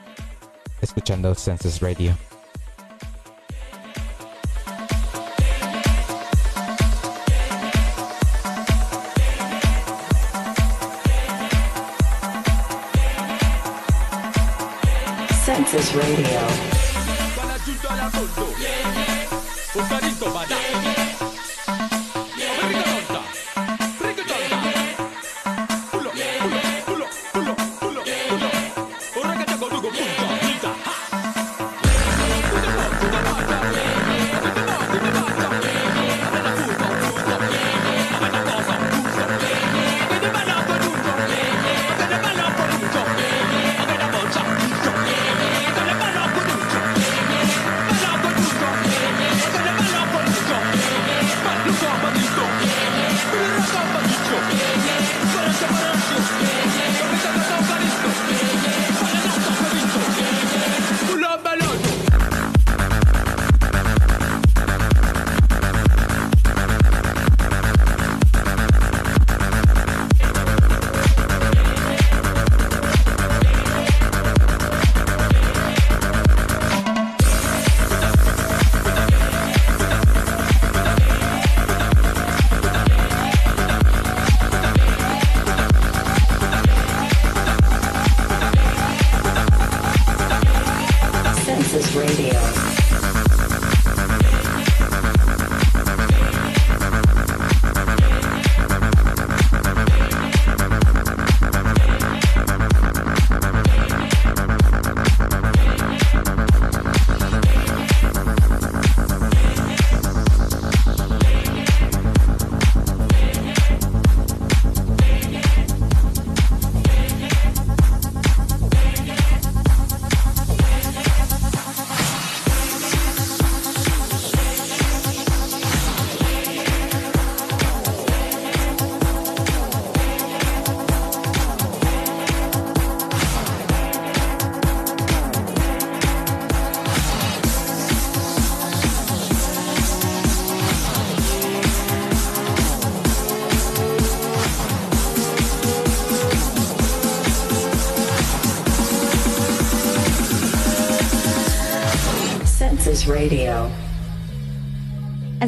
escuchando 0.80 1.34
Census 1.34 1.80
Radio. 1.80 2.16
Census 15.72 15.94
Radio. 15.94 16.72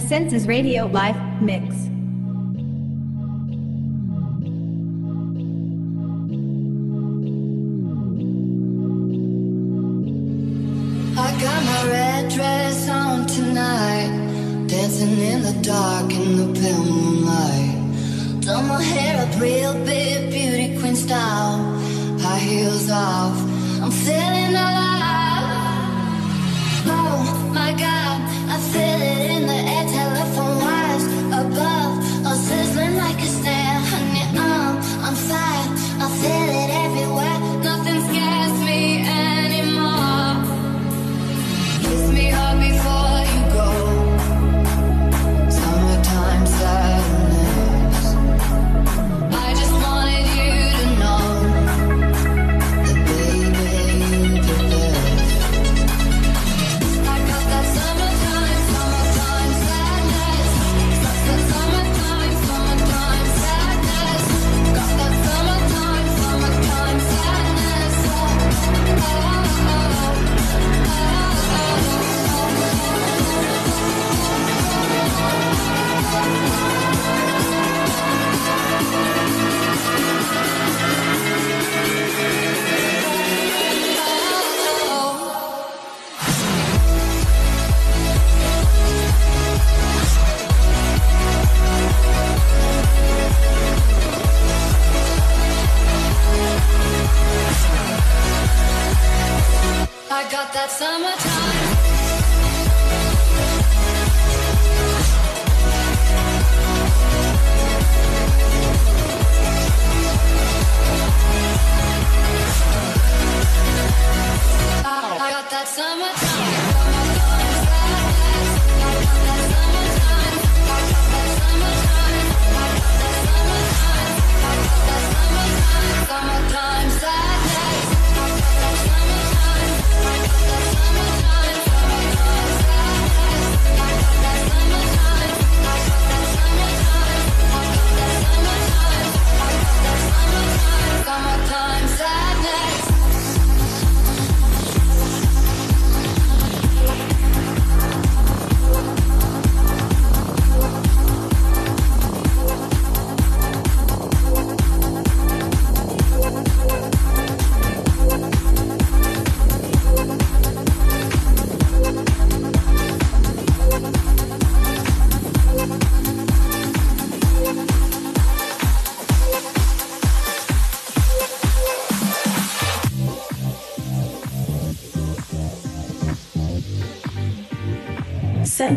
A 0.05 0.06
Census 0.06 0.47
Radio 0.47 0.85
live 0.85 1.16
mix. 1.40 1.84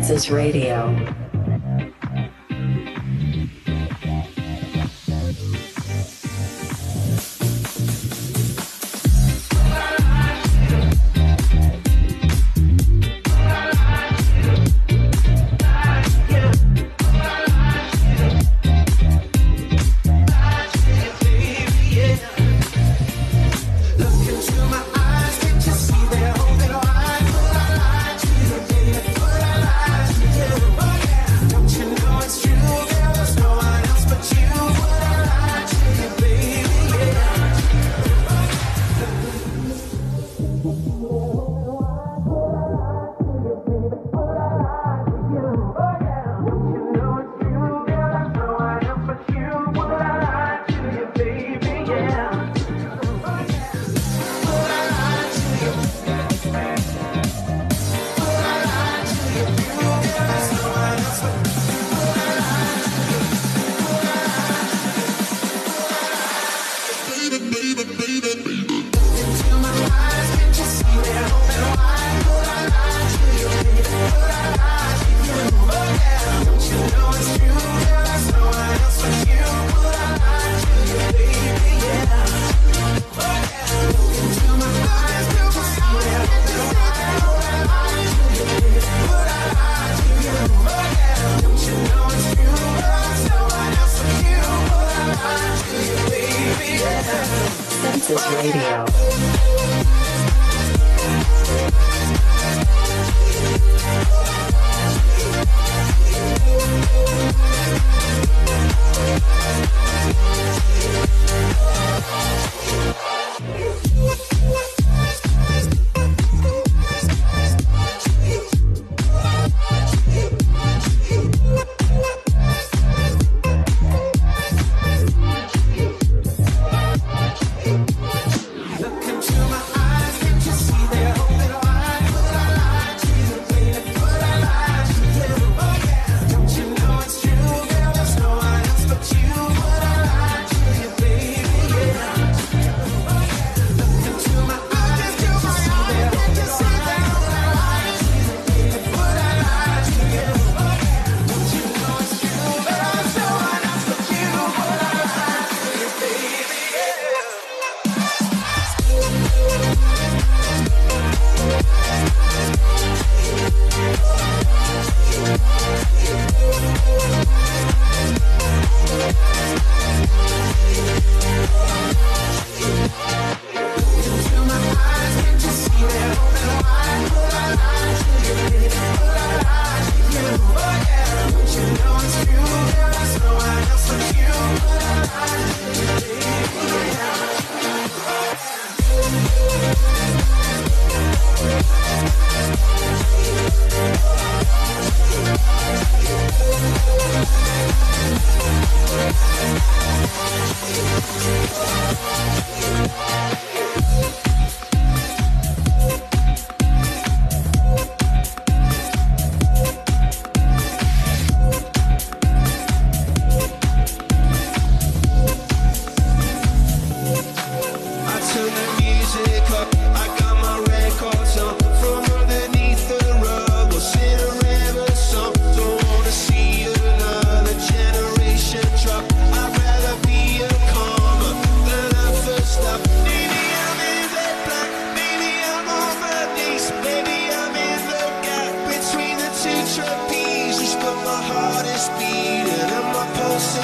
Census 0.00 0.30
Radio. 0.30 1.07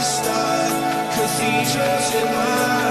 Start. 0.04 0.72
Cathedrals 1.14 2.14
in 2.14 2.24
my 2.34 2.83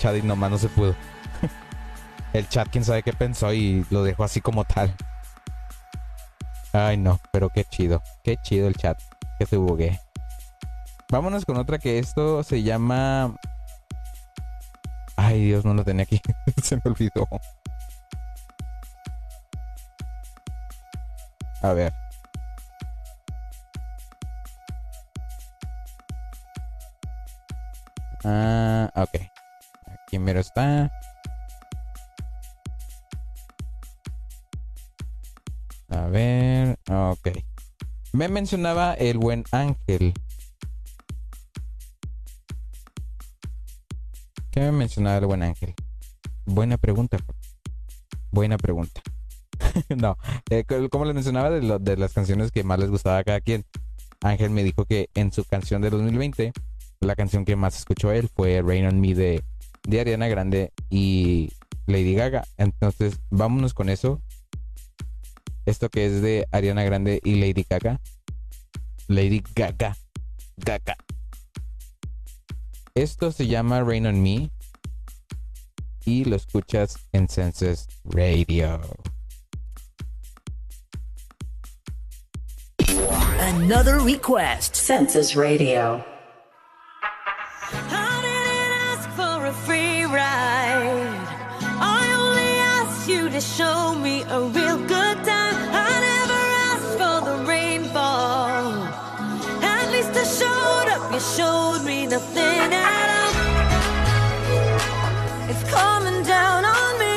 chat 0.00 0.16
y 0.16 0.22
nomás 0.22 0.50
no 0.50 0.58
se 0.58 0.68
pudo. 0.68 0.96
El 2.32 2.48
chat, 2.48 2.68
quién 2.70 2.84
sabe 2.84 3.02
qué 3.02 3.12
pensó 3.12 3.52
y 3.52 3.84
lo 3.90 4.02
dejó 4.02 4.24
así 4.24 4.40
como 4.40 4.64
tal. 4.64 4.94
Ay, 6.72 6.96
no, 6.96 7.20
pero 7.32 7.50
qué 7.50 7.64
chido. 7.64 8.02
Qué 8.22 8.36
chido 8.36 8.68
el 8.68 8.76
chat. 8.76 9.00
Que 9.38 9.46
se 9.46 9.56
bugué. 9.56 10.00
Vámonos 11.10 11.44
con 11.44 11.56
otra 11.56 11.78
que 11.78 11.98
esto 11.98 12.44
se 12.44 12.62
llama. 12.62 13.34
Ay, 15.16 15.44
Dios, 15.46 15.64
no 15.64 15.74
lo 15.74 15.84
tenía 15.84 16.04
aquí. 16.04 16.20
se 16.62 16.76
me 16.76 16.82
olvidó. 16.84 17.26
A 21.62 21.72
ver. 21.72 21.92
Ah, 28.24 28.90
ok. 28.94 29.39
Aquí 30.10 30.18
mero 30.18 30.40
está. 30.40 30.90
A 35.88 36.06
ver, 36.08 36.76
ok. 36.90 37.28
Me 38.12 38.26
mencionaba 38.28 38.94
el 38.94 39.18
buen 39.18 39.44
Ángel. 39.52 40.12
¿Qué 44.50 44.60
me 44.62 44.72
mencionaba 44.72 45.18
el 45.18 45.26
buen 45.26 45.44
Ángel? 45.44 45.74
Buena 46.44 46.76
pregunta. 46.76 47.18
Buena 48.32 48.56
pregunta. 48.58 49.00
no, 49.96 50.18
eh, 50.50 50.64
co- 50.64 50.88
como 50.88 51.04
les 51.04 51.14
mencionaba 51.14 51.50
de, 51.50 51.62
lo- 51.62 51.78
de 51.78 51.96
las 51.96 52.12
canciones 52.14 52.50
que 52.50 52.64
más 52.64 52.80
les 52.80 52.90
gustaba 52.90 53.18
a 53.18 53.22
cada 53.22 53.40
quien, 53.40 53.64
Ángel 54.22 54.50
me 54.50 54.64
dijo 54.64 54.86
que 54.86 55.08
en 55.14 55.30
su 55.30 55.44
canción 55.44 55.82
de 55.82 55.90
2020, 55.90 56.52
la 57.00 57.14
canción 57.14 57.44
que 57.44 57.54
más 57.54 57.76
escuchó 57.78 58.10
él 58.10 58.28
fue 58.34 58.60
Rain 58.60 58.86
on 58.86 59.00
Me 59.00 59.14
de, 59.14 59.44
de 59.84 60.00
Ariana 60.00 60.28
Grande 60.28 60.72
y 60.88 61.52
Lady 61.86 62.14
Gaga. 62.14 62.44
Entonces, 62.56 63.20
vámonos 63.30 63.74
con 63.74 63.88
eso. 63.88 64.22
Esto 65.66 65.88
que 65.88 66.06
es 66.06 66.22
de 66.22 66.46
Ariana 66.52 66.84
Grande 66.84 67.20
y 67.22 67.36
Lady 67.36 67.66
Gaga. 67.68 68.00
Lady 69.08 69.42
Gaga. 69.54 69.96
Gaga. 70.56 70.96
Esto 72.94 73.32
se 73.32 73.46
llama 73.46 73.82
Rain 73.82 74.06
on 74.06 74.22
Me 74.22 74.50
y 76.04 76.24
lo 76.24 76.36
escuchas 76.36 76.98
en 77.12 77.28
Senses 77.28 77.86
Radio. 78.04 78.80
Another 83.40 84.00
request. 84.00 84.74
Census 84.74 85.34
Radio. 85.34 86.09
Show 93.40 93.94
me 93.94 94.22
a 94.22 94.40
real 94.40 94.76
good 94.76 95.16
time. 95.24 95.56
I 95.72 95.92
never 96.08 96.42
asked 96.70 96.94
for 97.00 97.18
the 97.24 97.36
rainfall. 97.48 98.84
At 99.62 99.90
least 99.90 100.12
I 100.14 100.24
showed 100.24 100.88
up. 100.94 101.12
You 101.12 101.20
showed 101.20 101.82
me 101.84 102.06
nothing 102.06 102.72
at 102.72 103.08
all. 103.18 103.32
It's 105.50 105.64
coming 105.70 106.22
down 106.24 106.64
on 106.64 106.98
me. 106.98 107.16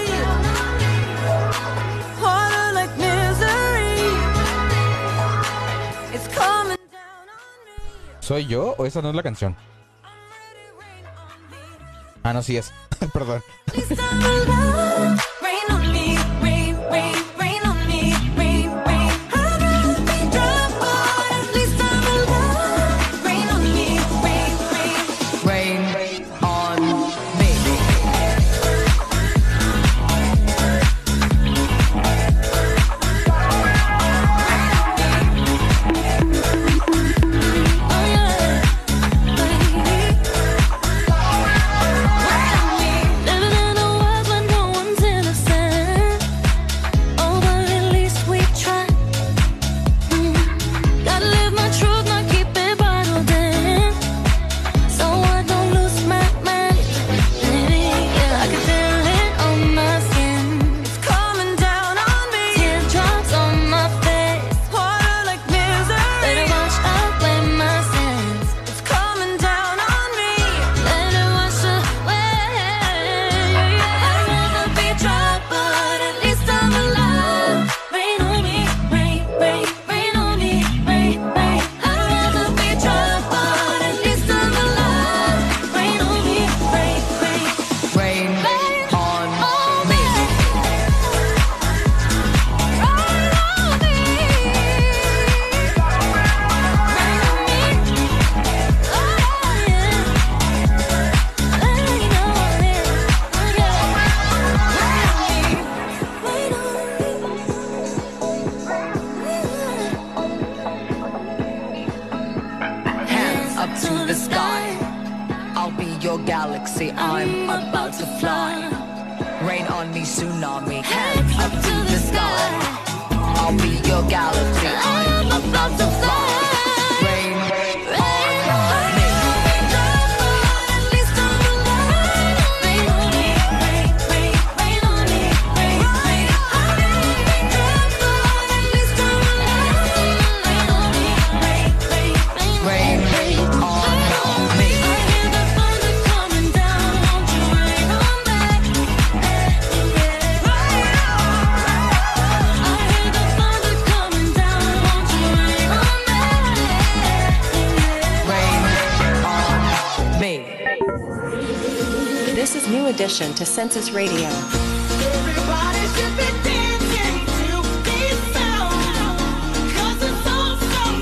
Water 2.22 2.74
like 2.74 2.94
misery. 2.98 4.08
It's 6.16 6.28
coming. 6.36 6.78
¿Soy 8.22 8.46
yo 8.46 8.76
o 8.78 8.86
esa 8.86 9.02
no 9.02 9.10
es 9.10 9.16
la 9.16 9.24
canción? 9.24 9.56
Ah, 12.24 12.32
no, 12.32 12.42
sí 12.42 12.56
es. 12.56 12.72
Perdón. 13.14 13.44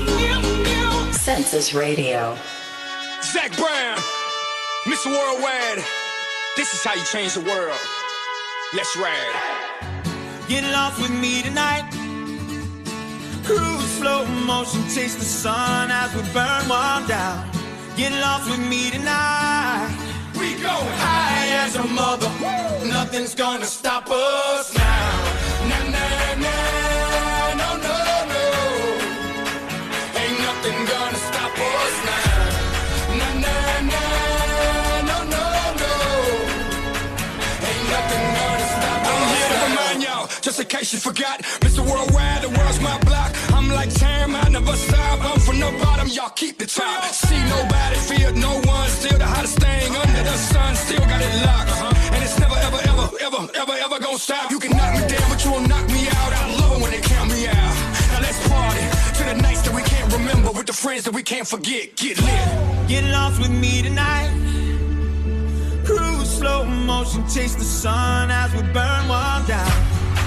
New, 0.04 0.52
new. 0.62 1.12
Census 1.12 1.72
Radio. 1.72 2.36
Zach 3.22 3.56
Brown, 3.56 3.96
Mr. 4.86 5.06
Worldwide. 5.06 5.82
This 6.56 6.74
is 6.74 6.84
how 6.84 6.94
you 6.94 7.04
change 7.04 7.34
the 7.34 7.40
world. 7.40 7.78
Let's 8.74 8.94
ride. 8.96 9.36
Get 10.48 10.64
lost 10.70 11.00
with 11.00 11.12
me 11.18 11.40
tonight. 11.42 11.88
Cruise 13.44 13.90
slow 13.98 14.26
motion, 14.26 14.82
chase 14.82 15.16
the 15.16 15.24
sun 15.24 15.90
as 15.90 16.14
we 16.14 16.22
burn 16.34 16.68
one 16.68 17.06
down. 17.08 17.48
Get 17.96 18.12
lost 18.20 18.50
with 18.50 18.60
me 18.68 18.90
tonight. 18.90 19.88
We 20.38 20.54
go 20.60 20.68
high 20.68 21.30
as 21.30 21.31
a 21.76 21.84
mother. 21.84 22.30
Nothing's 22.86 23.34
gonna 23.34 23.64
stop 23.64 24.10
us 24.10 24.74
now. 24.76 24.81
Just 40.42 40.58
in 40.60 40.66
case 40.66 40.92
you 40.92 40.98
forgot. 40.98 41.40
Mr. 41.62 41.80
Worldwide, 41.86 42.42
the 42.42 42.50
world's 42.50 42.80
my 42.80 42.98
block. 43.06 43.30
I'm 43.54 43.68
like 43.68 43.94
time, 43.94 44.34
I 44.34 44.48
never 44.48 44.74
stop. 44.74 45.22
I'm 45.22 45.38
from 45.38 45.60
the 45.60 45.70
bottom, 45.80 46.08
y'all 46.08 46.30
keep 46.30 46.58
the 46.58 46.66
top. 46.66 47.04
See 47.04 47.38
nobody, 47.46 47.96
fear 47.96 48.32
no 48.32 48.60
one. 48.66 48.88
Still 48.90 49.18
the 49.18 49.26
hottest 49.26 49.58
thing 49.60 49.94
under 49.94 50.22
the 50.22 50.36
sun, 50.36 50.74
still 50.74 51.00
got 51.06 51.22
it 51.22 51.34
locked. 51.46 51.70
And 52.12 52.22
it's 52.24 52.38
never, 52.40 52.58
ever, 52.58 52.80
ever, 52.90 53.06
ever, 53.22 53.42
ever, 53.54 53.72
ever 53.72 53.98
gonna 54.00 54.18
stop. 54.18 54.50
You 54.50 54.58
can 54.58 54.76
knock 54.76 54.92
me 54.94 55.06
down, 55.06 55.26
but 55.30 55.44
you 55.44 55.52
won't 55.52 55.68
knock 55.68 55.86
me 55.88 56.08
out. 56.08 56.32
I 56.34 56.42
love 56.58 56.76
it 56.76 56.82
when 56.82 56.90
they 56.90 57.00
count 57.00 57.30
me 57.30 57.46
out. 57.46 57.74
Now 58.10 58.20
let's 58.20 58.40
party 58.48 58.84
to 59.18 59.22
the 59.30 59.36
nights 59.40 59.62
that 59.62 59.74
we 59.74 59.82
can't 59.82 60.12
remember 60.12 60.50
with 60.50 60.66
the 60.66 60.72
friends 60.72 61.04
that 61.04 61.14
we 61.14 61.22
can't 61.22 61.46
forget. 61.46 61.94
Get 61.94 62.18
lit. 62.18 62.88
Get 62.88 63.04
lost 63.14 63.40
with 63.40 63.52
me 63.52 63.82
tonight. 63.82 64.30
Cruise 65.86 66.30
slow 66.38 66.64
motion, 66.64 67.22
chase 67.28 67.54
the 67.54 67.64
sun 67.64 68.30
as 68.30 68.52
we 68.54 68.62
burn 68.72 69.06
one 69.06 69.46
down. 69.46 69.91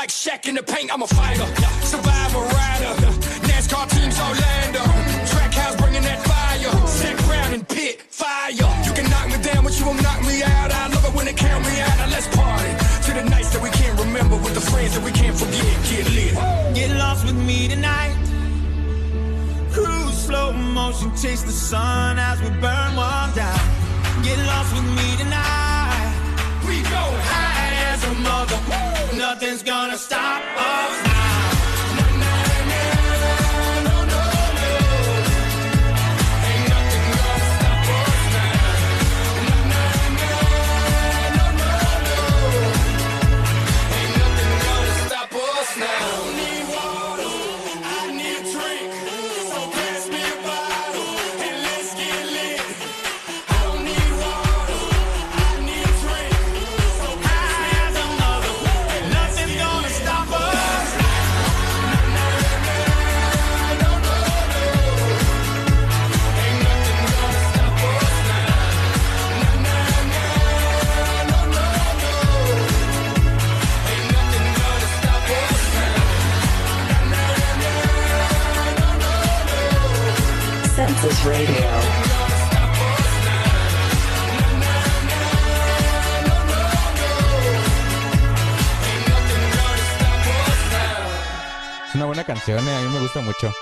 like 0.00 0.08
Shaq 0.08 0.48
in 0.48 0.54
the 0.54 0.62
paint. 0.62 0.88
I'm 0.90 1.02
a 1.02 1.06
fighter, 1.06 1.44
survivor, 1.84 2.40
rider. 2.40 2.92
NASCAR 3.48 3.84
teams 3.92 4.16
Orlando. 4.16 4.82
Track 5.28 5.52
house 5.52 5.76
bringing 5.76 6.04
that 6.08 6.20
fire. 6.24 6.72
Zach 6.88 7.16
Brown 7.28 7.52
and 7.52 7.68
Pit, 7.68 8.00
fire. 8.08 8.50
You 8.50 8.92
can 8.96 9.06
knock 9.12 9.28
me 9.28 9.36
down, 9.44 9.62
but 9.62 9.78
you 9.78 9.84
won't 9.84 10.02
knock 10.02 10.20
me 10.24 10.42
out. 10.42 10.72
I 10.72 10.88
love 10.88 11.04
it 11.04 11.14
when 11.14 11.26
they 11.26 11.34
count 11.34 11.62
me 11.68 11.74
out. 11.84 11.96
Now 12.00 12.08
let's 12.16 12.28
party 12.34 12.72
to 13.04 13.10
the 13.12 13.24
nights 13.28 13.50
that 13.52 13.62
we 13.62 13.68
can't 13.80 13.96
remember 14.00 14.36
with 14.36 14.54
the 14.54 14.64
friends 14.70 14.94
that 14.94 15.04
we 15.04 15.12
can't 15.12 15.36
forget. 15.36 15.76
Get 15.90 16.06
lit. 16.16 16.32
Get 16.74 16.96
lost 16.96 17.26
with 17.26 17.36
me 17.36 17.68
tonight. 17.68 18.16
Cruise 19.70 20.16
slow 20.16 20.54
motion, 20.54 21.10
chase 21.14 21.42
the 21.42 21.52
sun 21.52 22.18
as 22.18 22.40
we 22.40 22.48
burn 22.64 22.90
one 22.96 23.30
down. 23.36 23.60
Get 24.24 24.38
lost 24.48 24.72
with 24.72 24.88
me 24.98 25.08
tonight. 25.20 26.08
We 26.66 26.80
go 26.88 27.04
high 27.28 27.29
as 27.29 27.29
a 27.29 27.29
mother. 28.14 28.58
Nothing's 29.16 29.62
gonna 29.62 29.96
stop 29.96 30.42
us 30.56 31.09
buena 92.20 92.34
canción, 92.34 92.68
eh, 92.68 92.76
a 92.76 92.80
mí 92.82 92.88
me 92.88 93.00
gusta 93.00 93.20
mucho. 93.20 93.52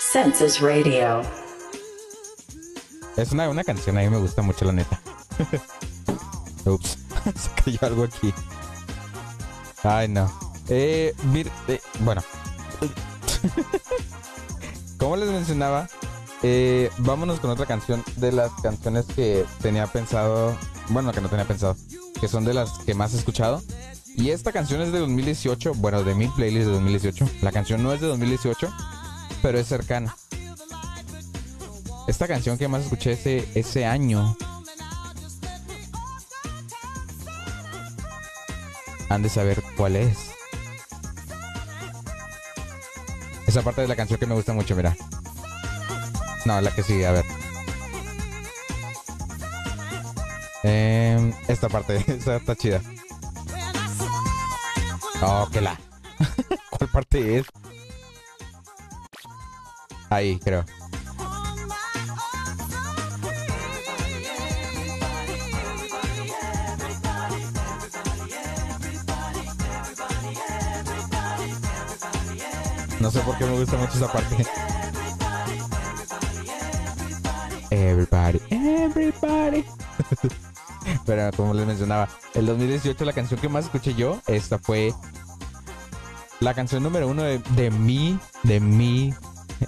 Census 0.00 0.60
Radio. 0.60 1.22
Es 3.16 3.32
una 3.32 3.46
buena 3.46 3.64
canción, 3.64 3.98
a 3.98 4.00
mí 4.00 4.08
me 4.08 4.18
gusta 4.18 4.42
mucho, 4.42 4.64
la 4.64 4.72
neta. 4.72 5.00
Ups, 6.64 6.98
se 7.36 7.62
cayó 7.64 7.78
algo 7.82 8.04
aquí. 8.04 8.32
Ay, 9.82 10.08
no. 10.08 10.30
Eh, 10.68 11.14
mir- 11.32 11.50
eh, 11.68 11.80
bueno. 12.00 12.22
Como 14.98 15.16
les 15.16 15.28
mencionaba, 15.28 15.88
eh, 16.42 16.90
vámonos 16.98 17.40
con 17.40 17.50
otra 17.50 17.66
canción 17.66 18.02
de 18.16 18.32
las 18.32 18.50
canciones 18.62 19.04
que 19.14 19.44
tenía 19.60 19.86
pensado. 19.86 20.56
Bueno, 20.88 21.12
que 21.12 21.20
no 21.20 21.28
tenía 21.28 21.44
pensado. 21.46 21.76
Que 22.20 22.28
son 22.28 22.44
de 22.46 22.54
las 22.54 22.70
que 22.80 22.94
más 22.94 23.12
he 23.14 23.18
escuchado. 23.18 23.62
Y 24.18 24.30
esta 24.30 24.50
canción 24.50 24.80
es 24.80 24.90
de 24.90 24.98
2018. 24.98 25.74
Bueno, 25.76 26.02
de 26.02 26.16
mi 26.16 26.26
playlist 26.26 26.66
de 26.66 26.72
2018. 26.72 27.30
La 27.40 27.52
canción 27.52 27.84
no 27.84 27.92
es 27.92 28.00
de 28.00 28.08
2018, 28.08 28.68
pero 29.42 29.58
es 29.60 29.68
cercana. 29.68 30.16
Esta 32.08 32.26
canción 32.26 32.58
que 32.58 32.66
más 32.66 32.82
escuché 32.82 33.12
ese, 33.12 33.48
ese 33.54 33.86
año. 33.86 34.36
Han 39.08 39.22
de 39.22 39.28
saber 39.28 39.62
cuál 39.76 39.94
es. 39.94 40.18
Esa 43.46 43.62
parte 43.62 43.82
de 43.82 43.88
la 43.88 43.94
canción 43.94 44.18
que 44.18 44.26
me 44.26 44.34
gusta 44.34 44.52
mucho, 44.52 44.74
mira. 44.74 44.96
No, 46.44 46.60
la 46.60 46.74
que 46.74 46.82
sigue, 46.82 47.06
a 47.06 47.12
ver. 47.12 47.24
Em, 50.64 51.32
esta 51.46 51.68
parte, 51.68 52.04
esta 52.08 52.36
está 52.36 52.56
chida. 52.56 52.82
Oh, 55.20 55.48
que 55.52 55.60
la. 55.60 55.76
¿Cuál 56.70 56.90
parte 56.90 57.38
es? 57.38 57.46
Ahí, 60.10 60.38
creo. 60.38 60.64
No 73.00 73.10
sé 73.10 73.20
por 73.20 73.38
qué 73.38 73.44
me 73.44 73.58
gusta 73.58 73.76
mucho 73.76 73.92
esa 73.94 74.12
parte. 74.12 74.36
Everybody, 77.70 78.40
everybody. 78.50 79.64
Pero 81.08 81.30
como 81.34 81.54
les 81.54 81.66
mencionaba, 81.66 82.06
el 82.34 82.44
2018 82.44 83.02
la 83.06 83.14
canción 83.14 83.40
que 83.40 83.48
más 83.48 83.64
escuché 83.64 83.94
yo, 83.94 84.20
esta 84.26 84.58
fue 84.58 84.92
la 86.38 86.52
canción 86.52 86.82
número 86.82 87.08
uno 87.08 87.22
de, 87.22 87.38
de 87.56 87.70
mi, 87.70 88.18
de 88.42 88.60
mi, 88.60 89.14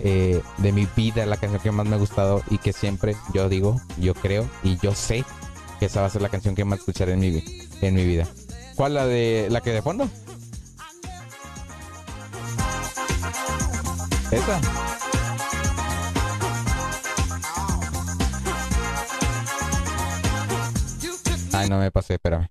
eh, 0.01 0.43
de 0.59 0.73
mi 0.73 0.87
vida, 0.95 1.25
la 1.25 1.39
canción 1.39 1.63
que 1.63 1.73
más 1.73 1.87
me 1.87 1.97
ha 1.97 1.99
gustado 1.99 2.43
y 2.51 2.59
que 2.59 2.75
siempre 2.75 3.17
yo 3.33 3.49
digo, 3.49 3.81
yo 3.97 4.13
creo 4.13 4.47
y 4.63 4.77
yo 4.81 4.95
sé 4.95 5.25
que 5.79 5.87
esa 5.87 6.03
va 6.03 6.09
a 6.09 6.11
ser 6.11 6.21
la 6.21 6.29
canción 6.29 6.55
que 6.55 6.67
más 6.67 6.81
escucharé 6.81 7.15
en 7.15 7.21
mi, 7.21 7.43
en 7.81 7.95
mi 7.95 8.05
vida. 8.05 8.29
¿Cuál 8.77 8.93
la 8.93 9.07
de 9.07 9.49
la 9.51 9.63
que 9.63 9.73
de 9.73 9.81
fondo? 9.81 10.11
Esa. 14.31 14.90
Ay, 21.61 21.69
no 21.69 21.79
me 21.79 21.91
pasé, 21.91 22.15
espérame. 22.15 22.49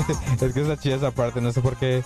es 0.40 0.54
que 0.54 0.60
está 0.60 0.76
chida 0.76 0.94
esa 0.94 1.10
parte, 1.10 1.40
no 1.40 1.50
sé 1.50 1.60
por 1.60 1.76
qué. 1.76 2.04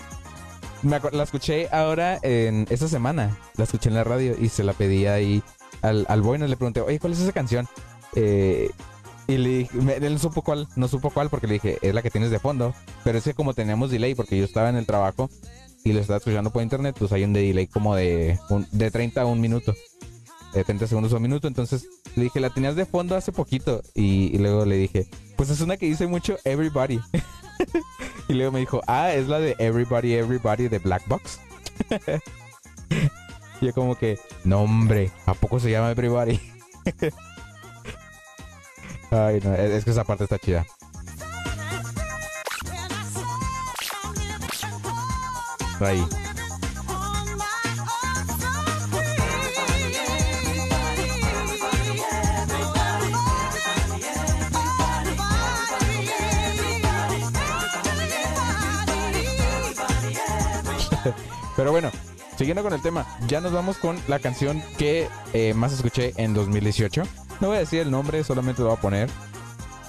La 0.82 1.22
escuché 1.22 1.68
ahora 1.70 2.18
en 2.22 2.66
esta 2.70 2.88
semana. 2.88 3.36
La 3.58 3.64
escuché 3.64 3.90
en 3.90 3.94
la 3.94 4.04
radio 4.04 4.36
y 4.40 4.48
se 4.48 4.64
la 4.64 4.72
pedí 4.72 5.04
ahí 5.04 5.42
al, 5.82 6.06
al 6.08 6.22
Boyner. 6.22 6.48
Le 6.48 6.56
pregunté, 6.56 6.80
oye, 6.80 6.98
¿cuál 6.98 7.12
es 7.12 7.20
esa 7.20 7.32
canción? 7.32 7.68
Eh, 8.14 8.70
y 9.26 9.38
le 9.38 9.48
dije, 9.48 9.96
él 10.06 10.18
supo 10.18 10.42
cuál, 10.42 10.68
no 10.76 10.86
supo 10.88 11.10
cuál 11.10 11.30
porque 11.30 11.46
le 11.46 11.54
dije, 11.54 11.78
es 11.80 11.94
la 11.94 12.02
que 12.02 12.10
tienes 12.10 12.30
de 12.30 12.38
fondo. 12.38 12.74
Pero 13.04 13.18
es 13.18 13.24
que 13.24 13.34
como 13.34 13.54
teníamos 13.54 13.90
delay, 13.90 14.14
porque 14.14 14.36
yo 14.36 14.44
estaba 14.44 14.68
en 14.68 14.76
el 14.76 14.86
trabajo 14.86 15.30
y 15.82 15.92
lo 15.92 16.00
estaba 16.00 16.18
escuchando 16.18 16.50
por 16.50 16.62
internet, 16.62 16.96
pues 16.98 17.12
hay 17.12 17.24
un 17.24 17.32
delay 17.32 17.66
como 17.66 17.94
de, 17.96 18.38
un- 18.50 18.66
de 18.70 18.90
30 18.90 19.22
a 19.22 19.26
un 19.26 19.40
minuto. 19.40 19.74
De 20.52 20.62
30 20.62 20.86
segundos 20.86 21.12
a 21.12 21.16
un 21.16 21.22
minuto. 21.22 21.48
Entonces 21.48 21.88
le 22.16 22.24
dije, 22.24 22.38
la 22.40 22.50
tenías 22.50 22.76
de 22.76 22.84
fondo 22.86 23.16
hace 23.16 23.32
poquito. 23.32 23.82
Y, 23.94 24.36
luego 24.38 24.64
le 24.66 24.76
dije, 24.76 25.06
pues 25.36 25.50
es 25.50 25.60
una 25.60 25.76
que 25.76 25.86
dice 25.86 26.06
mucho 26.06 26.36
Everybody. 26.44 27.00
y 28.28 28.34
luego 28.34 28.52
me 28.52 28.60
dijo, 28.60 28.82
ah, 28.86 29.12
es 29.12 29.26
la 29.28 29.40
de 29.40 29.56
Everybody, 29.58 30.14
Everybody 30.14 30.68
de 30.68 30.78
Black 30.78 31.06
Box. 31.08 31.40
yo 33.60 33.72
como 33.72 33.96
que, 33.96 34.18
no 34.44 34.60
hombre, 34.60 35.10
¿a 35.26 35.34
poco 35.34 35.58
se 35.58 35.70
llama 35.70 35.90
Everybody? 35.90 36.38
Ay, 39.10 39.40
no, 39.42 39.54
es 39.54 39.84
que 39.84 39.90
esa 39.90 40.04
parte 40.04 40.24
está 40.24 40.38
chida. 40.38 40.66
Ahí. 45.80 46.04
Pero 61.56 61.70
bueno, 61.70 61.90
siguiendo 62.36 62.62
con 62.62 62.72
el 62.72 62.82
tema, 62.82 63.06
ya 63.26 63.40
nos 63.40 63.52
vamos 63.52 63.78
con 63.78 63.98
la 64.08 64.18
canción 64.18 64.62
que 64.78 65.08
eh, 65.32 65.54
más 65.54 65.72
escuché 65.72 66.14
en 66.16 66.34
2018. 66.34 67.02
No 67.40 67.48
voy 67.48 67.56
a 67.56 67.60
decir 67.60 67.80
el 67.80 67.90
nombre, 67.90 68.22
solamente 68.24 68.62
lo 68.62 68.68
voy 68.68 68.76
a 68.76 68.80
poner. 68.80 69.10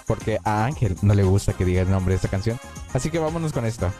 Porque 0.05 0.38
a 0.43 0.65
Ángel 0.65 0.95
no 1.01 1.13
le 1.13 1.23
gusta 1.23 1.53
que 1.53 1.65
diga 1.65 1.81
el 1.81 1.89
nombre 1.89 2.13
de 2.13 2.17
esta 2.17 2.27
canción. 2.27 2.59
Así 2.93 3.09
que 3.09 3.19
vámonos 3.19 3.53
con 3.53 3.65
esta. 3.65 3.91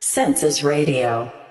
Census 0.00 0.62
Radio. 0.62 1.43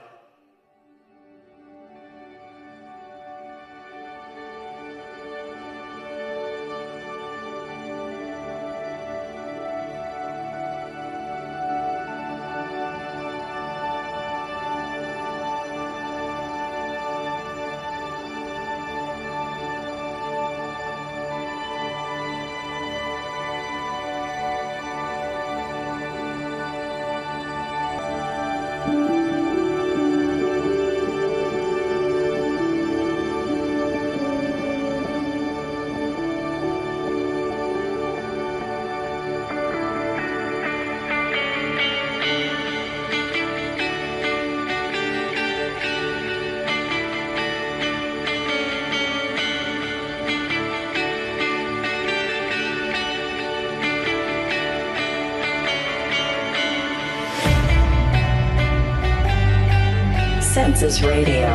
Census 60.53 61.01
Radio. 61.01 61.47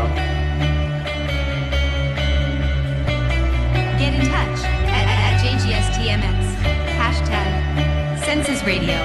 Get 3.97 4.13
in 4.13 4.27
touch 4.27 4.59
at, 4.59 5.07
at, 5.07 5.19
at 5.25 5.41
JGSTMX. 5.41 6.39
Hashtag 6.99 8.19
Census 8.25 8.61
Radio. 8.65 8.99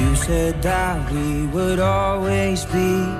You 0.00 0.16
said 0.16 0.62
that 0.62 1.12
we 1.12 1.44
would 1.48 1.78
always 1.78 2.64
be. 2.64 3.19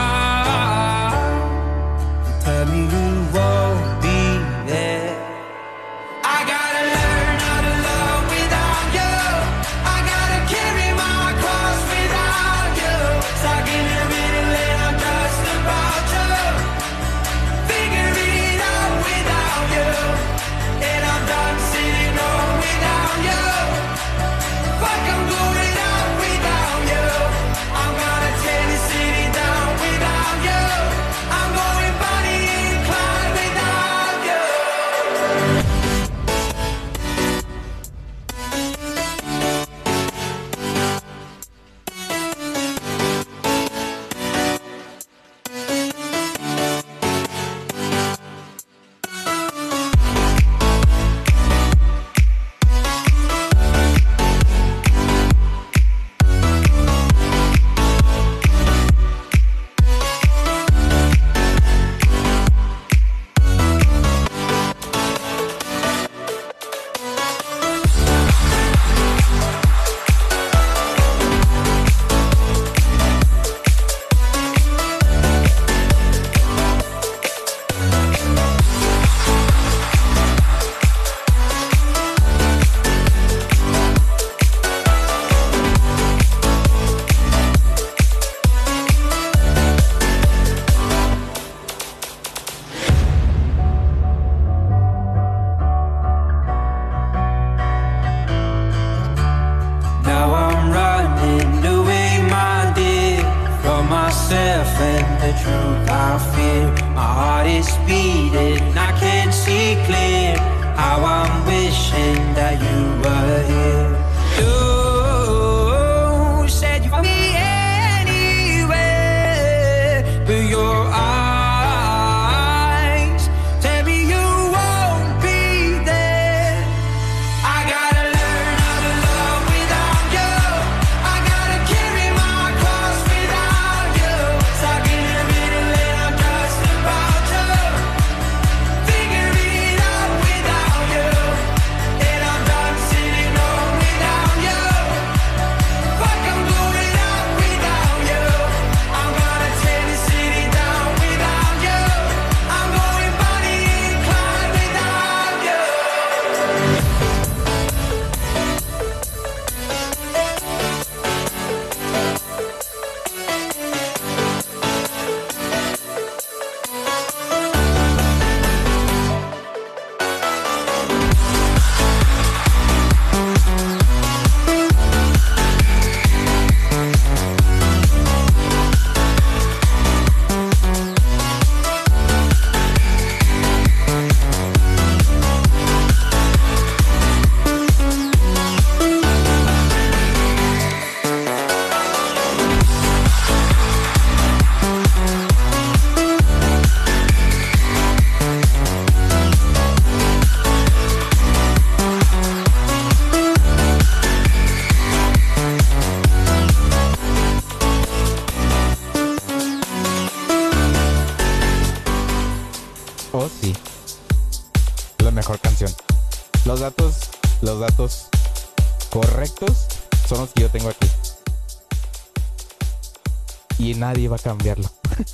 cambiarlo. 224.21 224.69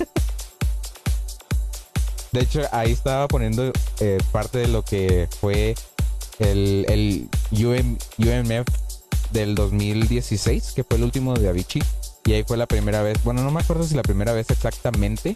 De 2.32 2.40
hecho, 2.40 2.62
ahí 2.72 2.92
estaba 2.92 3.26
poniendo 3.26 3.72
eh, 4.00 4.18
parte 4.32 4.58
de 4.58 4.68
lo 4.68 4.84
que 4.84 5.28
fue 5.40 5.74
el, 6.38 6.84
el 6.88 7.28
UM 7.52 7.96
UMF 8.18 8.68
del 9.32 9.54
2016, 9.54 10.72
que 10.74 10.84
fue 10.84 10.98
el 10.98 11.04
último 11.04 11.34
de 11.34 11.48
Avicii. 11.48 11.82
Y 12.26 12.34
ahí 12.34 12.44
fue 12.46 12.56
la 12.58 12.66
primera 12.66 13.02
vez, 13.02 13.22
bueno, 13.24 13.42
no 13.42 13.50
me 13.50 13.60
acuerdo 13.60 13.84
si 13.84 13.94
la 13.94 14.02
primera 14.02 14.32
vez 14.34 14.50
exactamente, 14.50 15.34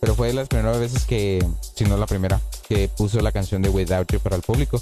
pero 0.00 0.14
fue 0.14 0.28
de 0.28 0.34
las 0.34 0.46
primeras 0.46 0.78
veces 0.78 1.04
que, 1.04 1.44
si 1.74 1.84
no 1.84 1.96
la 1.96 2.06
primera, 2.06 2.40
que 2.68 2.88
puso 2.88 3.20
la 3.20 3.32
canción 3.32 3.60
de 3.62 3.70
Without 3.70 4.12
You 4.12 4.20
para 4.20 4.36
el 4.36 4.42
público. 4.42 4.80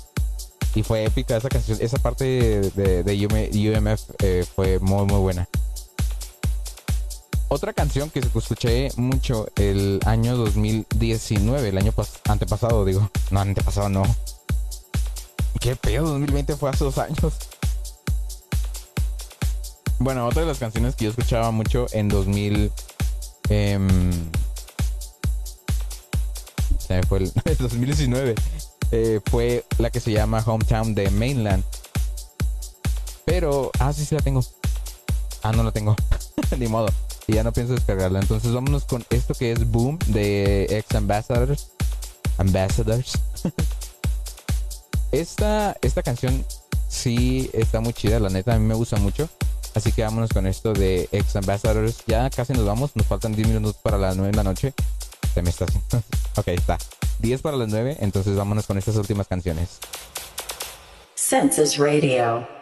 Y 0.74 0.82
fue 0.82 1.04
épica 1.04 1.36
esa 1.36 1.48
canción, 1.48 1.78
esa 1.80 1.98
parte 1.98 2.24
de, 2.24 3.26
UM 3.26 3.88
UMF 3.88 4.02
eh, 4.22 4.44
fue 4.54 4.80
muy, 4.80 5.06
muy 5.06 5.20
buena. 5.20 5.48
Otra 7.48 7.72
canción 7.72 8.10
que 8.10 8.18
escuché 8.20 8.88
mucho 8.96 9.46
el 9.56 10.00
año 10.06 10.36
2019, 10.36 11.68
el 11.68 11.78
año 11.78 11.92
pas- 11.92 12.20
antepasado, 12.28 12.84
digo. 12.84 13.08
No, 13.30 13.40
antepasado 13.40 13.88
no. 13.88 14.02
¿Qué 15.60 15.76
pedo? 15.76 16.08
2020 16.08 16.56
fue 16.56 16.70
hace 16.70 16.84
dos 16.84 16.98
años. 16.98 17.18
Bueno, 19.98 20.26
otra 20.26 20.42
de 20.42 20.48
las 20.48 20.58
canciones 20.58 20.96
que 20.96 21.04
yo 21.04 21.10
escuchaba 21.10 21.50
mucho 21.52 21.86
en 21.92 22.08
2000... 22.08 22.72
em, 23.50 24.10
se 26.86 26.94
me 26.96 27.02
fue 27.04 27.18
el 27.18 27.32
2019. 27.58 28.34
eh, 28.90 29.20
fue 29.30 29.64
la 29.78 29.90
que 29.90 30.00
se 30.00 30.10
llama 30.12 30.42
Hometown 30.44 30.94
de 30.94 31.08
Mainland. 31.10 31.62
Pero, 33.24 33.70
ah, 33.78 33.92
sí, 33.92 34.04
sí 34.04 34.14
la 34.14 34.20
tengo. 34.22 34.44
Ah, 35.42 35.52
no 35.52 35.62
la 35.62 35.70
tengo. 35.72 35.94
Ni 36.58 36.66
modo. 36.66 36.88
Y 37.26 37.34
ya 37.34 37.42
no 37.42 37.52
pienso 37.52 37.74
descargarla. 37.74 38.20
Entonces 38.20 38.52
vámonos 38.52 38.84
con 38.84 39.04
esto 39.10 39.34
que 39.34 39.52
es 39.52 39.70
Boom 39.70 39.98
de 40.06 40.64
Ex 40.70 40.94
Ambassadors. 40.94 41.70
Ambassadors. 42.38 43.18
esta, 45.12 45.76
esta 45.80 46.02
canción 46.02 46.44
sí 46.88 47.50
está 47.52 47.80
muy 47.80 47.92
chida, 47.92 48.20
la 48.20 48.28
neta, 48.28 48.54
a 48.54 48.58
mí 48.58 48.66
me 48.66 48.74
gusta 48.74 48.96
mucho. 48.96 49.28
Así 49.74 49.90
que 49.90 50.02
vámonos 50.02 50.30
con 50.30 50.46
esto 50.46 50.72
de 50.72 51.08
Ex 51.10 51.34
Ambassadors. 51.36 52.04
Ya 52.06 52.30
casi 52.30 52.52
nos 52.52 52.64
vamos, 52.64 52.94
nos 52.94 53.06
faltan 53.06 53.34
10 53.34 53.48
minutos 53.48 53.76
para 53.82 53.98
las 53.98 54.16
9 54.16 54.30
de 54.30 54.36
la 54.36 54.44
noche. 54.44 54.72
Se 55.34 55.42
me 55.42 55.50
está 55.50 55.64
haciendo. 55.64 56.02
ok, 56.36 56.48
está. 56.48 56.78
10 57.18 57.42
para 57.42 57.56
las 57.56 57.68
9, 57.68 57.96
entonces 58.00 58.36
vámonos 58.36 58.66
con 58.66 58.78
estas 58.78 58.96
últimas 58.96 59.26
canciones. 59.26 59.78
Census 61.16 61.78
Radio. 61.78 62.53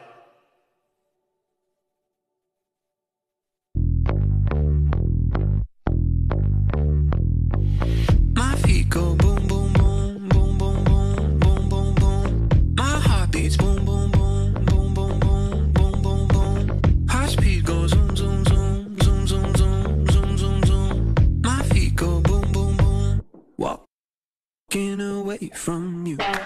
Away 24.74 25.50
from 25.52 26.06
you. 26.06 26.16
That's 26.16 26.38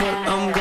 what 0.00 0.14
I'm 0.26 0.57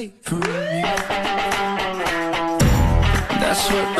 away 0.00 0.12
from 0.22 0.38
you. 0.38 0.82
That's 3.40 3.70
what 3.70 3.99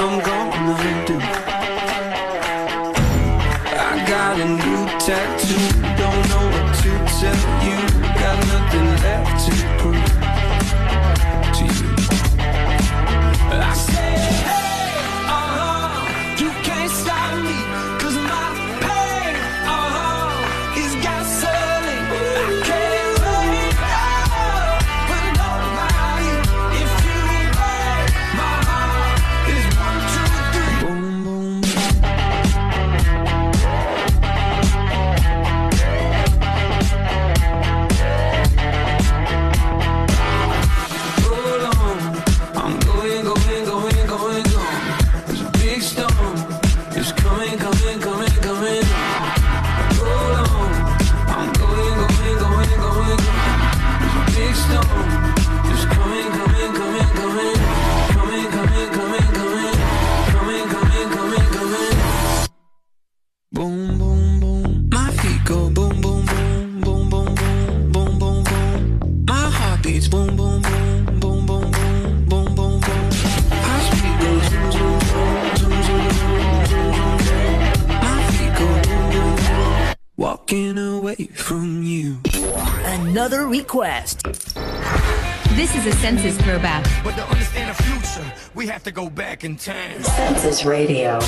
Census 86.10 86.36
Throwback. 86.38 86.84
But 87.04 87.14
to 87.14 87.22
understand 87.28 87.70
the 87.70 87.82
future, 87.84 88.32
we 88.56 88.66
have 88.66 88.82
to 88.82 88.90
go 88.90 89.08
back 89.08 89.44
in 89.44 89.54
time. 89.56 90.02
Census 90.02 90.64
Radio. 90.64 91.20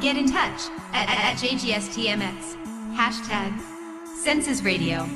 Get 0.00 0.16
in 0.16 0.26
touch 0.26 0.68
at, 0.92 1.08
at, 1.08 1.18
at 1.18 1.36
JGSTMX. 1.36 2.56
Hashtag 2.96 3.58
Senses 4.16 4.62
Radio. 4.64 5.06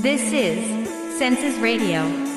This 0.00 0.32
is 0.32 1.18
Senses 1.18 1.58
Radio. 1.58 2.27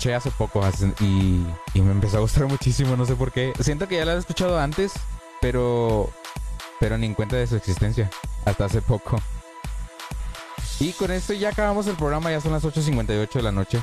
Escuché 0.00 0.14
hace 0.14 0.30
poco 0.30 0.62
y, 1.00 1.44
y 1.74 1.82
me 1.82 1.92
empezó 1.92 2.16
a 2.16 2.20
gustar 2.20 2.46
muchísimo, 2.48 2.96
no 2.96 3.04
sé 3.04 3.16
por 3.16 3.32
qué. 3.32 3.52
Siento 3.60 3.86
que 3.86 3.96
ya 3.96 4.06
la 4.06 4.14
he 4.14 4.18
escuchado 4.18 4.58
antes, 4.58 4.92
pero 5.42 6.10
pero 6.78 6.96
ni 6.96 7.04
en 7.06 7.14
cuenta 7.14 7.36
de 7.36 7.46
su 7.46 7.56
existencia 7.56 8.08
hasta 8.46 8.64
hace 8.64 8.80
poco. 8.80 9.20
Y 10.78 10.92
con 10.94 11.10
esto 11.10 11.34
ya 11.34 11.50
acabamos 11.50 11.86
el 11.86 11.96
programa, 11.96 12.30
ya 12.30 12.40
son 12.40 12.52
las 12.52 12.64
8.58 12.64 13.30
de 13.34 13.42
la 13.42 13.52
noche. 13.52 13.82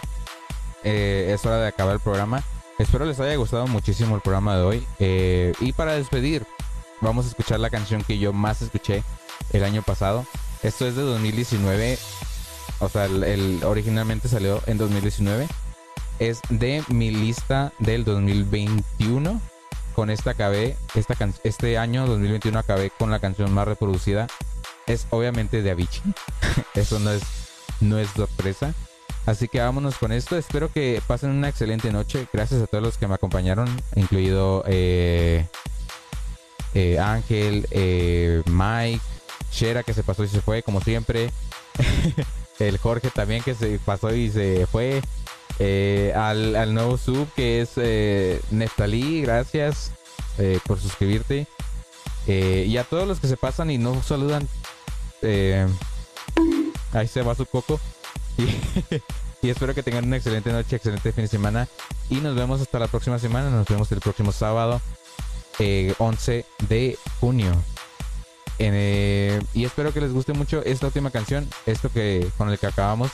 Eh, 0.83 1.31
es 1.35 1.45
hora 1.45 1.57
de 1.57 1.67
acabar 1.67 1.93
el 1.93 1.99
programa. 1.99 2.41
Espero 2.79 3.05
les 3.05 3.19
haya 3.19 3.35
gustado 3.35 3.67
muchísimo 3.67 4.15
el 4.15 4.21
programa 4.21 4.55
de 4.55 4.63
hoy. 4.63 4.87
Eh, 4.97 5.53
y 5.59 5.73
para 5.73 5.93
despedir, 5.93 6.47
vamos 7.01 7.25
a 7.25 7.29
escuchar 7.29 7.59
la 7.59 7.69
canción 7.69 8.03
que 8.03 8.17
yo 8.17 8.33
más 8.33 8.63
escuché 8.63 9.03
el 9.53 9.63
año 9.63 9.83
pasado. 9.83 10.25
Esto 10.63 10.87
es 10.87 10.95
de 10.95 11.03
2019. 11.03 11.99
O 12.79 12.89
sea, 12.89 13.05
el, 13.05 13.23
el- 13.23 13.63
originalmente 13.63 14.27
salió 14.27 14.63
en 14.65 14.79
2019. 14.79 15.47
Es 16.19 16.41
de 16.49 16.83
mi 16.89 17.11
lista 17.11 17.71
del 17.79 18.03
2021. 18.05 19.39
Con 19.93 20.09
esta 20.09 20.31
acabé, 20.31 20.77
esta 20.95 21.15
can- 21.15 21.33
este 21.43 21.77
año 21.77 22.05
2021 22.05 22.57
acabé 22.59 22.91
con 22.91 23.09
la 23.11 23.19
canción 23.19 23.51
más 23.53 23.67
reproducida. 23.67 24.27
Es 24.85 25.07
obviamente 25.09 25.61
de 25.61 25.71
Avicii. 25.71 26.01
Eso 26.75 26.99
no 26.99 27.11
es, 27.11 27.23
no 27.81 27.97
es 27.97 28.09
sorpresa. 28.11 28.73
Así 29.25 29.47
que 29.49 29.59
vámonos 29.59 29.97
con 29.97 30.11
esto. 30.13 30.37
Espero 30.37 30.71
que 30.71 31.01
pasen 31.05 31.31
una 31.31 31.49
excelente 31.49 31.91
noche. 31.91 32.27
Gracias 32.31 32.61
a 32.61 32.67
todos 32.67 32.83
los 32.83 32.97
que 32.97 33.07
me 33.07 33.15
acompañaron, 33.15 33.67
incluido 33.95 34.63
eh, 34.67 35.45
eh, 36.73 36.97
Ángel, 36.99 37.67
eh, 37.71 38.41
Mike, 38.45 39.01
Shera 39.51 39.83
que 39.83 39.93
se 39.93 40.03
pasó 40.03 40.23
y 40.23 40.29
se 40.29 40.41
fue, 40.41 40.63
como 40.63 40.79
siempre. 40.79 41.31
El 42.59 42.77
Jorge 42.77 43.09
también 43.09 43.43
que 43.43 43.53
se 43.53 43.79
pasó 43.79 44.13
y 44.15 44.29
se 44.31 44.65
fue. 44.67 45.01
Eh, 45.59 46.13
al, 46.15 46.55
al 46.55 46.73
nuevo 46.73 46.97
sub 46.97 47.27
que 47.35 47.61
es 47.61 47.71
eh, 47.77 48.39
Neftalí, 48.51 49.21
gracias 49.21 49.91
eh, 50.37 50.59
por 50.65 50.79
suscribirte. 50.79 51.47
Eh, 52.27 52.65
y 52.67 52.77
a 52.77 52.83
todos 52.83 53.07
los 53.07 53.19
que 53.19 53.27
se 53.27 53.37
pasan 53.37 53.71
y 53.71 53.77
no 53.77 54.03
saludan, 54.03 54.47
ahí 56.93 57.07
se 57.07 57.21
va 57.21 57.35
su 57.35 57.45
coco. 57.45 57.79
Y, 58.39 59.47
y 59.47 59.49
espero 59.49 59.73
que 59.73 59.81
tengan 59.81 60.05
una 60.05 60.17
excelente 60.17 60.51
noche, 60.51 60.75
excelente 60.75 61.11
fin 61.11 61.23
de 61.23 61.27
semana. 61.27 61.67
Y 62.07 62.17
nos 62.17 62.35
vemos 62.35 62.61
hasta 62.61 62.77
la 62.77 62.87
próxima 62.87 63.17
semana. 63.17 63.49
Nos 63.49 63.67
vemos 63.67 63.91
el 63.91 63.99
próximo 63.99 64.31
sábado, 64.31 64.79
eh, 65.57 65.95
11 65.97 66.45
de 66.69 66.99
junio. 67.19 67.51
Y 68.59 69.65
espero 69.65 69.91
que 69.91 70.01
les 70.01 70.13
guste 70.13 70.33
mucho 70.33 70.63
esta 70.63 70.87
última 70.87 71.09
canción, 71.09 71.49
esto 71.65 71.89
que 71.91 72.29
con 72.37 72.49
el 72.49 72.59
que 72.59 72.67
acabamos. 72.67 73.11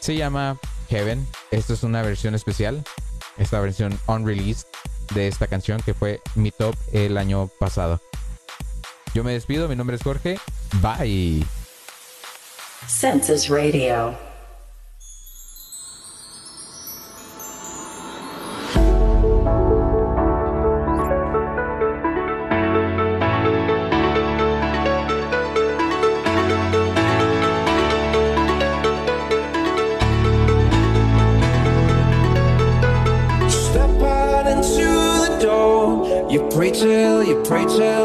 Se 0.00 0.14
llama 0.14 0.58
Heaven. 0.88 1.26
Esto 1.50 1.74
es 1.74 1.82
una 1.82 2.02
versión 2.02 2.34
especial. 2.34 2.84
Esta 3.38 3.60
versión 3.60 3.98
unreleased 4.06 4.66
de 5.14 5.28
esta 5.28 5.46
canción 5.46 5.80
que 5.82 5.94
fue 5.94 6.20
mi 6.34 6.50
top 6.50 6.74
el 6.92 7.18
año 7.18 7.48
pasado. 7.58 8.00
Yo 9.14 9.22
me 9.22 9.32
despido, 9.32 9.68
mi 9.68 9.76
nombre 9.76 9.96
es 9.96 10.02
Jorge. 10.02 10.38
Bye. 10.80 11.44
Census 12.86 13.48
Radio. 13.48 14.33
You 37.78 38.03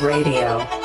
Radio. 0.00 0.77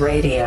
Radio. 0.00 0.43